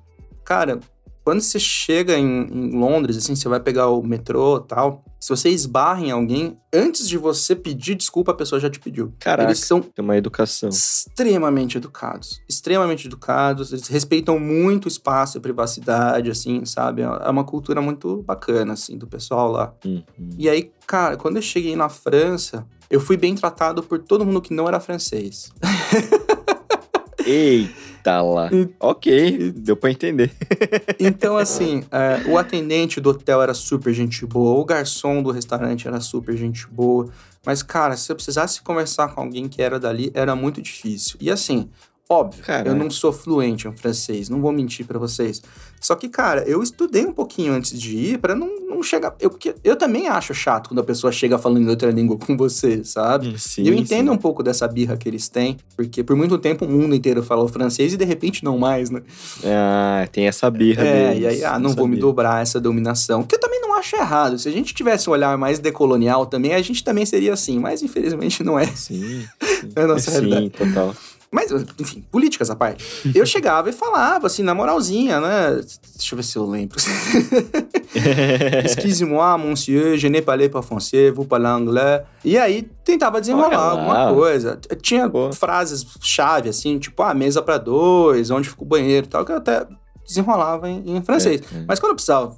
[0.45, 0.81] Cara,
[1.25, 5.31] quando você chega em, em Londres, assim, você vai pegar o metrô e tal, se
[5.31, 9.15] você esbarra em alguém, antes de você pedir desculpa, a pessoa já te pediu.
[9.19, 9.49] Caraca.
[9.49, 10.69] Eles são Tem uma educação.
[10.69, 12.43] extremamente educados.
[12.47, 13.73] Extremamente educados.
[13.73, 17.01] Eles respeitam muito o espaço e a privacidade, assim, sabe?
[17.01, 19.73] É uma cultura muito bacana, assim, do pessoal lá.
[19.83, 20.03] Uhum.
[20.37, 24.43] E aí, cara, quando eu cheguei na França, eu fui bem tratado por todo mundo
[24.43, 25.51] que não era francês.
[27.25, 27.84] Eita
[28.23, 28.51] lá.
[28.53, 30.31] E- Ok, deu pra entender.
[31.01, 35.87] Então, assim, é, o atendente do hotel era super gente boa, o garçom do restaurante
[35.89, 37.09] era super gente boa.
[37.45, 41.17] Mas, cara, se eu precisasse conversar com alguém que era dali, era muito difícil.
[41.21, 41.69] E assim,
[42.09, 42.69] óbvio, Caraca.
[42.71, 45.43] eu não sou fluente em francês, não vou mentir pra vocês.
[45.85, 49.15] Só que, cara, eu estudei um pouquinho antes de ir pra não, não chegar.
[49.21, 52.37] Eu, porque eu também acho chato quando a pessoa chega falando em outra língua com
[52.39, 53.39] você, sabe?
[53.39, 54.15] Sim, E eu entendo sim.
[54.15, 57.47] um pouco dessa birra que eles têm, porque por muito tempo o mundo inteiro falou
[57.49, 59.03] francês e de repente não mais, né?
[59.45, 61.23] Ah, tem essa birra É, deles.
[61.23, 62.01] e aí, ah, não vou me sabia.
[62.01, 63.23] dobrar essa dominação.
[63.23, 64.39] Que eu também não acho errado.
[64.39, 67.59] Se a gente tivesse um olhar mais decolonial também, a gente também seria assim.
[67.59, 68.67] Mas infelizmente não é.
[68.67, 69.27] Sim,
[69.61, 69.69] sim.
[69.77, 70.51] É a nossa sim, realidade.
[70.51, 70.95] total.
[71.35, 73.11] Mas, enfim, políticas à parte.
[73.13, 75.61] Eu chegava e falava, assim, na moralzinha, né?
[75.97, 76.77] Deixa eu ver se eu lembro.
[78.65, 82.03] Excuse-moi, monsieur, je n'ai pas parlé pas français, vous parlez anglais.
[82.25, 84.61] E aí, tentava desenrolar alguma coisa.
[84.81, 85.33] Tinha Boa.
[85.33, 89.37] frases-chave, assim, tipo, ah, mesa pra dois, onde fica o banheiro e tal, que eu
[89.37, 89.67] até
[90.07, 91.41] desenrolava em, em francês.
[91.53, 91.65] É, é.
[91.67, 92.37] Mas quando eu precisava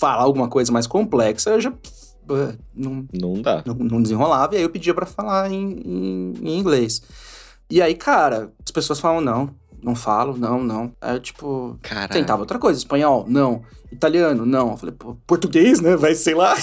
[0.00, 1.70] falar alguma coisa mais complexa, eu já
[2.74, 3.62] não, Não dá.
[3.66, 7.02] não, não desenrolava, e aí eu pedia pra falar em, em, em inglês.
[7.70, 9.50] E aí, cara, as pessoas falam, não,
[9.82, 10.92] não falo, não, não.
[11.00, 12.10] Aí eu, tipo, Caralho.
[12.12, 13.62] tentava outra coisa, espanhol, não.
[13.92, 14.70] Italiano, não.
[14.70, 15.96] Eu falei, pô, português, né?
[15.96, 16.54] Vai, sei lá.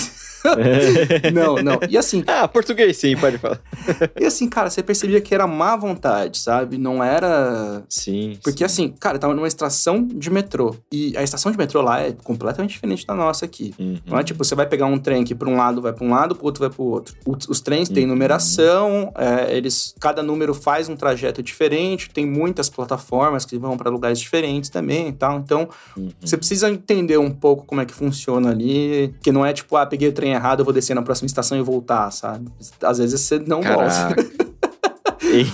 [1.33, 1.79] não, não.
[1.89, 3.59] E assim, ah, português sim, pode falar.
[4.19, 6.77] e assim, cara, você percebia que era má vontade, sabe?
[6.77, 8.37] Não era Sim.
[8.43, 8.85] porque sim.
[8.85, 10.75] assim, cara, eu tava numa estação de metrô.
[10.91, 13.73] E a estação de metrô lá é completamente diferente da nossa aqui.
[13.79, 13.97] Uhum.
[14.05, 16.09] Não é tipo, você vai pegar um trem que pra um lado vai pra um
[16.09, 17.15] lado, pro outro vai pro outro.
[17.25, 18.09] O- Os trens têm Uhum.
[18.11, 23.89] numeração, é, eles, cada número faz um trajeto diferente, tem muitas plataformas que vão pra
[23.89, 25.37] lugares diferentes também e tal.
[25.39, 25.67] Então,
[25.97, 26.09] Uhum.
[26.19, 29.85] você precisa entender um pouco como é que funciona ali, que não é tipo, ah,
[29.85, 32.47] peguei o trem errado, eu vou descer na próxima estação e voltar, sabe?
[32.81, 33.85] Às vezes você não volta.
[33.89, 34.25] Caraca.
[35.23, 35.51] Ei-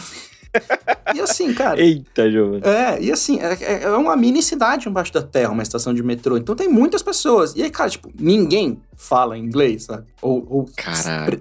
[1.16, 2.62] E assim, cara, Eita, Giovanni.
[2.66, 6.36] É, e assim, é, é uma mini cidade embaixo da terra, uma estação de metrô.
[6.38, 7.54] Então tem muitas pessoas.
[7.56, 10.06] E aí, cara, tipo, ninguém fala inglês, sabe?
[10.22, 10.70] Ou, ou,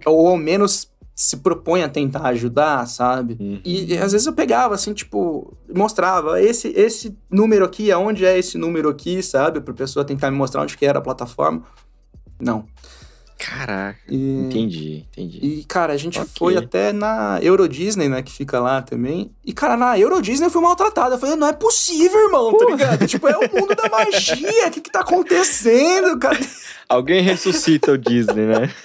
[0.06, 3.36] ou ao menos se propõe a tentar ajudar, sabe?
[3.40, 3.60] Uhum.
[3.64, 8.38] E, e às vezes eu pegava, assim, tipo, mostrava esse, esse número aqui, aonde é
[8.38, 9.60] esse número aqui, sabe?
[9.60, 11.62] Pra pessoa tentar me mostrar onde que era a plataforma.
[12.40, 12.64] Não.
[13.40, 13.98] Caraca.
[14.06, 15.38] E, Entendi, entendi.
[15.42, 16.30] e, cara, a gente Ok.
[16.38, 19.32] foi até na Euro Disney, né, que fica lá também.
[19.42, 21.14] E, cara, na Euro Disney eu fui maltratada.
[21.14, 23.06] Eu falei, não é possível, irmão, tá ligado?
[23.06, 24.66] tipo, é o mundo da magia.
[24.66, 26.38] O que que tá acontecendo, cara?
[26.86, 28.70] Alguém ressuscita o Disney, né?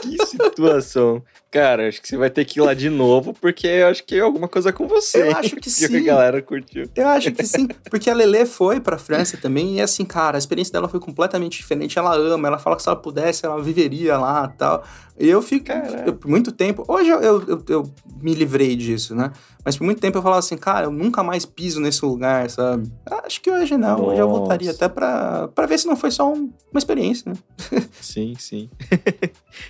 [0.00, 1.22] que situação.
[1.50, 4.16] Cara, acho que você vai ter que ir lá de novo, porque eu acho que
[4.16, 5.22] é alguma coisa com você.
[5.22, 5.96] Eu acho que Que sim.
[5.96, 6.88] a galera curtiu.
[6.94, 10.38] Eu acho que sim, porque a Lele foi pra França também, e assim, cara, a
[10.38, 11.98] experiência dela foi completamente diferente.
[11.98, 14.84] Ela ama, ela fala que se ela pudesse, ela viveria lá e tal.
[15.18, 15.72] E eu fico,
[16.06, 19.32] eu, por muito tempo, hoje eu, eu, eu- me livrei disso, né?
[19.64, 22.90] Mas por muito tempo eu falava assim, cara, eu nunca mais piso nesse lugar, sabe?
[23.24, 24.38] Acho que hoje não, hoje eu Nossa.
[24.40, 27.38] voltaria até pra, pra ver se não foi só um- uma experiência, né?
[28.00, 28.68] Sim, sim.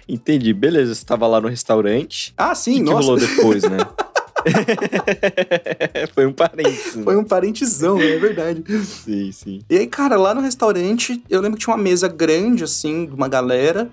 [0.08, 0.52] Entendi.
[0.52, 1.67] Beleza, você tava lá no restaurante.
[2.36, 3.78] Ah, O sim, que, que nossa, rolou depois, né?
[6.14, 6.94] Foi um parênteses.
[6.96, 7.02] né?
[7.04, 8.62] foi um parentezão, é verdade.
[8.84, 9.60] Sim, sim.
[9.68, 13.14] E aí, cara, lá no restaurante, eu lembro que tinha uma mesa grande, assim, de
[13.14, 13.90] uma galera,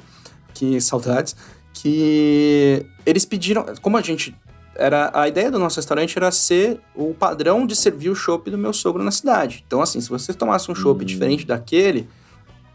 [0.53, 1.35] que, saudades,
[1.73, 4.35] que eles pediram, como a gente,
[4.75, 8.57] era, a ideia do nosso restaurante era ser o padrão de servir o chopp do
[8.57, 9.63] meu sogro na cidade.
[9.65, 11.05] Então, assim, se você tomasse um chopp Hum.
[11.05, 12.07] diferente daquele,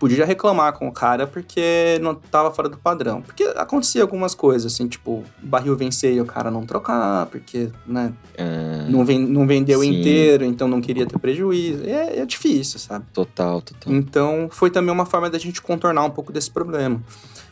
[0.01, 3.21] podia reclamar com o cara porque não tava fora do padrão.
[3.23, 7.69] Porque acontecia algumas coisas, assim, tipo, o barril vencer e o cara não trocar, porque,
[7.87, 10.01] né, Ah, não, ven- não vendeu Sim.
[10.01, 11.85] inteiro, então não queria ter prejuízo.
[11.85, 13.05] É, é difícil, sabe?
[13.13, 13.93] total, total.
[13.93, 17.01] Então, foi também uma forma da gente contornar um pouco desse problema.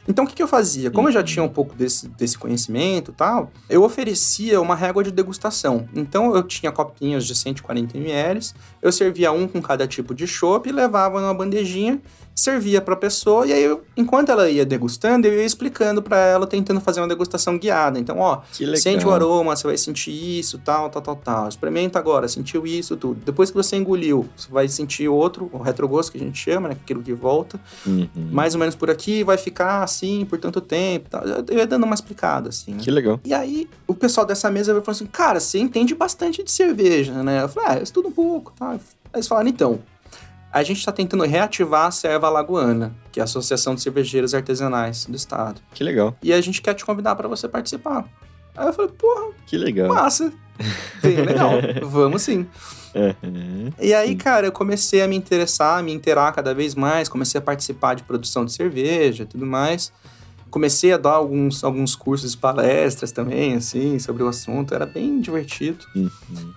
[0.08, 0.90] Então, o que, que eu fazia?
[0.90, 1.24] Como eu já Uhum.
[1.26, 5.86] tinha um pouco desse, desse conhecimento e tal, eu oferecia uma régua de degustação.
[5.94, 8.40] Então, eu tinha copinhos de 140 ml,
[8.80, 12.00] eu servia um com cada tipo de chopp, levava numa bandejinha,
[12.34, 16.16] servia para a pessoa, e aí, eu- enquanto ela ia degustando, eu ia explicando para
[16.18, 17.98] ela, tentando fazer uma degustação guiada.
[17.98, 18.42] Então, ó.
[18.80, 21.48] Sente o aroma, você vai sentir isso, tal, tal, tal, tal.
[21.48, 23.20] Experimenta agora, sentiu isso, tudo.
[23.26, 26.76] Depois que você engoliu, você vai sentir outro, o retrogosto que a gente chama, né?
[26.80, 27.60] Aquilo que volta.
[27.84, 28.08] Uhum.
[28.14, 31.10] Mais ou menos por aqui, vai ficar assim por tanto tempo.
[31.10, 31.22] Tal.
[31.24, 32.80] Eu ia dando uma explicada, assim, né?
[32.80, 33.20] Que legal.
[33.24, 37.42] E aí, o pessoal dessa mesa falou assim: Cara, você entende bastante de cerveja, né?
[37.42, 38.72] Eu falei: Ah, eu estudo um pouco, tá?
[38.72, 38.80] Aí
[39.14, 39.80] eles falaram: Então,
[40.52, 45.06] a gente tá tentando reativar a Serva Alagoana, que é a Associação de Cervejeiros Artesanais
[45.06, 45.60] do Estado.
[45.74, 46.16] Que legal.
[46.22, 48.04] E a gente quer te convidar para você participar.
[48.56, 49.88] Aí eu falei: Porra, Que legal.
[49.88, 50.32] Massa.
[51.02, 51.52] Bem legal.
[51.82, 52.46] Vamos sim.
[53.22, 53.72] Uhum.
[53.80, 57.38] E aí, cara, eu comecei a me interessar, a me interar cada vez mais, comecei
[57.38, 59.92] a participar de produção de cerveja e tudo mais.
[60.50, 64.74] Comecei a dar alguns, alguns cursos e palestras também, assim, sobre o assunto.
[64.74, 65.84] Era bem divertido.
[65.94, 66.10] Uhum.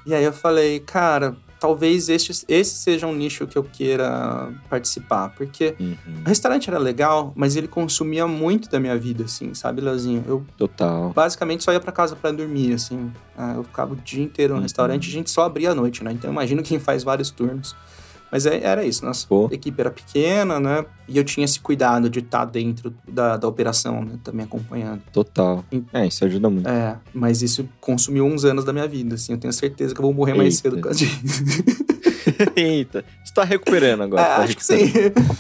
[0.06, 5.30] E aí eu falei, cara, talvez este, esse seja um nicho que eu queira participar.
[5.30, 5.96] Porque Uhum.
[6.26, 10.24] o restaurante era legal, mas ele consumia muito da minha vida, assim, sabe, Leozinho?
[10.28, 11.14] Eu Total.
[11.14, 13.12] basicamente só ia pra casa pra dormir, assim.
[13.38, 14.64] Ah, eu ficava o dia inteiro no Uhum.
[14.64, 16.12] restaurante, a gente só abria à noite, né?
[16.12, 17.76] Então imagino quem faz vários turnos.
[18.32, 19.50] Mas é- era isso, nossa Pô.
[19.52, 20.86] equipe era pequena, né?
[21.08, 24.14] E eu tinha esse cuidado de estar dentro da, da operação, né?
[24.24, 25.02] Também acompanhando.
[25.12, 25.66] Total.
[25.72, 26.70] Em- É, isso ajuda muito.
[26.70, 29.34] É, mas isso consumiu uns anos da minha vida, assim.
[29.34, 30.62] Eu tenho certeza que eu vou morrer mais Eita.
[30.62, 31.44] cedo por causa disso.
[32.56, 33.04] Eita.
[33.24, 34.22] Você tá recuperando agora.
[34.22, 34.86] É, tá acho que sim.
[34.86, 35.38] recuperando.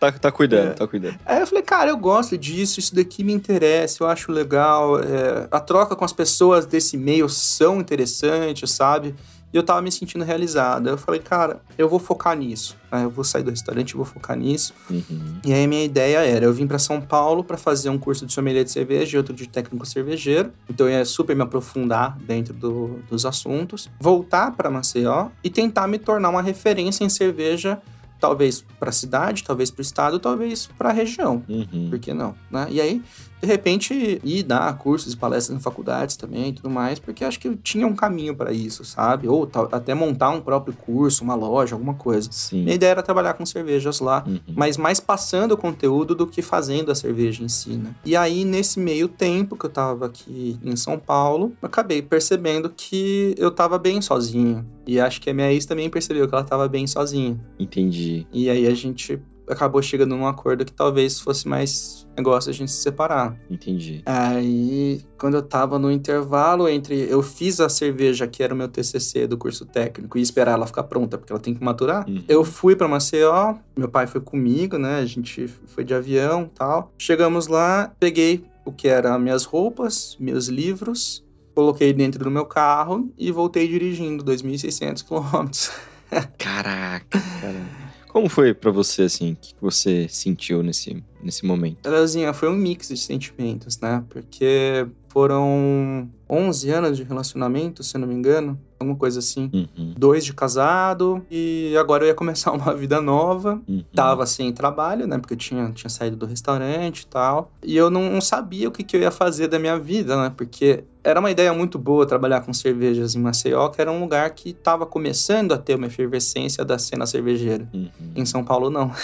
[0.00, 0.74] Tá, tá cuidando, É.
[0.74, 1.18] tá cuidando.
[1.24, 4.98] Aí eu falei, cara, eu gosto disso, isso daqui me interessa, eu acho legal.
[5.00, 9.14] é, a troca com as pessoas desse meio são interessantes, sabe?
[9.54, 10.88] E eu tava me sentindo realizado.
[10.88, 12.76] Aí eu falei, cara, eu vou focar nisso.
[12.90, 13.04] né?
[13.04, 14.74] Eu vou sair do restaurante vou focar nisso.
[14.90, 15.36] Uhum.
[15.44, 18.26] E aí a minha ideia era, eu vim para São Paulo para fazer um curso
[18.26, 20.50] de sommelier de cerveja e outro de técnico cervejeiro.
[20.68, 25.86] Então eu ia super me aprofundar dentro do- dos assuntos, voltar para Maceió e tentar
[25.86, 27.80] me tornar uma referência em cerveja,
[28.20, 31.44] talvez para a cidade, talvez para o estado, talvez para a região.
[31.48, 31.90] Uhum.
[31.90, 32.34] Por que não?
[32.50, 32.66] Né?
[32.70, 33.02] E aí,
[33.44, 37.38] de repente, ir dar cursos e palestras em faculdades também e tudo mais, porque acho
[37.38, 39.28] que eu tinha um caminho para isso, sabe?
[39.28, 42.28] Ou até montar um próprio curso, uma loja, alguma coisa.
[42.32, 42.62] Sim.
[42.64, 44.38] Minha ideia era trabalhar com cervejas lá, Uhum.
[44.54, 47.94] mas mais passando o conteúdo do que fazendo a cerveja em si, né?
[48.04, 52.70] E aí, nesse meio tempo que eu tava aqui em São Paulo, eu acabei percebendo
[52.70, 54.64] que eu tava bem sozinho.
[54.86, 57.38] E acho que a minha ex também percebeu que ela tava bem sozinha.
[57.58, 58.26] Entendi.
[58.32, 59.18] E aí a gente
[59.48, 63.36] acabou chegando num acordo que talvez fosse mais negócio a gente se separar.
[63.50, 64.02] Entendi.
[64.06, 68.68] Aí, quando eu tava no intervalo entre eu fiz a cerveja que era o meu
[68.68, 72.22] TCC do curso técnico e esperar ela ficar pronta porque ela tem que maturar, Uhum.
[72.28, 74.98] eu fui pra Maceió, meu pai foi comigo, né?
[74.98, 76.92] A gente foi de avião, tal.
[76.98, 83.12] Chegamos lá, peguei o que eram minhas roupas, meus livros, coloquei dentro do meu carro
[83.18, 85.70] e voltei dirigindo 2.600 quilômetros.
[86.38, 87.83] Caraca, cara.
[88.14, 89.32] Como foi pra você, assim?
[89.32, 91.90] O que você sentiu nesse, nesse momento?
[91.90, 94.04] Leozinha, foi um mix de sentimentos, né?
[94.08, 98.56] Porque foram 11 anos de relacionamento, se eu não me engano.
[98.78, 99.50] Alguma coisa assim.
[99.52, 99.94] Uhum.
[99.98, 101.26] Dois de casado.
[101.28, 103.60] E agora eu ia começar uma vida nova.
[103.66, 103.82] Uhum.
[103.92, 105.18] Tava sem trabalho, né?
[105.18, 107.50] Porque eu tinha, tinha saído do restaurante e tal.
[107.64, 110.32] E eu não, não sabia o que, que eu ia fazer da minha vida, né?
[110.36, 114.30] Porque era uma ideia muito boa trabalhar com cervejas em Maceió, que era um lugar
[114.30, 117.68] que estava começando a ter uma efervescência da cena cervejeira.
[117.74, 117.90] Uhum.
[118.16, 118.90] Em São Paulo, não.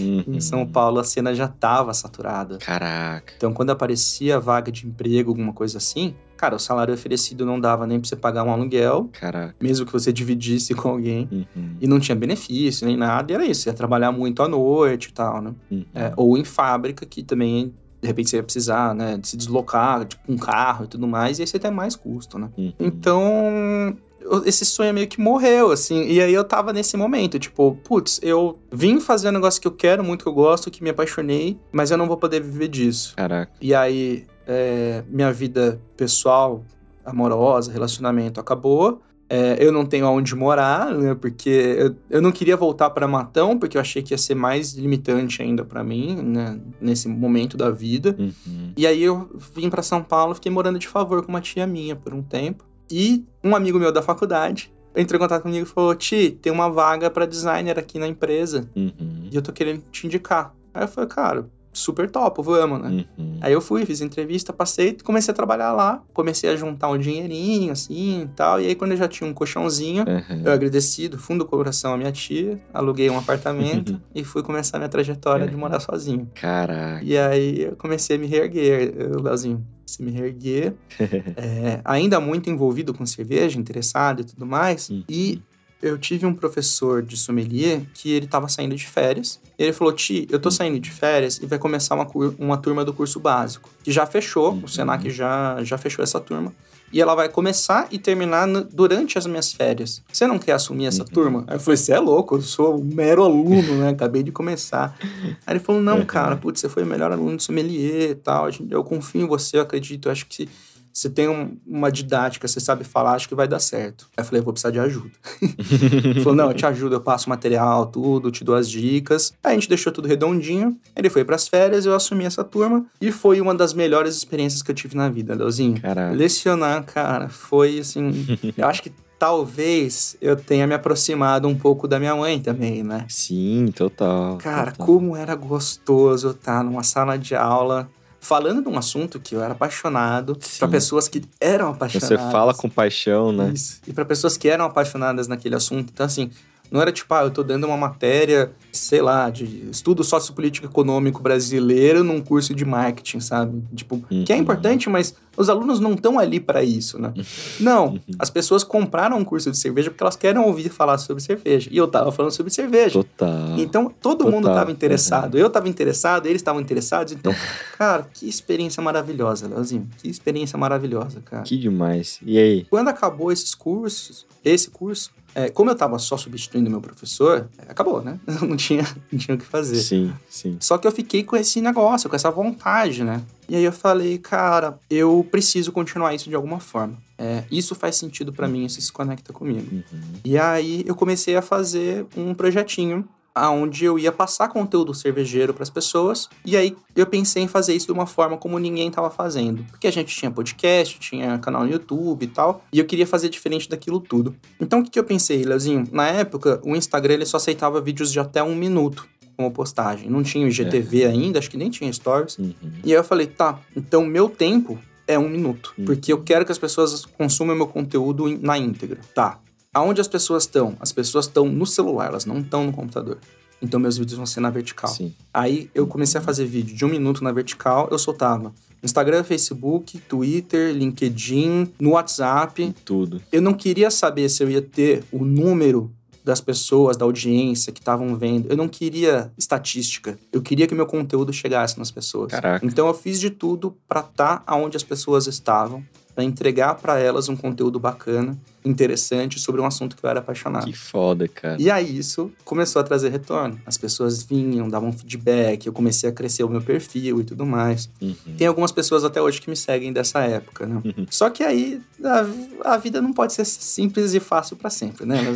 [0.00, 0.24] Uhum.
[0.26, 2.58] em São Paulo, a cena já estava saturada.
[2.58, 3.34] Caraca.
[3.36, 7.86] Então, quando aparecia vaga de emprego, alguma coisa assim, cara, o salário oferecido não dava
[7.86, 9.54] nem pra você pagar um aluguel, Caraca.
[9.60, 11.28] mesmo que você dividisse com alguém.
[11.30, 11.76] Uhum.
[11.80, 13.68] E não tinha benefício nem nada, e era isso.
[13.68, 15.54] Ia trabalhar muito à noite e tal, né?
[15.70, 15.84] Uhum.
[15.94, 17.72] É, ou em fábrica, que também,
[18.02, 21.06] de repente, você ia precisar, né, de se deslocar, tipo, com um carro e tudo
[21.06, 22.50] mais, e aí você tem mais custo, né?
[22.58, 22.72] Uhum.
[22.80, 23.96] Então,
[24.44, 26.04] esse sonho meio que morreu, assim.
[26.08, 29.72] E aí eu tava nesse momento, tipo, putz, eu vim fazer um negócio que eu
[29.72, 33.14] quero, muito que eu gosto, que me apaixonei, mas eu não vou poder viver disso.
[33.16, 33.52] Caraca.
[33.60, 36.64] E aí, é, minha vida pessoal,
[37.04, 39.00] amorosa, relacionamento acabou.
[39.34, 41.14] É, eu não tenho aonde morar, né?
[41.14, 44.74] Porque eu, eu não queria voltar para Matão, porque eu achei que ia ser mais
[44.74, 46.60] limitante ainda para mim, né?
[46.78, 48.14] Nesse momento da vida.
[48.18, 48.72] Uhum.
[48.76, 51.96] E aí eu vim para São Paulo, fiquei morando de favor com uma tia minha
[51.96, 52.62] por um tempo.
[52.90, 56.68] E um amigo meu da faculdade entrou em contato comigo e falou: Ti, tem uma
[56.70, 59.28] vaga para designer aqui na empresa Uhum.
[59.30, 60.54] e eu tô querendo te indicar.
[60.74, 63.04] Aí eu falei, cara, super top, vamos, né?
[63.16, 63.38] Uhum.
[63.40, 67.72] Aí eu fui, fiz entrevista, passei, comecei a trabalhar lá, comecei a juntar um dinheirinho,
[67.72, 68.60] assim, e tal.
[68.60, 70.42] E aí, quando eu já tinha um colchãozinho, Uhum.
[70.44, 74.78] eu agradeci do fundo do coração a minha tia, aluguei um apartamento e fui começar
[74.78, 76.28] minha trajetória de morar sozinho.
[76.34, 77.02] Caraca.
[77.02, 78.92] E aí, eu comecei a me reerguer,
[79.22, 79.66] Leozinho.
[79.86, 80.74] Se me reerguer,
[81.36, 84.88] é, ainda muito envolvido com cerveja, interessado e tudo mais.
[84.88, 85.04] Uhum.
[85.08, 85.42] E
[85.82, 89.40] eu tive um professor de sommelier que ele tava saindo de férias.
[89.58, 92.06] E ele falou: Ti, eu tô saindo de férias e vai começar uma,
[92.38, 93.68] uma turma do curso básico.
[93.82, 94.62] Que já fechou, Uhum.
[94.64, 96.52] o Senac já, já fechou essa turma.
[96.92, 100.02] E ela vai começar e terminar no- durante as minhas férias.
[100.12, 101.08] Você não quer assumir essa Uhum.
[101.08, 101.44] turma?
[101.46, 103.88] Aí eu falei: Você é louco, eu sou um mero aluno, né?
[103.90, 104.94] Acabei de começar.
[105.46, 106.04] Aí ele falou: Não, Uhum.
[106.04, 108.48] cara, putz, você foi o melhor aluno de sommelier e tal.
[108.70, 110.06] Eu confio em você, eu acredito.
[110.08, 110.48] Eu acho que se
[110.92, 114.08] você tem um- uma didática, você sabe falar, acho que vai dar certo.
[114.16, 115.10] Aí eu falei: Eu vou precisar de ajuda.
[116.04, 119.32] Ele falou: Não, eu te ajudo, eu passo material, tudo, te dou as dicas.
[119.42, 120.76] Aí a gente deixou tudo redondinho.
[120.94, 122.84] Ele foi pras férias, eu assumi essa turma.
[123.00, 125.80] E foi uma das melhores experiências que eu tive na vida, Leozinho.
[125.80, 126.14] Caraca.
[126.14, 128.10] Lecionar, cara, foi assim.
[128.56, 133.06] eu acho que talvez eu tenha me aproximado um pouco da minha mãe também, né?
[133.08, 134.36] Sim, total.
[134.38, 134.86] Cara, total.
[134.86, 137.88] como era gostoso estar numa sala de aula
[138.22, 142.08] falando de um assunto que eu era apaixonado, para pessoas que eram apaixonadas.
[142.08, 143.50] Você fala com paixão, né?
[143.52, 143.80] Isso.
[143.84, 145.90] E para pessoas que eram apaixonadas naquele assunto.
[145.92, 146.30] Então, assim,
[146.72, 151.22] não era tipo, ah, eu tô dando uma matéria, sei lá, de estudo sociopolítico econômico
[151.22, 153.62] brasileiro num curso de marketing, sabe?
[153.74, 154.42] Tipo, que é Uhum.
[154.42, 157.12] importante, mas os alunos não estão ali para isso, né?
[157.60, 161.68] Não, as pessoas compraram um curso de cerveja porque elas querem ouvir falar sobre cerveja.
[161.72, 162.92] E eu tava falando sobre cerveja.
[162.92, 163.58] Total.
[163.58, 164.32] Então, todo Total.
[164.32, 165.38] mundo estava interessado.
[165.38, 167.12] Eu estava interessado, eles estavam interessados.
[167.12, 167.34] Então,
[167.78, 169.88] cara, que experiência maravilhosa, Leozinho.
[169.98, 171.42] Que experiência maravilhosa, cara.
[171.44, 172.18] Que demais.
[172.24, 172.66] E aí?
[172.68, 177.70] Quando acabou esses cursos, esse curso, é, como eu tava só substituindo meu professor, é,
[177.70, 178.18] acabou, né?
[178.42, 179.76] não, tinha, não tinha o que fazer.
[179.76, 180.56] Sim, sim.
[180.60, 183.22] Só que eu fiquei com esse negócio, com essa vontade, né?
[183.48, 186.96] E aí eu falei, cara, eu preciso continuar isso de alguma forma.
[187.18, 189.66] É, isso faz sentido pra mim, isso se conecta comigo.
[189.72, 190.00] Uhum.
[190.24, 195.62] E aí eu comecei a fazer um projetinho aonde eu ia passar conteúdo cervejeiro para
[195.62, 196.28] as pessoas.
[196.44, 199.86] E aí eu pensei em fazer isso de uma forma como ninguém estava fazendo, porque
[199.86, 203.68] a gente tinha podcast, tinha canal no YouTube e tal, e eu queria fazer diferente
[203.68, 204.34] daquilo tudo.
[204.60, 205.84] Então o que, que eu pensei, Leozinho?
[205.90, 210.10] Na época, o Instagram ele só aceitava vídeos de até um minuto como postagem.
[210.10, 212.38] Não tinha o IGTV ainda, acho que nem tinha stories.
[212.38, 212.52] Uhum.
[212.84, 215.74] E aí eu falei, tá, então meu tempo é um minuto.
[215.76, 215.84] Uhum.
[215.84, 219.00] Porque eu quero que as pessoas consumam meu conteúdo na íntegra.
[219.14, 219.38] Tá.
[219.74, 220.76] Aonde as pessoas estão?
[220.78, 223.16] As pessoas estão no celular, elas não estão no computador.
[223.62, 224.90] Então meus vídeos vão ser na vertical.
[224.90, 225.14] Sim.
[225.32, 229.98] Aí eu comecei a fazer vídeo de um minuto na vertical, eu soltava Instagram, Facebook,
[230.00, 232.74] Twitter, LinkedIn, no WhatsApp.
[232.84, 233.22] Tudo.
[233.32, 235.90] Eu não queria saber se eu ia ter o número
[236.22, 238.50] das pessoas, da audiência que estavam vendo.
[238.50, 240.18] Eu não queria estatística.
[240.30, 242.30] Eu queria que meu conteúdo chegasse nas pessoas.
[242.30, 242.66] Caraca.
[242.66, 245.82] Então eu fiz de tudo para estar aonde as pessoas estavam,
[246.14, 250.66] para entregar para elas um conteúdo bacana interessante sobre um assunto que eu era apaixonado.
[250.66, 251.56] Que foda, cara.
[251.60, 253.60] E aí isso começou a trazer retorno.
[253.66, 257.88] As pessoas vinham, davam feedback, eu comecei a crescer o meu perfil e tudo mais.
[258.00, 258.14] Uhum.
[258.36, 260.80] Tem algumas pessoas até hoje que me seguem dessa época, né?
[260.84, 261.06] Uhum.
[261.10, 265.22] Só que aí a, a vida não pode ser simples e fácil pra sempre, né?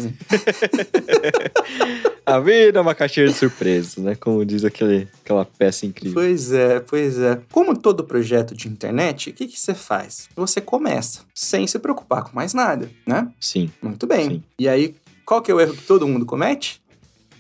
[2.27, 4.17] A vida é uma caixinha de surpresas, né?
[4.17, 6.15] Como diz aquele, aquela peça incrível.
[6.15, 7.41] Pois é, pois é.
[7.53, 10.29] Como todo projeto de internet, o que, que você faz?
[10.35, 13.16] Você começa, sem se preocupar com mais nada, né?
[13.41, 13.71] Sim.
[13.83, 14.29] Muito bem.
[14.31, 14.43] Sim.
[14.59, 14.95] E aí,
[15.25, 16.81] qual que é o erro que todo mundo comete?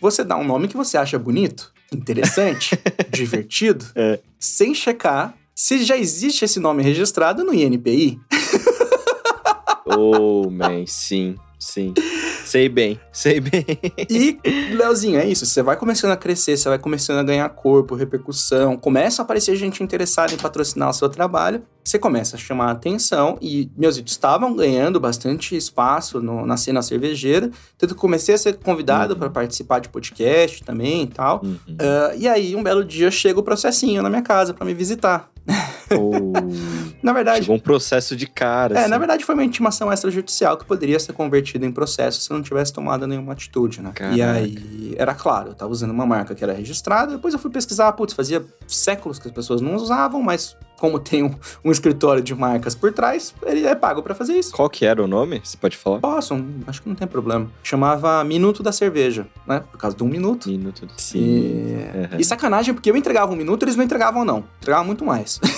[0.00, 2.78] Você dá um nome que você acha bonito, interessante,
[3.10, 4.18] divertido, É.
[4.38, 8.20] sem checar se já existe esse nome registrado no INPI.
[9.88, 11.94] Oh, man, sim, sim.
[12.46, 13.66] Sei bem, sei bem.
[14.08, 14.38] E,
[14.72, 15.44] Leozinho, é isso.
[15.44, 19.56] Você vai começando a crescer, você vai começando a ganhar corpo, repercussão, começa a aparecer
[19.56, 23.96] gente interessada em patrocinar o seu trabalho, você começa a chamar a atenção e meus
[23.96, 29.14] vídeos estavam ganhando bastante espaço no- na cena cervejeira, tanto que comecei a ser convidado
[29.14, 29.18] Uhum.
[29.20, 31.40] para participar de podcast também e tal.
[31.44, 31.58] Uhum.
[31.80, 35.30] Ah, e aí, um belo dia, chega o processinho na minha casa para me visitar.
[35.96, 36.10] Oh,
[37.06, 38.74] Na verdade, chegou um processo de cara.
[38.74, 38.90] é, assim.
[38.90, 42.42] na verdade foi uma intimação extrajudicial que poderia ser convertida em processo se eu não
[42.42, 43.90] tivesse tomado nenhuma atitude, né?
[43.90, 44.32] E Caraca.
[44.32, 47.92] aí, era claro, eu tava usando uma marca que era registrada, depois eu fui pesquisar,
[47.92, 51.32] putz, fazia séculos que as pessoas não usavam, mas como tem um,
[51.64, 54.52] um escritório de marcas por trás, ele é pago pra fazer isso.
[54.52, 55.40] Qual que era o nome?
[55.44, 56.00] Você pode falar?
[56.00, 56.34] Posso,
[56.66, 57.48] acho que não tem problema.
[57.62, 59.62] Chamava Minuto da Cerveja, né?
[59.70, 60.48] Por causa de um minuto.
[60.48, 60.88] Minuto.
[60.96, 61.20] Sim.
[61.20, 61.76] E...
[62.04, 62.18] Aham.
[62.18, 64.42] e sacanagem, porque eu entregava um minuto, eles não entregavam, não.
[64.58, 65.40] Entregavam muito mais.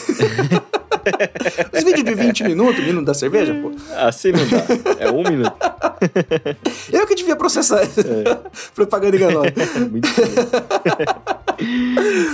[1.77, 3.73] Os vídeos de 20 minutos, minuto da cerveja, pô.
[3.97, 4.65] Assim não dá.
[4.99, 5.57] É um minuto.
[6.93, 7.89] Eu que devia processar É.
[8.75, 9.53] propaganda enganosa.
[9.91, 10.09] Muito.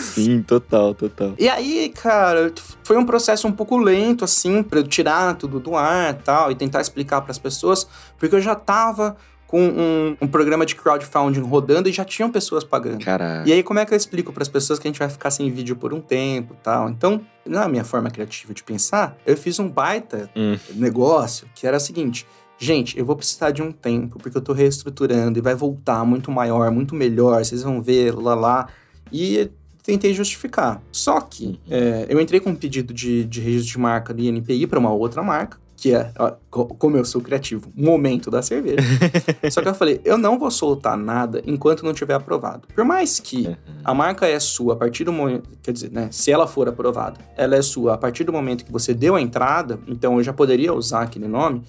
[0.00, 1.34] Sim, total, total.
[1.38, 2.52] E aí, cara,
[2.82, 6.50] foi um processo um pouco lento, assim, pra eu tirar tudo do ar e tal,
[6.52, 7.86] e tentar explicar pras pessoas,
[8.18, 9.16] porque eu já tava
[9.54, 13.04] com um, um programa de crowdfunding rodando e já tinham pessoas pagando.
[13.04, 13.48] Caraca.
[13.48, 15.48] E aí, como é que eu explico pras pessoas que a gente vai ficar sem
[15.48, 16.90] vídeo por um tempo e tal?
[16.90, 20.56] Então, na minha forma criativa de pensar, eu fiz um baita Hum.
[20.74, 22.26] negócio que era o seguinte.
[22.58, 26.32] Gente, eu vou precisar de um tempo, porque eu tô reestruturando e vai voltar muito
[26.32, 28.66] maior, muito melhor, vocês vão ver, lá lá.
[29.12, 29.48] E
[29.84, 30.82] tentei justificar.
[30.90, 34.66] Só que é, eu entrei com um pedido de, de registro de marca do INPI
[34.66, 38.78] para uma outra marca, que é, ó, co- como eu sou criativo, momento da cerveja.
[39.52, 42.66] Só que eu falei, eu não vou soltar nada enquanto não tiver aprovado.
[42.74, 43.54] Por mais que Uhum.
[43.84, 45.50] a marca é sua a partir do momento.
[45.62, 46.08] Quer dizer, né?
[46.10, 49.20] Se ela for aprovada, ela é sua a partir do momento que você deu a
[49.20, 49.78] entrada.
[49.86, 51.62] Então eu já poderia usar aquele nome.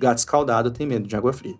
[0.00, 1.54] Gato escaldado tem medo de água fria.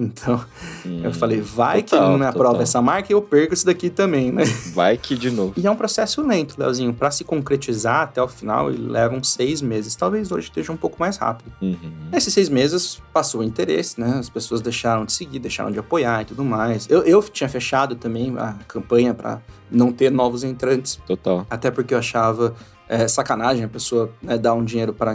[0.00, 0.40] Então
[0.84, 1.12] eu Hum.
[1.12, 2.62] falei, vai que Total, me aprova total.
[2.62, 4.44] essa marca e eu perco isso daqui também, né?
[4.72, 5.54] Vai que de novo.
[5.56, 6.94] E é um processo lento, Leozinho.
[6.94, 9.96] Pra se concretizar até o final, ele leva uns seis meses.
[9.96, 11.50] Talvez hoje esteja um pouco mais rápido.
[11.60, 11.76] Uhum.
[12.12, 14.18] Nesses seis meses passou o interesse, né?
[14.20, 16.86] As pessoas deixaram de seguir, deixaram de apoiar e tudo mais.
[16.88, 21.44] Eu, eu tinha fechado também a campanha pra não ter novos entrantes, Total.
[21.50, 22.54] até porque eu achava
[22.88, 25.12] é, sacanagem a pessoa né, dar um dinheiro para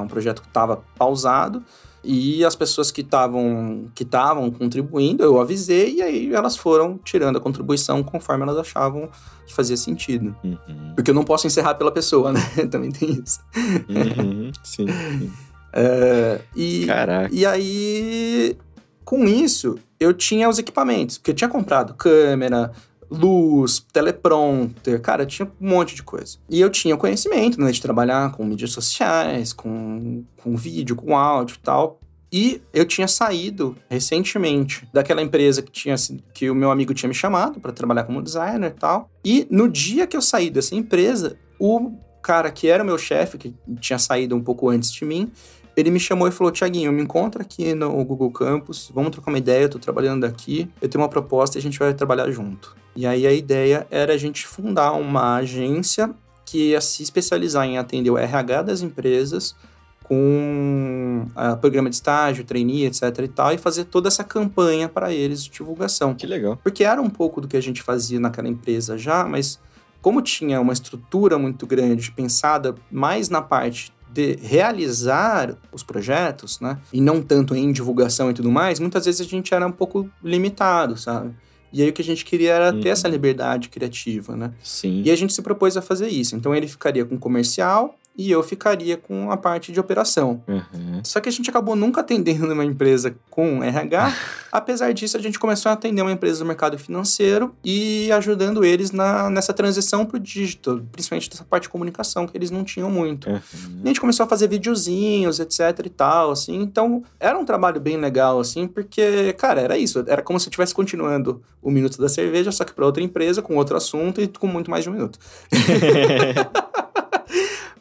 [0.00, 1.62] um projeto que estava pausado.
[2.04, 7.36] E as pessoas que estavam que estavam contribuindo, eu avisei e aí elas foram tirando
[7.36, 9.08] a contribuição conforme elas achavam
[9.46, 10.34] que fazia sentido.
[10.44, 10.92] Uhum.
[10.94, 12.40] Porque eu não posso encerrar pela pessoa, né?
[12.70, 13.40] Também tem isso.
[13.88, 14.52] Uhum.
[14.62, 15.32] Sim, sim.
[15.76, 17.34] É, e, Caraca.
[17.34, 18.56] e aí,
[19.04, 22.70] com isso, eu tinha os equipamentos, porque eu tinha comprado câmera,
[23.10, 26.38] luz, teleprompter, cara, tinha um monte de coisa.
[26.48, 31.56] E eu tinha conhecimento, né, de trabalhar com mídias sociais, com, com vídeo, com áudio
[31.56, 32.00] e tal.
[32.32, 35.94] E eu tinha saído recentemente daquela empresa que tinha
[36.32, 39.08] que o meu amigo tinha me chamado para trabalhar como designer e tal.
[39.24, 43.38] E no dia que eu saí dessa empresa, o cara que era o meu chefe,
[43.38, 45.30] que tinha saído um pouco antes de mim,
[45.76, 49.38] ele me chamou e falou: Tiaguinho, me encontra aqui no Google Campus, vamos trocar uma
[49.38, 52.76] ideia, eu tô trabalhando aqui, eu tenho uma proposta e a gente vai trabalhar junto.
[52.96, 56.14] E aí a ideia era a gente fundar uma agência
[56.44, 59.56] que ia se especializar em atender o RH das empresas
[60.04, 65.12] com ah, programa de estágio, trainee, etc e tal, e fazer toda essa campanha para
[65.12, 66.14] eles de divulgação.
[66.14, 66.58] Que legal.
[66.62, 69.58] Porque era um pouco do que a gente fazia naquela empresa já, mas
[70.02, 76.78] como tinha uma estrutura muito grande pensada mais na parte de realizar os projetos, né?
[76.92, 80.08] E não tanto em divulgação e tudo mais, muitas vezes a gente era um pouco
[80.22, 81.34] limitado, sabe?
[81.72, 82.92] E aí o que a gente queria era ter Uhum.
[82.92, 84.52] essa liberdade criativa, né?
[84.62, 85.02] Sim.
[85.04, 86.36] E a gente se propôs a fazer isso.
[86.36, 90.42] Então ele ficaria com comercial, e eu ficaria com a parte de operação.
[90.46, 91.00] Uhum.
[91.02, 94.14] Só que a gente acabou nunca atendendo uma empresa com RH.
[94.52, 98.92] Apesar disso, a gente começou a atender uma empresa do mercado financeiro e ajudando eles
[98.92, 102.88] na, nessa transição para o digital, principalmente dessa parte de comunicação que eles não tinham
[102.88, 103.28] muito.
[103.28, 103.40] Uhum.
[103.80, 106.60] E a gente começou a fazer videozinhos, etc e tal, assim.
[106.60, 110.04] Então, era um trabalho bem legal, assim, porque, cara, era isso.
[110.06, 113.42] Era como se eu estivesse continuando o Minuto da Cerveja, só que para outra empresa,
[113.42, 115.18] com outro assunto e com muito mais de um minuto.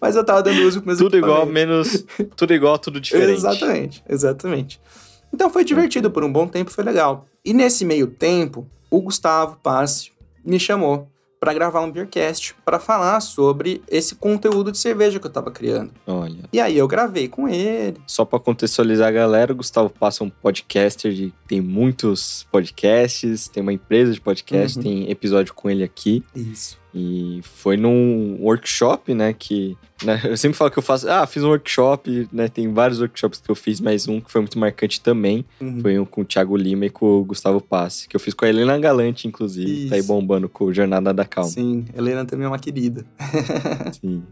[0.04, 2.04] Mas eu tava dando uso com meus tudo igual, menos.
[2.36, 3.38] Tudo igual, tudo diferente.
[3.38, 4.82] Exatamente, exatamente.
[5.34, 7.26] Então foi divertido por um bom tempo, foi legal.
[7.44, 10.12] E nesse meio tempo, o Gustavo Passe
[10.46, 11.08] me chamou
[11.40, 15.92] para gravar um Beercast para falar sobre esse conteúdo de cerveja que eu tava criando.
[16.06, 16.44] Olha.
[16.52, 17.98] E aí eu gravei com ele.
[18.06, 21.34] Só pra contextualizar a galera, o Gustavo Passa é um podcaster de.
[21.48, 24.84] Tem muitos podcasts, tem uma empresa de podcast, Uhum.
[24.84, 26.24] tem episódio com ele aqui.
[26.36, 26.78] Isso.
[26.96, 29.34] E foi num workshop, né?
[29.34, 29.76] Que.
[30.04, 31.10] né, eu sempre falo que eu faço.
[31.10, 32.48] Ah, fiz um workshop, né?
[32.48, 35.44] Tem vários workshops que eu fiz, mas um que foi muito marcante também.
[35.60, 35.82] Uhum.
[35.82, 38.46] Foi um com o Thiago Lima e com o Gustavo Passe, que eu fiz com
[38.46, 39.90] a Helena Galante, inclusive.
[39.90, 40.08] Tá aí Isso.
[40.08, 41.50] bombando com o Jornada da Calma.
[41.50, 43.04] Sim, Helena também é uma querida.
[44.00, 44.24] Sim.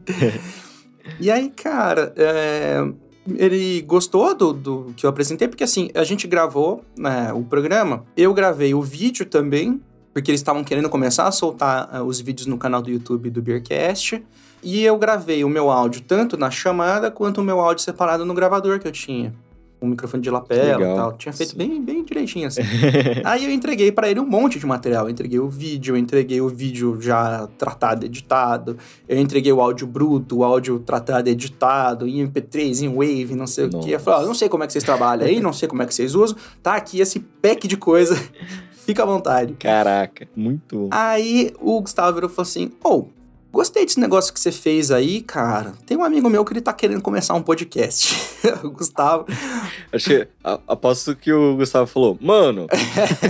[1.19, 2.87] E aí, cara, é,
[3.35, 8.05] ele gostou do, do que eu apresentei, porque assim, a gente gravou né, o programa,
[8.15, 9.81] eu gravei o vídeo também,
[10.13, 13.41] porque eles estavam querendo começar a soltar ah, os vídeos no canal do YouTube do
[13.41, 14.23] Beercast,
[14.63, 18.33] e eu gravei o meu áudio tanto na chamada quanto o meu áudio separado no
[18.33, 19.33] gravador que eu tinha.
[19.81, 21.13] Um microfone de lapela e tal.
[21.13, 21.57] Tinha feito Sim.
[21.57, 22.61] bem, bem direitinho assim.
[23.25, 25.05] Aí eu entreguei pra ele um monte de material.
[25.05, 28.77] Eu entreguei o vídeo, eu entreguei o vídeo já tratado, editado.
[29.09, 33.65] Eu entreguei o áudio bruto, o áudio tratado, editado, em MP3, em Wave, não sei
[33.65, 33.87] o Nossa.
[33.87, 33.95] quê.
[33.95, 35.87] Eu falei, ó, não sei como é que vocês trabalham aí, não sei como é
[35.87, 36.37] que vocês usam.
[36.61, 38.15] Tá aqui esse pack de coisa.
[38.85, 39.53] Fica à vontade.
[39.53, 40.89] Caraca, muito bom.
[40.91, 43.05] Aí o Gustavo virou e falou assim: Ô,
[43.51, 45.73] gostei desse negócio que você fez aí, cara.
[45.85, 48.15] Tem um amigo meu que ele tá querendo começar um podcast.
[48.63, 49.25] o Gustavo.
[49.93, 52.67] Acho que, a- aposto que o Gustavo falou, mano,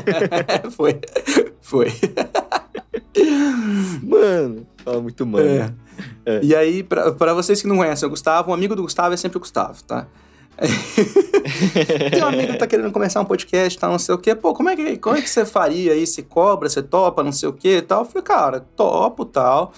[0.72, 1.00] foi.
[1.62, 1.92] Foi.
[4.04, 4.66] mano.
[4.84, 5.48] Fala muito mano.
[5.48, 5.74] É.
[6.26, 6.40] É.
[6.44, 9.38] E aí, pra vocês que não conhecem o Gustavo, o amigo do Gustavo é sempre
[9.38, 10.08] o Gustavo, tá?
[12.12, 14.36] Tem um amigo tá querendo começar um podcast, tal, não sei o quê.
[14.36, 16.06] Pô, como é que, como é que você faria aí?
[16.06, 18.02] Você cobra, você topa, não sei o quê e tal?
[18.02, 19.74] Eu falei, cara, topo tal.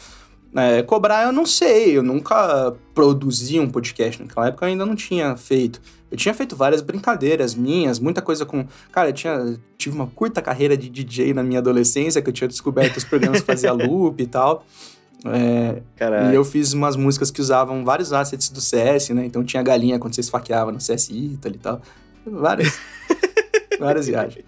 [0.56, 4.22] É, cobrar eu não sei, eu nunca produzi um podcast.
[4.22, 5.82] Naquela época eu ainda não tinha feito.
[6.12, 8.68] Eu tinha feito várias brincadeiras minhas, muita coisa com.
[8.92, 12.48] Cara, eu tinha, tive uma curta carreira de DJ na minha adolescência, que eu tinha
[12.48, 14.64] descoberto os programas que fazia loop e tal.
[15.26, 15.82] É,
[16.32, 19.26] e eu fiz umas músicas que usavam vários assets do CS, né?
[19.26, 21.82] Então tinha galinha quando você esfaqueava no CS Italy e tal.
[22.26, 22.78] Várias.
[23.80, 24.44] várias viagens.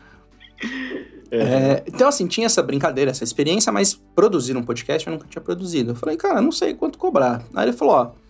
[1.32, 5.42] É, então, assim, tinha essa brincadeira, essa experiência, mas produzir um podcast eu nunca tinha
[5.42, 5.92] produzido.
[5.92, 7.44] Eu falei, cara, não sei quanto cobrar.
[7.54, 8.25] Aí ele falou, ó.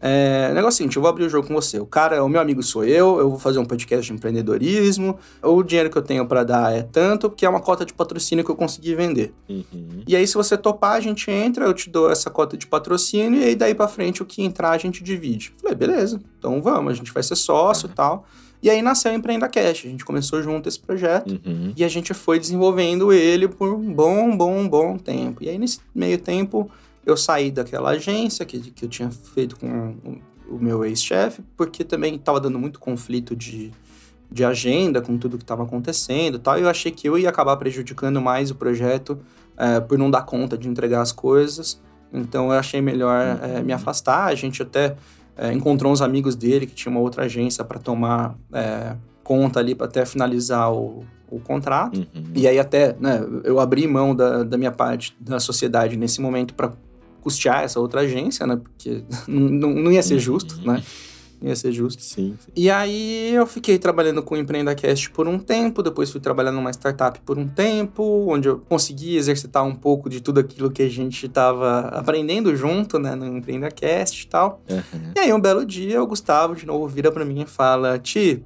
[0.00, 1.78] É, negócio é o seguinte, eu vou abrir o jogo com você.
[1.78, 5.18] O cara, o meu amigo sou eu, eu vou fazer um podcast de empreendedorismo.
[5.42, 8.44] O dinheiro que eu tenho pra dar é tanto, porque é uma cota de patrocínio
[8.44, 9.32] que eu consegui vender.
[9.48, 10.02] Uhum.
[10.06, 13.40] E aí, se você topar, a gente entra, eu te dou essa cota de patrocínio,
[13.40, 15.52] e aí daí pra frente o que entrar a gente divide.
[15.60, 18.24] Falei, beleza, então vamos, a gente vai ser sócio e tal.
[18.60, 21.40] E aí nasceu o Empreenda Cash, a gente começou junto esse projeto.
[21.46, 21.72] Uhum.
[21.76, 25.44] E a gente foi desenvolvendo ele por um bom, bom, bom tempo.
[25.44, 26.68] E aí, nesse meio tempo,
[27.08, 29.96] eu saí daquela agência que, que eu tinha feito com
[30.48, 33.72] o, meu ex-chefe, porque também estava dando muito conflito de,
[34.30, 36.58] de agenda com tudo que estava acontecendo e tal.
[36.58, 39.18] E eu achei que eu ia acabar prejudicando mais o projeto
[39.56, 41.80] eh, por não dar conta de entregar as coisas.
[42.12, 44.26] Então, eu achei melhor eh, me afastar.
[44.26, 44.96] A gente até
[45.36, 48.36] eh, encontrou uns amigos dele que tinha uma outra agência para tomar
[49.22, 51.98] conta ali para até finalizar o, o contrato.
[51.98, 52.32] Uhum.
[52.34, 56.54] E aí até, né, eu abri mão da, da minha parte da sociedade nesse momento
[56.54, 56.72] para
[57.20, 58.56] custear essa outra agência, né?
[58.56, 60.82] Porque não, não, ia ser justo, né?
[61.40, 62.02] Não ia ser justo.
[62.02, 62.50] Sim, sim.
[62.56, 66.70] E aí eu fiquei trabalhando com o EmpreendaCast por um tempo, depois fui trabalhar numa
[66.72, 70.88] startup por um tempo, onde eu consegui exercitar um pouco de tudo aquilo que a
[70.88, 74.62] gente estava aprendendo junto, né, no EmpreendaCast e tal.
[74.68, 75.12] Uhum.
[75.16, 78.44] E aí um belo dia o Gustavo de novo vira para mim e fala: "Ti,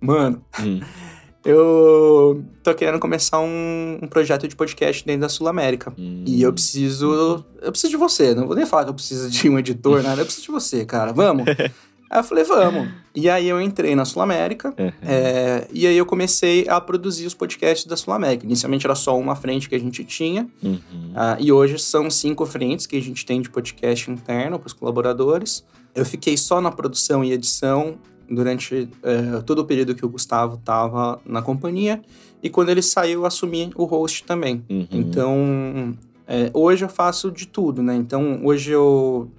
[0.00, 0.80] mano, Hum.
[1.46, 5.92] eu tô querendo começar um, um projeto de podcast dentro da Sul América.
[5.96, 6.24] Hum.
[6.26, 7.44] E eu preciso.
[7.62, 8.34] Eu preciso de você.
[8.34, 10.20] Não vou nem falar que eu preciso de um editor, nada.
[10.22, 11.12] Eu preciso de você, cara.
[11.12, 11.46] Vamos?
[12.10, 12.88] aí eu falei, vamos.
[13.14, 14.74] E aí eu entrei na Sul América.
[14.76, 14.92] Uhum.
[15.02, 18.44] é, e aí eu comecei a produzir os podcasts da Sul América.
[18.44, 20.48] Inicialmente era só uma frente que a gente tinha.
[20.60, 20.80] Uhum.
[21.14, 24.72] ah, e hoje são cinco frentes que a gente tem de podcast interno para os
[24.72, 25.64] colaboradores.
[25.94, 27.98] Eu fiquei só na produção e edição
[28.28, 32.02] durante eh, todo o período que o Gustavo estava na companhia.
[32.42, 34.64] E quando ele saiu, eu assumi o host também.
[34.68, 34.86] Uhum.
[34.90, 35.96] Então,
[36.26, 37.94] é, hoje eu faço de tudo, né?
[37.94, 39.30] Então, hoje eu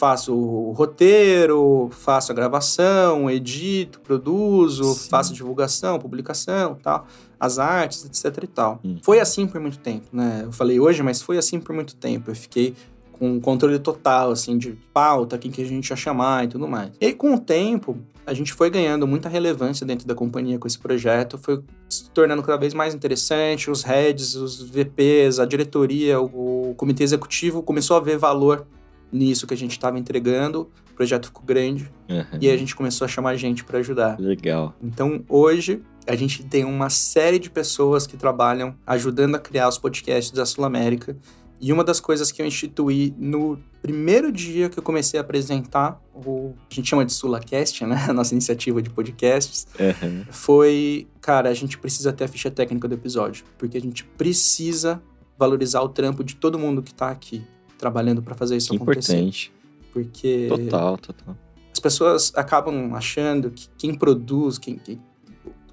[0.00, 5.10] faço o roteiro, faço a gravação, edito, produzo, Sim.
[5.10, 7.06] faço divulgação, publicação, tal,
[7.38, 8.80] as artes, etc e tal.
[8.82, 8.96] Hum.
[9.02, 10.42] Foi assim por muito tempo, né?
[10.44, 12.30] Eu falei hoje, mas foi assim por muito tempo.
[12.30, 12.74] Eu fiquei
[13.20, 16.90] com controle total, assim, de pauta, quem que a gente ia chamar e tudo mais.
[16.98, 20.66] E aí, com o tempo, a gente foi ganhando muita relevância dentro da companhia com
[20.66, 26.18] esse projeto, foi se tornando cada vez mais interessante, os heads, os VPs, a diretoria,
[26.18, 28.66] o, o comitê executivo começou a ver valor
[29.12, 32.38] nisso que a gente estava entregando, o projeto ficou grande, Aham.
[32.40, 34.18] e a gente começou a chamar gente para ajudar.
[34.18, 34.74] Legal.
[34.82, 39.78] Então, hoje, a gente tem uma série de pessoas que trabalham ajudando a criar os
[39.78, 41.16] podcasts da Sul América.
[41.60, 46.00] E uma das coisas que eu instituí no primeiro dia que eu comecei a apresentar
[46.14, 46.54] o.
[46.70, 47.96] A gente chama de SulaCast, né?
[48.08, 49.66] A nossa iniciativa de podcasts.
[49.78, 50.24] Aham.
[50.30, 53.44] Foi, cara, a gente precisa ter a ficha técnica do episódio.
[53.58, 55.02] Porque a gente precisa
[55.38, 57.42] valorizar o trampo de todo mundo que tá aqui
[57.78, 59.12] trabalhando para fazer isso Que acontecer.
[59.16, 59.52] importante.
[59.92, 61.36] Porque Total, total.
[61.72, 65.00] as pessoas acabam achando que quem produz, quem, quem-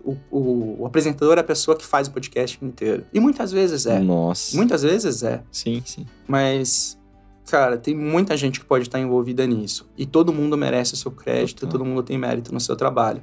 [0.08, 3.04] o, o- o apresentador é a pessoa que faz o podcast inteiro.
[3.14, 4.00] E muitas vezes é.
[4.00, 4.56] Nossa.
[4.56, 5.44] Muitas vezes é.
[5.52, 6.06] Sim, sim.
[6.28, 6.98] Mas,
[7.50, 9.90] cara, tem muita gente que pode estar envolvida nisso.
[9.98, 11.72] E todo mundo merece o seu crédito, Total.
[11.80, 13.22] todo mundo tem mérito no seu trabalho.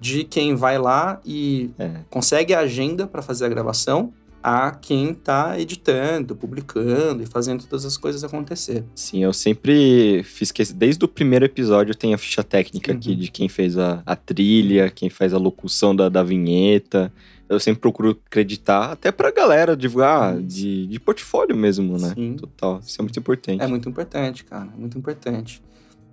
[0.00, 1.90] De quem vai lá e É.
[2.08, 4.12] consegue a agenda para fazer a gravação,
[4.42, 8.84] a quem tá editando, publicando e fazendo todas as coisas acontecer.
[8.94, 13.16] Sim, eu sempre fiz que desde o primeiro episódio tem a ficha técnica aqui Uhum.
[13.16, 17.12] de quem fez a, a trilha, quem faz a locução da, da vinheta.
[17.48, 20.46] Eu sempre procuro acreditar, até pra galera divulgar Isso.
[20.46, 22.12] de, de portfólio mesmo, né?
[22.14, 22.34] Sim.
[22.36, 22.80] Total.
[22.84, 23.62] Isso é muito importante.
[23.62, 25.62] É muito importante, cara, é muito importante.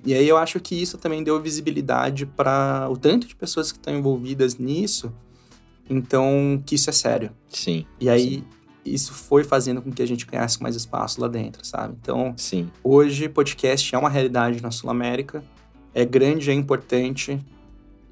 [0.06, 3.78] E aí eu acho que isso também deu visibilidade para o tanto de pessoas que
[3.80, 5.12] estão envolvidas nisso,
[5.90, 7.32] então que isso é sério.
[7.50, 8.44] Sim, E aí
[8.86, 11.96] isso foi fazendo com que a gente ganhasse mais espaço lá dentro, sabe?
[12.00, 12.70] Então, sim.
[12.84, 15.44] hoje podcast é uma realidade na Sul América,
[15.94, 17.40] é grande, é importante.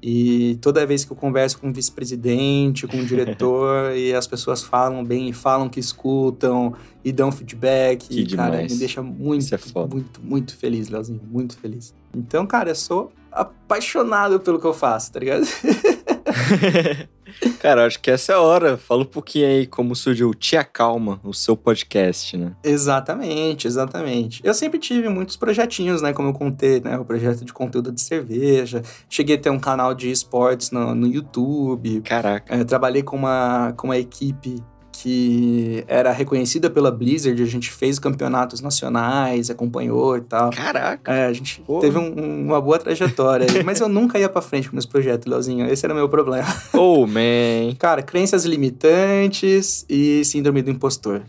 [0.06, 4.62] E toda vez que eu converso com o vice-presidente, com o diretor, e as pessoas
[4.62, 8.72] falam bem, falam que escutam e dão feedback, Que cara, demais.
[8.72, 11.94] me deixa muito, é muito, muito feliz, Leozinho, muito feliz.
[12.14, 15.46] Então, cara, eu sou apaixonado pelo que eu faço, tá ligado?
[17.60, 18.76] Cara, acho que essa é a hora.
[18.76, 22.52] Fala um pouquinho aí como surgiu o Tia Calma, o seu podcast, né?
[22.62, 24.40] Exatamente, exatamente.
[24.44, 26.12] Eu sempre tive muitos projetinhos, né?
[26.12, 26.98] Como eu contei, né?
[26.98, 28.82] O projeto de conteúdo de cerveja.
[29.08, 32.00] Cheguei a ter um canal de esportes no, no YouTube.
[32.02, 32.54] Caraca.
[32.54, 34.62] É, trabalhei com uma, com uma equipe
[35.04, 37.40] que era reconhecida pela Blizzard.
[37.42, 40.48] A gente fez campeonatos nacionais, acompanhou e tal.
[40.50, 41.12] Caraca.
[41.12, 41.78] É, a gente Pô.
[41.78, 43.46] teve um- um- uma boa trajetória.
[43.66, 45.66] Mas eu nunca ia pra frente com meus projetos, Leozinho.
[45.66, 46.48] Esse era o meu problema.
[46.72, 47.74] Oh, man.
[47.78, 51.20] Cara, crenças limitantes e síndrome do impostor.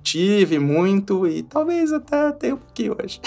[0.00, 3.20] Tive muito e talvez até tenha um pouquinho hoje.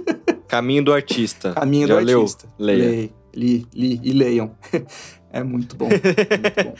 [0.46, 1.54] Caminho do artista.
[1.54, 2.18] Caminho Já do leu?
[2.20, 2.46] artista.
[2.58, 2.84] Leia.
[2.90, 3.10] Leia.
[3.34, 4.50] Li, li e leiam.
[5.32, 5.88] É muito bom.
[5.88, 6.00] muito
[6.64, 6.74] bom.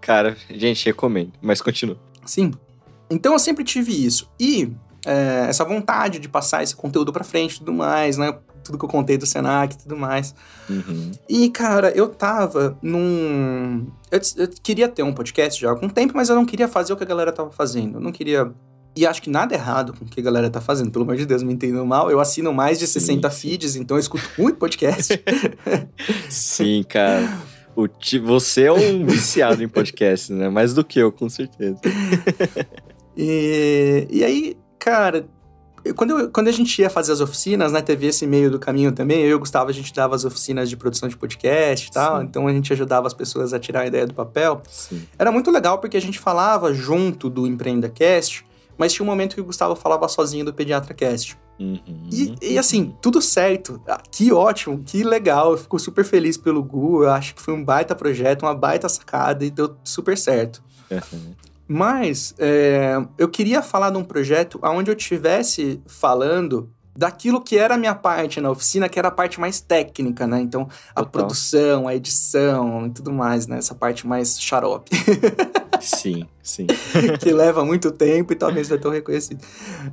[0.00, 1.32] Cara, gente, recomendo.
[1.42, 1.98] Mas continua.
[2.26, 2.52] Sim.
[3.08, 4.28] Então eu sempre tive isso.
[4.38, 4.72] E
[5.06, 8.36] é, essa vontade de passar esse conteúdo pra frente e tudo mais, né?
[8.64, 10.34] Tudo que eu contei do Senac e tudo mais.
[10.68, 11.12] Uhum.
[11.28, 13.86] E, cara, eu tava num.
[14.10, 16.92] Eu, eu queria ter um podcast já há algum tempo, mas eu não queria fazer
[16.92, 17.98] o que a galera tava fazendo.
[17.98, 18.52] Eu não queria.
[18.96, 21.26] E acho que nada errado com o que a galera tá fazendo, pelo amor de
[21.26, 22.10] Deus, me entendam mal.
[22.10, 23.40] Eu assino mais de Sim, 60 sim.
[23.40, 25.22] feeds, então eu escuto muito podcast.
[26.28, 27.28] Sim, cara.
[27.76, 30.48] O ti- Você é um viciado em podcast, né?
[30.48, 31.78] Mais do que eu, com certeza.
[33.16, 35.26] e, e aí, cara,
[35.94, 38.92] quando, eu- quando a gente ia fazer as oficinas, né, teve esse meio do caminho
[38.92, 41.90] também, eu e o Gustavo, a gente dava as oficinas de produção de podcast e
[41.92, 42.24] tal, Sim.
[42.26, 44.62] então a gente ajudava as pessoas a tirar a ideia do papel.
[44.68, 45.02] Sim.
[45.18, 48.44] Era muito legal porque a gente falava junto do EmpreendaCast,
[48.78, 51.36] mas tinha um momento que o Gustavo falava sozinho do PediatraCast.
[51.58, 52.08] Uhum.
[52.12, 53.80] E, e, assim, tudo certo.
[53.88, 55.52] Ah, Que ótimo, que legal.
[55.52, 57.04] Eu fico super feliz pelo Gu.
[57.04, 60.62] Eu acho que foi um baita projeto, uma baita sacada e deu super certo.
[60.90, 61.34] Uhum.
[61.68, 67.74] Mas é, eu queria falar de um projeto onde eu tivesse falando daquilo que era
[67.74, 70.40] a minha parte na oficina, que era a parte mais técnica, né?
[70.40, 71.06] Então, a Total.
[71.06, 73.58] produção, a edição e tudo mais, né?
[73.58, 74.90] Essa parte mais xarope.
[75.80, 76.66] Sim, sim.
[77.20, 79.44] que leva muito tempo e talvez não é tão reconhecido.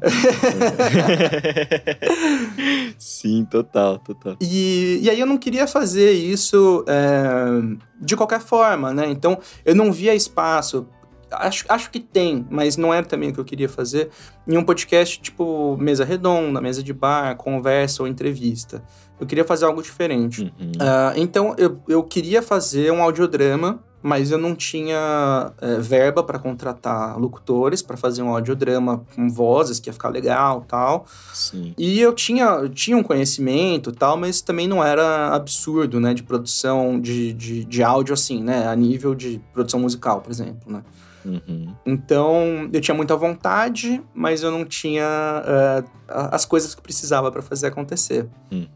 [2.97, 4.38] sim, total, total.
[4.41, 9.10] E, e aí eu não queria fazer isso é, de qualquer forma, né?
[9.10, 10.88] Então eu não via espaço.
[11.31, 14.10] Acho, acho que tem, mas não era também o que eu queria fazer
[14.47, 18.84] em um podcast tipo mesa redonda, mesa de bar, conversa ou entrevista.
[19.19, 20.53] Eu queria fazer algo diferente.
[20.60, 20.72] Uhum.
[20.80, 26.38] Ah, então eu, eu queria fazer um audiodrama mas eu não tinha é, verba para
[26.38, 31.05] contratar locutores para fazer um audiodrama com vozes que ia ficar legal tal.
[31.34, 31.73] Sim.
[31.77, 36.21] E eu tinha, eu tinha um conhecimento tal, mas também não era absurdo, né, de
[36.21, 40.84] produção de, de, de áudio assim, né, a nível de produção musical, por exemplo, né.
[41.25, 41.73] Uhum.
[41.85, 45.05] Então, eu tinha muita vontade, mas eu não tinha
[45.45, 48.27] eh, as coisas que precisava para fazer acontecer.
[48.51, 48.67] Uhum.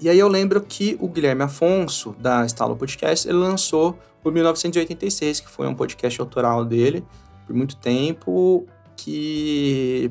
[0.00, 3.98] E aí eu lembro que o Guilherme Afonso, da Estalo Podcast, ele lançou
[4.30, 7.04] o 1986, que foi um podcast autoral dele
[7.46, 10.10] por muito tempo, que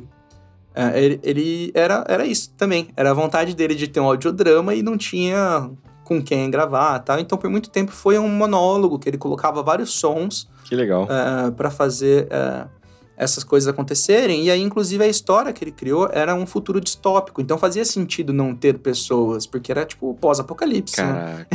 [0.75, 2.89] é, ele, ele era, era isso também.
[2.95, 5.69] Era a vontade dele de ter um audiodrama e não tinha
[6.03, 7.19] com quem gravar tal.
[7.19, 11.07] Então, por muito tempo, foi um monólogo que ele colocava vários sons Que legal.
[11.55, 12.67] para fazer é,
[13.15, 14.43] essas coisas acontecerem.
[14.43, 17.41] E aí, inclusive, a história que ele criou era um futuro distópico.
[17.41, 21.01] Então fazia sentido não ter pessoas, porque era tipo pós-apocalipse.
[21.01, 21.45] né?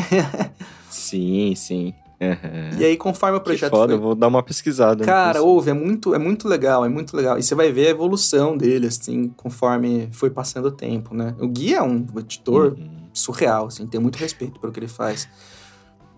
[0.91, 1.95] Sim, sim.
[2.21, 2.81] Uhum.
[2.81, 5.05] E aí, conforme o Que projeto foda, foi eu vou dar uma pesquisada.
[5.05, 7.39] Cara, ouve, é muito, é muito legal, é muito legal.
[7.39, 11.35] E você vai ver a evolução dele, assim, conforme foi passando o tempo, né?
[11.39, 12.89] O Gui é um editor Uhum.
[13.13, 15.29] surreal, assim, tem muito respeito pelo que ele faz.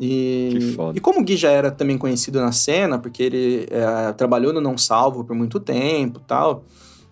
[0.00, 0.96] E, Que foda.
[0.96, 4.60] e como o Gui já era também conhecido na cena, porque ele é, trabalhou no
[4.60, 6.64] Não Salvo por muito tempo tal,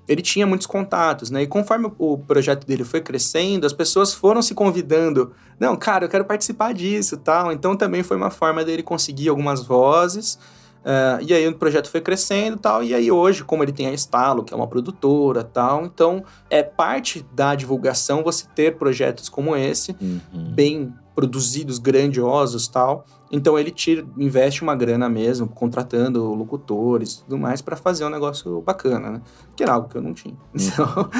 [0.09, 1.43] ele tinha muitos contatos, né?
[1.43, 5.32] E conforme o projeto dele foi crescendo, as pessoas foram se convidando.
[5.60, 7.52] Não, cara, eu quero participar disso tal.
[7.52, 10.39] Então também foi uma forma dele conseguir algumas vozes.
[10.85, 12.82] É, e aí o projeto foi crescendo e tal.
[12.82, 16.62] E aí hoje, como ele tem a Estalo, que é uma produtora tal, então é
[16.62, 20.52] parte da divulgação você ter projetos como esse Uhum.
[20.55, 23.05] bem produzidos, grandiosos tal.
[23.28, 28.09] Então ele tira, investe uma grana mesmo, contratando locutores e tudo mais para fazer um
[28.09, 29.23] negócio bacana, né?
[29.57, 30.36] Que era algo que eu não tinha.
[30.55, 31.11] Então,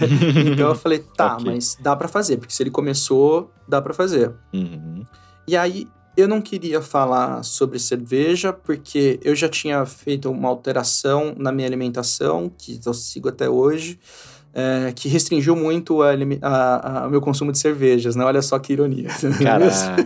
[0.50, 1.44] então eu falei, tá, Ok.
[1.44, 4.32] mas dá para fazer, porque se ele começou, dá para fazer.
[4.54, 5.04] Uhum.
[5.46, 5.86] E aí
[6.16, 11.68] eu não queria falar sobre cerveja, porque eu já tinha feito uma alteração na minha
[11.68, 14.00] alimentação, que eu sigo até hoje,
[14.54, 18.24] é, que restringiu muito o meu consumo de cervejas, né?
[18.24, 19.08] Olha só que ironia.
[19.42, 19.96] Caraca.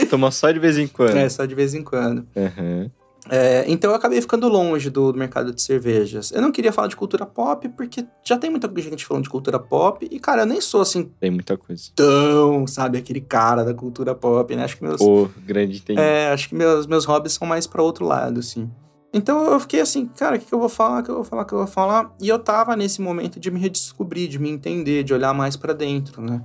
[0.10, 1.16] Toma só de vez em quando.
[1.16, 2.26] É, só de vez em quando.
[2.36, 2.90] Uhum.
[3.28, 6.32] É, então eu acabei ficando longe do, do mercado de cervejas.
[6.32, 9.58] Eu não queria falar de cultura pop, porque já tem muita gente falando de cultura
[9.58, 11.84] pop, e, cara, eu nem sou assim Tem muita coisa.
[11.94, 14.64] tão, sabe, aquele cara da cultura pop, né?
[14.64, 14.96] Acho que meus.
[14.96, 16.00] Pô, grande entendi.
[16.00, 18.68] É, acho que meus, meus hobbies são mais pra outro lado, assim.
[19.12, 21.24] Então eu fiquei assim, cara, o que, que eu vou falar, o que eu vou
[21.24, 22.14] falar, o que eu vou falar?
[22.20, 25.72] E eu tava nesse momento de me redescobrir, de me entender, de olhar mais pra
[25.72, 26.44] dentro, né?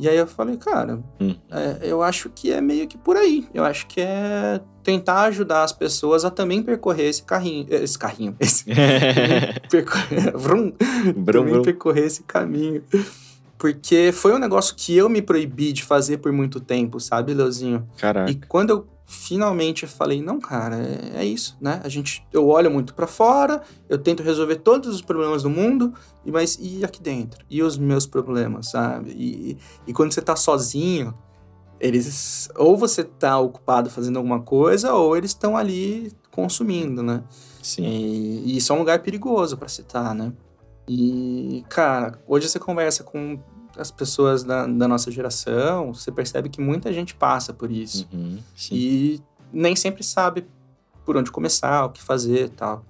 [0.00, 1.34] E aí eu falei, cara, Hum.
[1.50, 3.48] é, eu acho que é meio que por aí.
[3.52, 7.66] Eu acho que é tentar ajudar as pessoas a também percorrer esse carrinho.
[7.68, 8.36] Esse carrinho.
[8.38, 8.64] Esse,
[9.68, 10.72] percorrer, vrum,
[11.16, 11.62] Brum, também brum.
[11.62, 12.82] percorrer esse caminho.
[13.58, 17.84] Porque foi um negócio que eu me proibi de fazer por muito tempo, sabe, Leozinho?
[17.98, 18.30] Caraca.
[18.30, 21.80] E quando eu finalmente falei, não, cara, é, é isso, né?
[21.82, 25.94] A gente, eu olho muito pra fora, eu tento resolver todos os problemas do mundo,
[26.26, 27.42] e mas e aqui dentro?
[27.48, 29.10] E os meus problemas, sabe?
[29.12, 31.14] E, e quando você tá sozinho,
[31.80, 37.24] eles ou você tá ocupado fazendo alguma coisa, ou eles estão ali consumindo, né?
[37.62, 37.84] Sim.
[37.84, 40.34] E, e isso é um lugar perigoso pra se estar, né?
[40.86, 43.40] E, cara, hoje você conversa com
[43.78, 48.08] as pessoas da, da nossa geração, você percebe que muita gente passa por isso.
[48.12, 48.38] Uhum.
[48.70, 49.20] E
[49.52, 50.46] nem sempre sabe
[51.04, 52.84] por onde começar, o que fazer e tal.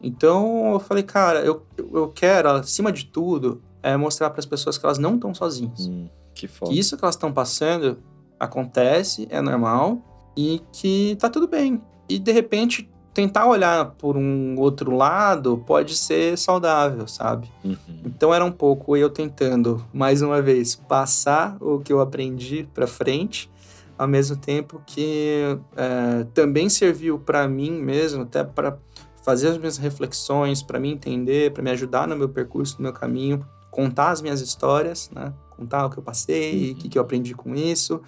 [0.00, 4.78] Então eu falei, cara, eu, eu quero, acima de tudo, é mostrar para as pessoas
[4.78, 5.86] que elas não estão sozinhas.
[5.86, 6.72] Hum, que foda.
[6.72, 7.98] Que isso que elas estão passando
[8.38, 11.82] acontece, é normal e que tá tudo bem.
[12.08, 17.50] E de repente tentar olhar por um outro lado pode ser saudável, sabe?
[17.64, 17.76] Uhum.
[18.04, 22.86] Então era um pouco eu tentando, mais uma vez, passar o que eu aprendi para
[22.86, 23.50] frente,
[23.98, 28.78] ao mesmo tempo que é, também serviu para mim mesmo, até para
[29.22, 32.92] fazer as minhas reflexões, para me entender, para me ajudar no meu percurso, no meu
[32.92, 35.32] caminho, contar as minhas histórias, né?
[35.50, 38.00] Contar o que eu passei, o que, que eu aprendi com isso.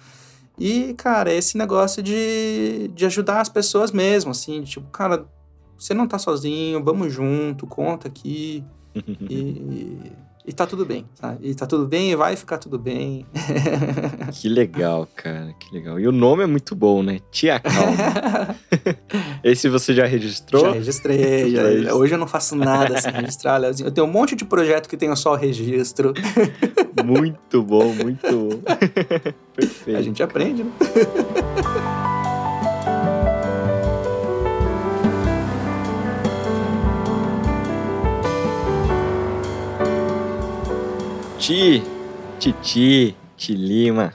[0.57, 5.25] E, cara, esse negócio de, de ajudar as pessoas mesmo, assim, de, tipo, cara,
[5.77, 8.63] você não tá sozinho, vamos junto, conta aqui.
[9.29, 10.11] E,
[10.45, 11.47] e tá tudo bem, sabe?
[11.49, 13.25] E tá tudo bem e vai ficar tudo bem.
[14.33, 15.53] Que legal, cara.
[15.59, 15.99] Que legal.
[15.99, 17.19] E o nome é muito bom, né?
[17.31, 18.55] Tia Calma.
[19.43, 20.65] Esse você já registrou?
[20.65, 21.51] Já registrei.
[21.83, 23.87] já- hoje eu não faço nada sem registrar, Leozinho.
[23.87, 26.13] Eu tenho um monte de projeto que tenho só o registro.
[27.05, 28.61] Muito bom, muito bom.
[29.55, 29.97] Perfeito.
[29.99, 30.71] A gente aprende, né?
[41.43, 41.83] Ti,
[42.39, 44.13] Titi, Tilima.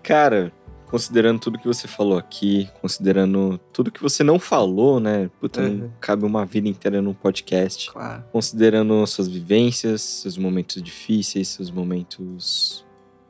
[0.00, 0.52] Cara,
[0.86, 5.28] considerando tudo que você falou aqui, considerando tudo que você não falou, né?
[5.40, 5.74] Puta, Uhum.
[5.76, 7.90] não cabe uma vida inteira num podcast.
[7.90, 8.22] Claro.
[8.30, 12.84] Considerando suas vivências, seus momentos difíceis, seus momentos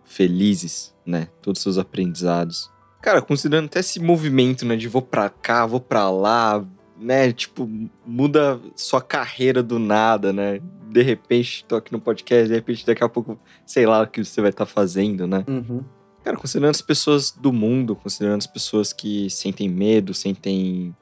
[0.05, 1.29] felizes, né?
[1.41, 2.71] Todos os seus aprendizados.
[3.01, 4.77] Cara, considerando até esse movimento, né?
[4.77, 6.63] De vou pra cá, vou pra lá,
[6.99, 7.33] né?
[7.33, 7.67] Tipo,
[8.07, 10.61] muda sua carreira do nada, né?
[10.91, 14.25] De repente, tô aqui no podcast, de repente, daqui a pouco, sei lá o que
[14.25, 15.45] você vai estar fazendo, né?
[15.47, 15.85] Uhum.
[16.25, 20.95] Cara, considerando as pessoas do mundo, considerando as pessoas que sentem medo, sentem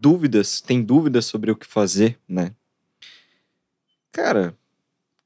[0.00, 2.52] dúvidas, têm dúvidas sobre o que fazer, né?
[4.10, 4.54] Cara, o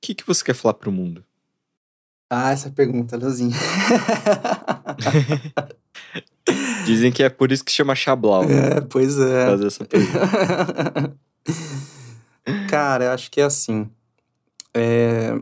[0.00, 1.24] que, que você quer falar pro mundo?
[2.28, 3.54] Ah, essa pergunta, Leozinho.
[6.84, 8.44] Dizem que é por isso que chama Chablau.
[8.44, 9.46] é, pois é.
[9.46, 11.16] Fazer essa pergunta.
[12.68, 13.88] Cara, eu acho que é assim.
[14.74, 15.40] é,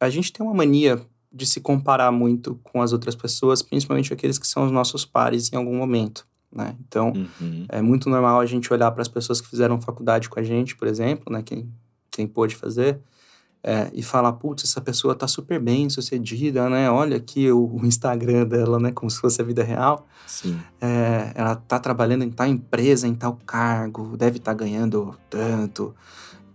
[0.00, 1.00] A gente tem uma mania
[1.32, 5.52] de se comparar muito com as outras pessoas, principalmente aqueles que são os nossos pares
[5.52, 6.74] em algum momento, né?
[6.86, 7.66] Então, Uhum.
[7.68, 10.74] é muito normal a gente olhar para as pessoas que fizeram faculdade com a gente,
[10.76, 11.42] por exemplo, né?
[11.42, 11.70] Quem,
[12.10, 12.98] quem pôde fazer,
[13.62, 16.90] é, e falar, putz, essa pessoa tá super bem sucedida, né?
[16.90, 18.92] Olha aqui o, o Instagram dela, né?
[18.92, 20.06] Como se fosse a vida real.
[20.26, 20.58] Sim.
[20.80, 25.94] É, ela tá trabalhando em tal empresa, em tal cargo, deve estar ganhando tanto,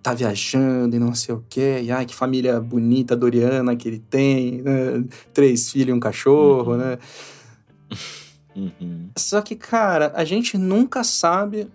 [0.01, 1.81] tá viajando e não sei o quê.
[1.83, 5.03] E ai, que família bonita, Doriana, que ele tem, né?
[5.33, 6.77] Três filhos e um cachorro, Uhum.
[6.77, 6.97] né?
[8.55, 9.09] Uhum.
[9.17, 11.67] Só que, cara, a gente nunca sabe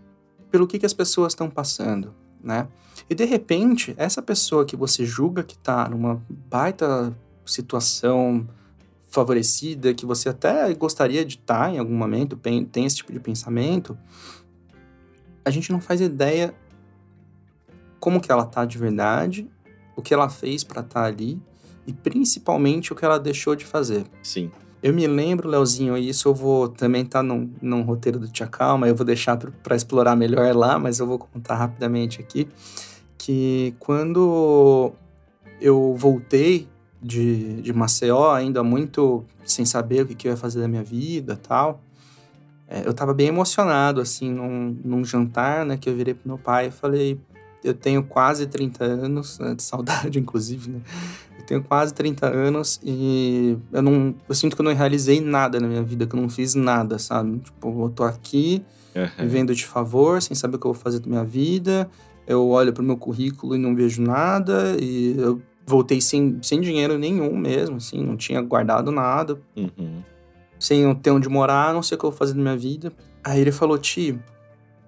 [0.50, 2.68] pelo que, que as pessoas estão passando, né?
[3.10, 8.46] E de repente, essa pessoa que você julga que tá numa baita situação
[9.08, 13.96] favorecida, que você até gostaria de estar em algum momento, tem esse tipo de pensamento,
[15.44, 16.54] a gente não faz ideia
[17.98, 19.48] como que ela tá de verdade,
[19.96, 21.40] o que ela fez pra estar ali
[21.86, 24.04] e principalmente o que ela deixou de fazer.
[24.22, 24.50] Sim.
[24.80, 28.46] Eu me lembro, Leozinho, e isso eu vou também tá num, num roteiro do Tia
[28.46, 32.46] Calma, eu vou deixar para explorar melhor lá, mas eu vou contar rapidamente aqui,
[33.28, 34.90] que quando
[35.60, 36.66] eu voltei
[37.02, 40.82] de, de Maceió, ainda muito sem saber o que, que eu ia fazer da minha
[40.82, 41.78] vida tal,
[42.66, 46.38] é, eu tava bem emocionado, assim, num, num jantar, né, que eu virei pro meu
[46.38, 47.20] pai e falei,
[47.62, 50.80] eu tenho quase 30 anos, né, de saudade, inclusive, né,
[51.38, 54.14] eu tenho quase 30 anos e eu não.
[54.26, 56.98] Eu sinto que eu não realizei nada na minha vida, que eu não fiz nada,
[56.98, 57.38] sabe?
[57.40, 58.62] Tipo, eu tô aqui,
[58.96, 59.08] Uhum.
[59.26, 61.88] vivendo de favor, sem saber o que eu vou fazer da minha vida.
[62.28, 64.76] Eu olho pro meu currículo e não vejo nada.
[64.78, 70.02] E eu voltei sem, sem dinheiro nenhum mesmo, assim, não tinha guardado nada, Uhum.
[70.58, 72.92] sem ter onde morar, não sei o que eu vou fazer da minha vida.
[73.24, 74.22] Aí ele falou, tio,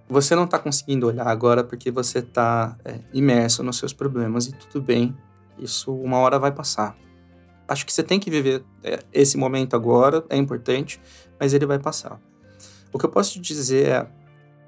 [0.09, 4.53] você não tá conseguindo olhar agora porque você tá é, imerso nos seus problemas e
[4.53, 5.15] tudo bem,
[5.59, 6.97] isso uma hora vai passar.
[7.69, 11.01] Acho que você tem que viver é, esse momento agora, é importante,
[11.39, 12.19] mas ele vai passar.
[12.93, 14.07] O que eu posso te dizer é,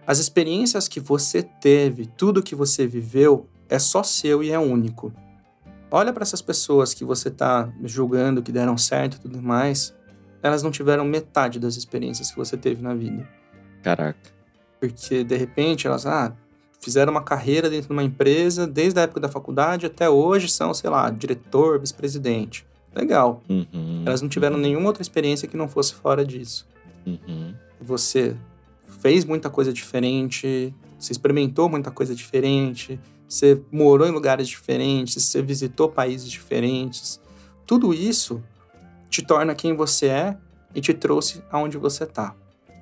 [0.07, 5.13] as experiências que você teve, tudo que você viveu, é só seu e é único.
[5.91, 9.95] Olha para essas pessoas que você tá julgando que deram certo e tudo mais,
[10.43, 13.29] elas não tiveram metade das experiências que você teve na vida.
[13.83, 14.19] Caraca.
[14.81, 16.33] Porque, de repente, elas ah,
[16.81, 20.75] fizeram uma carreira dentro de uma empresa, desde a época da faculdade até hoje são,
[20.75, 22.67] sei lá, diretor, vice-presidente.
[22.95, 23.43] Legal.
[23.49, 24.03] Uhum.
[24.05, 26.67] Elas não tiveram nenhuma outra experiência que não fosse fora disso.
[27.07, 27.55] Uhum.
[27.81, 28.37] Você
[29.03, 35.43] fez muita coisa diferente, você experimentou muita coisa diferente, você morou em lugares diferentes, você
[35.43, 37.21] visitou países diferentes.
[37.67, 38.41] Tudo isso
[39.11, 40.37] te torna quem você é
[40.73, 42.37] e te trouxe aonde você tá.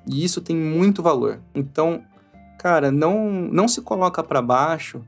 [0.07, 1.39] E isso tem muito valor.
[1.55, 2.03] Então,
[2.59, 5.01] cara, não não se coloca para baixo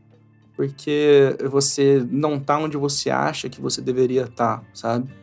[0.56, 5.14] porque você não tá onde você acha que você deveria estar, tá, sabe?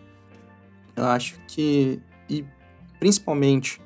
[0.94, 2.44] Eu acho que e
[3.00, 3.80] principalmente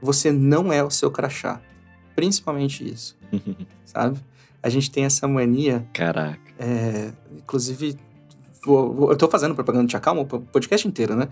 [0.00, 1.60] você não é o seu crachá.
[2.14, 3.16] Principalmente isso,
[3.84, 4.18] sabe?
[4.62, 6.40] A gente tem essa mania, Caraca.
[6.58, 7.96] é, inclusive,
[8.64, 11.28] vou- vou- eu tô fazendo propaganda de Calma o podcast inteiro, né?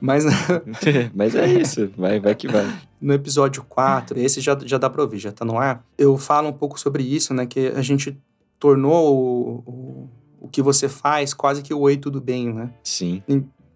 [0.00, 0.24] Mas
[1.14, 1.90] Mas é isso.
[1.96, 2.64] Vai, vai que vai.
[3.00, 6.48] no episódio 4, esse já, já dá pra ouvir, já tá no ar, eu falo
[6.48, 7.44] um pouco sobre isso, né?
[7.46, 8.16] Que a gente
[8.60, 10.10] tornou o, o,
[10.42, 12.70] o que você faz quase que o oi, tudo bem, né?
[12.84, 13.22] Sim.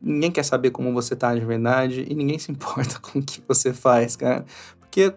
[0.02, 3.40] Ninguém quer saber como você tá de verdade e ninguém se importa com o que
[3.46, 4.44] você faz, cara.
[4.80, 5.12] Porque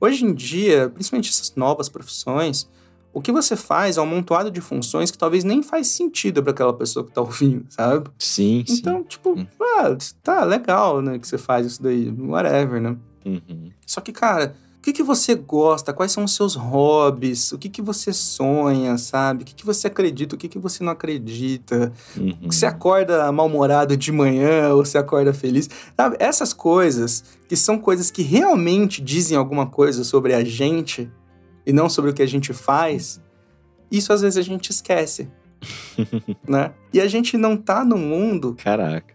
[0.00, 2.68] hoje em dia, principalmente essas novas profissões,
[3.12, 6.52] o que você faz é um montoado de funções que talvez nem faz sentido para
[6.52, 8.08] aquela pessoa que tá ouvindo, sabe?
[8.18, 8.74] Sim, sim.
[8.78, 9.46] Então, tipo, Hum.
[9.78, 12.96] ah, tá legal, né, que você faz isso daí, whatever, né?
[13.26, 13.70] Uhum.
[13.84, 15.92] Só que, cara, O que, que você gosta?
[15.92, 17.52] Quais são os seus hobbies?
[17.52, 19.42] O que, que você sonha, sabe?
[19.42, 20.34] O que, que você acredita?
[20.34, 21.92] O que, que você não acredita?
[22.16, 22.34] Uhum.
[22.46, 25.68] Você acorda mal-humorado de manhã ou você acorda feliz?
[25.94, 26.16] Sabe?
[26.18, 31.12] Essas coisas, que são coisas que realmente dizem alguma coisa sobre a gente
[31.66, 33.20] e não sobre o que a gente faz,
[33.92, 35.30] isso às vezes a gente esquece.
[36.48, 36.72] né?
[36.90, 38.56] E a gente não tá no mundo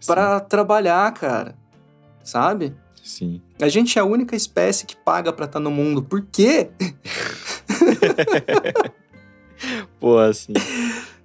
[0.06, 1.56] para trabalhar, cara.
[2.22, 2.72] Sabe?
[3.02, 3.42] Sim.
[3.60, 6.02] A gente é a única espécie que paga pra estar no mundo.
[6.02, 6.68] Por quê?
[9.98, 10.52] Pô, assim.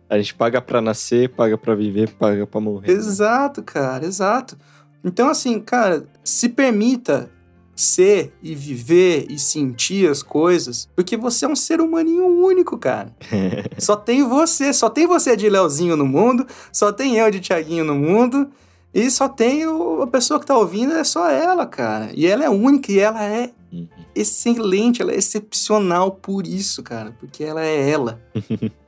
[0.09, 2.91] A gente paga pra nascer, paga pra viver, paga pra morrer.
[2.91, 4.57] Exato, cara, exato.
[5.03, 7.29] Então, assim, cara, se permita
[7.75, 13.15] ser e viver e sentir as coisas, porque você é um ser humaninho único, cara.
[13.79, 17.83] só tem você, só tem você de Leozinho no mundo, só tem eu de Tiaguinho
[17.83, 18.51] no mundo,
[18.93, 22.09] e só tem o- a pessoa que tá ouvindo, é só ela, cara.
[22.13, 23.87] E ela é única e ela é Uhum.
[24.13, 28.21] excelente, ela é excepcional por isso, cara, porque ela é ela.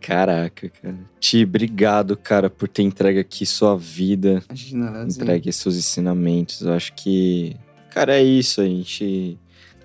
[0.00, 0.98] Caraca, cara.
[1.20, 5.22] Ti, obrigado, cara, por ter entregue aqui sua vida, Imagina, Leozinho.
[5.22, 6.62] entregue seus ensinamentos.
[6.62, 7.54] Eu acho que,
[7.90, 8.60] cara, é isso.
[8.60, 9.38] A gente.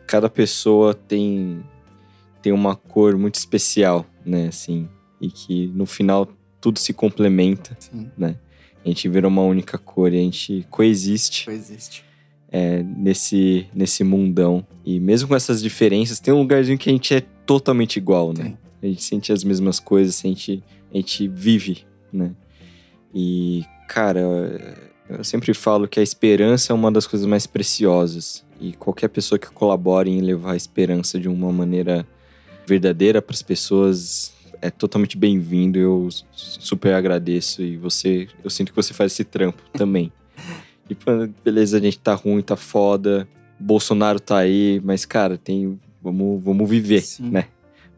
[0.08, 1.62] Cada pessoa tem,
[2.42, 4.48] tem uma cor muito especial, né?
[4.48, 4.88] Assim.
[5.20, 6.28] E que no final
[6.62, 7.76] tudo se complementa.
[7.80, 8.10] Sim,
[8.86, 12.06] A gente vira uma única cor e a gente coexiste coexiste.
[12.52, 14.66] é, nesse, nesse mundão.
[14.86, 18.44] E mesmo com essas diferenças, tem um lugarzinho que a gente é totalmente igual, né?
[18.44, 18.58] Tem.
[18.84, 20.64] A gente sente as mesmas coisas, a gente,
[20.94, 21.84] a gente vive,
[22.14, 22.32] né?
[23.12, 24.22] E, cara,
[25.10, 28.46] eu sempre falo que a esperança é uma das coisas mais preciosas.
[28.62, 32.06] E qualquer pessoa que colabore em levar a esperança de uma maneira
[32.68, 35.78] verdadeira para as pessoas é totalmente bem-vindo.
[35.80, 37.62] Eu super agradeço.
[37.62, 40.12] E você, eu sinto que você faz esse trampo também.
[40.88, 41.12] Tipo,
[41.44, 43.28] beleza, a gente tá ruim, tá foda.
[43.60, 45.80] Bolsonaro tá aí, mas, cara, tem.
[46.02, 47.30] Vamos, vamos viver, Sim.
[47.32, 47.46] né?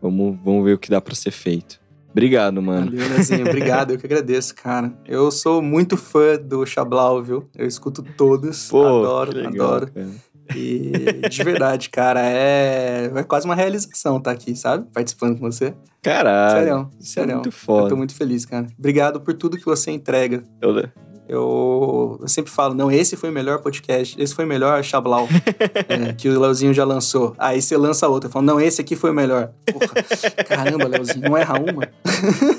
[0.02, 1.80] Vamos, vamos ver o que dá pra ser feito.
[2.12, 2.92] Obrigado, mano.
[2.92, 3.46] Valeu.
[3.48, 4.92] Obrigado, eu que agradeço, cara.
[5.06, 7.48] Eu sou muito fã do Chablau, viu?
[7.56, 8.70] Eu escuto todos.
[8.70, 9.92] Pô, adoro, legal, adoro.
[9.92, 10.08] cara.
[10.56, 13.12] E de verdade, cara, é...
[13.16, 14.88] é quase uma realização estar aqui, sabe?
[14.94, 15.74] Participando com você.
[16.02, 16.56] Caralho.
[16.58, 17.34] Sério, é sério.
[17.36, 17.90] muito Eu foda.
[17.90, 18.68] tô muito feliz, cara.
[18.78, 20.44] Obrigado por tudo que você entrega.
[20.62, 20.88] Eu-
[21.30, 25.28] Eu, eu sempre falo, não, esse foi o melhor podcast, esse foi o melhor Chablau
[25.90, 27.36] é, que o Leozinho já lançou.
[27.38, 29.52] Aí você lança outro, eu falo, não, esse aqui foi o melhor.
[29.66, 30.04] Porra,
[30.48, 31.90] caramba, Leozinho, não erra uma.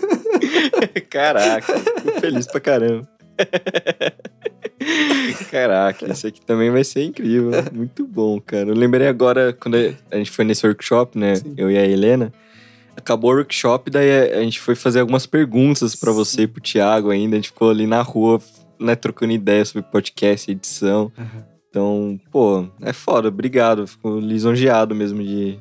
[1.10, 3.08] Caraca, fico feliz pra caramba.
[5.50, 7.50] Caraca, esse aqui também vai ser incrível.
[7.72, 8.68] Muito bom, cara.
[8.68, 9.76] Eu lembrei agora, quando
[10.10, 11.36] a gente foi nesse workshop, né?
[11.36, 11.54] Sim.
[11.56, 12.32] Eu e a Helena.
[12.96, 17.10] Acabou o workshop, daí a gente foi fazer algumas perguntas pra você e pro Thiago
[17.10, 17.36] ainda.
[17.36, 18.40] A gente ficou ali na rua,
[18.78, 21.12] né, trocando ideias sobre podcast, edição.
[21.16, 21.42] Uhum.
[21.68, 23.86] Então, pô, é foda, obrigado.
[23.86, 25.58] Fico lisonjeado mesmo de,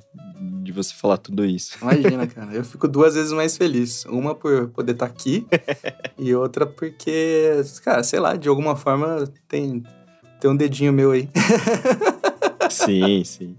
[0.67, 1.77] de você falar tudo isso.
[1.81, 4.05] Imagina, cara, eu fico duas vezes mais feliz.
[4.05, 5.47] Uma por poder estar aqui
[6.19, 9.83] e outra porque, cara, sei lá, de alguma forma tem,
[10.39, 11.29] tem um dedinho meu aí.
[12.69, 13.55] Sim, sim.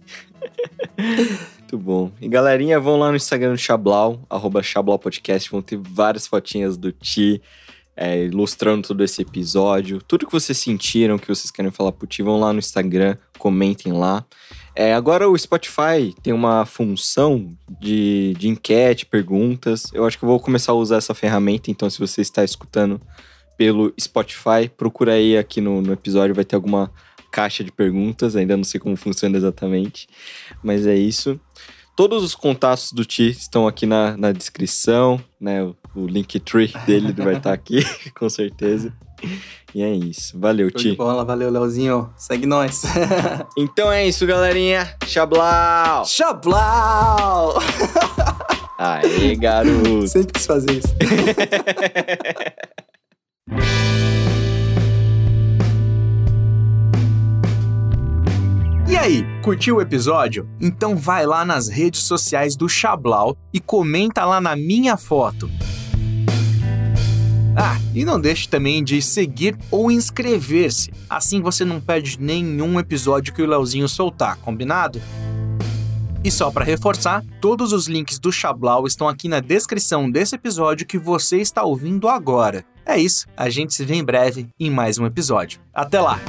[1.59, 2.13] Muito bom.
[2.21, 6.77] E galerinha, vão lá no Instagram do Chablau, arroba Chablau Podcast, vão ter várias fotinhas
[6.77, 7.41] do Ti,
[7.99, 10.01] é, ilustrando todo esse episódio.
[10.07, 13.93] Tudo que vocês sentiram, que vocês querem falar pro Ti, vão lá no Instagram, comentem
[13.93, 14.25] lá.
[14.75, 19.91] É, agora o Spotify tem uma função de, de enquete, perguntas.
[19.93, 23.01] Eu acho que eu vou começar a usar essa ferramenta, então se você está escutando
[23.57, 26.93] pelo Spotify, procura aí aqui no, no episódio, vai ter alguma
[27.33, 30.09] caixa de perguntas, ainda não sei como funciona exatamente,
[30.63, 31.39] mas é isso.
[31.97, 35.69] Todos os contatos do Ti estão aqui na, na descrição, né?
[35.99, 37.85] O, Linktree dele vai estar aqui,
[38.17, 38.93] com certeza.
[39.75, 40.39] E é isso.
[40.39, 40.95] Valeu, Ti.
[40.95, 42.11] bola, valeu, Leozinho.
[42.17, 42.83] Segue nós.
[43.59, 44.95] Então é isso, galerinha.
[45.05, 46.05] Xablau!
[46.05, 47.59] Chablau!
[48.79, 50.07] Aê, garoto!
[50.07, 50.95] Sempre quis fazer isso.
[58.89, 60.49] E aí, curtiu o episódio?
[60.61, 65.51] Então vai lá nas redes sociais do Chablau e comenta lá na minha foto.
[67.61, 70.93] Ah, e não deixe também de seguir ou inscrever-se.
[71.11, 75.03] Assim você não perde nenhum episódio que o Leozinho soltar, combinado?
[76.23, 80.87] E só para reforçar, todos os links do Chablau estão aqui na descrição desse episódio
[80.87, 82.65] que você está ouvindo agora.
[82.87, 85.61] É isso, a gente se vê em breve em mais um episódio.
[85.75, 86.21] Até lá!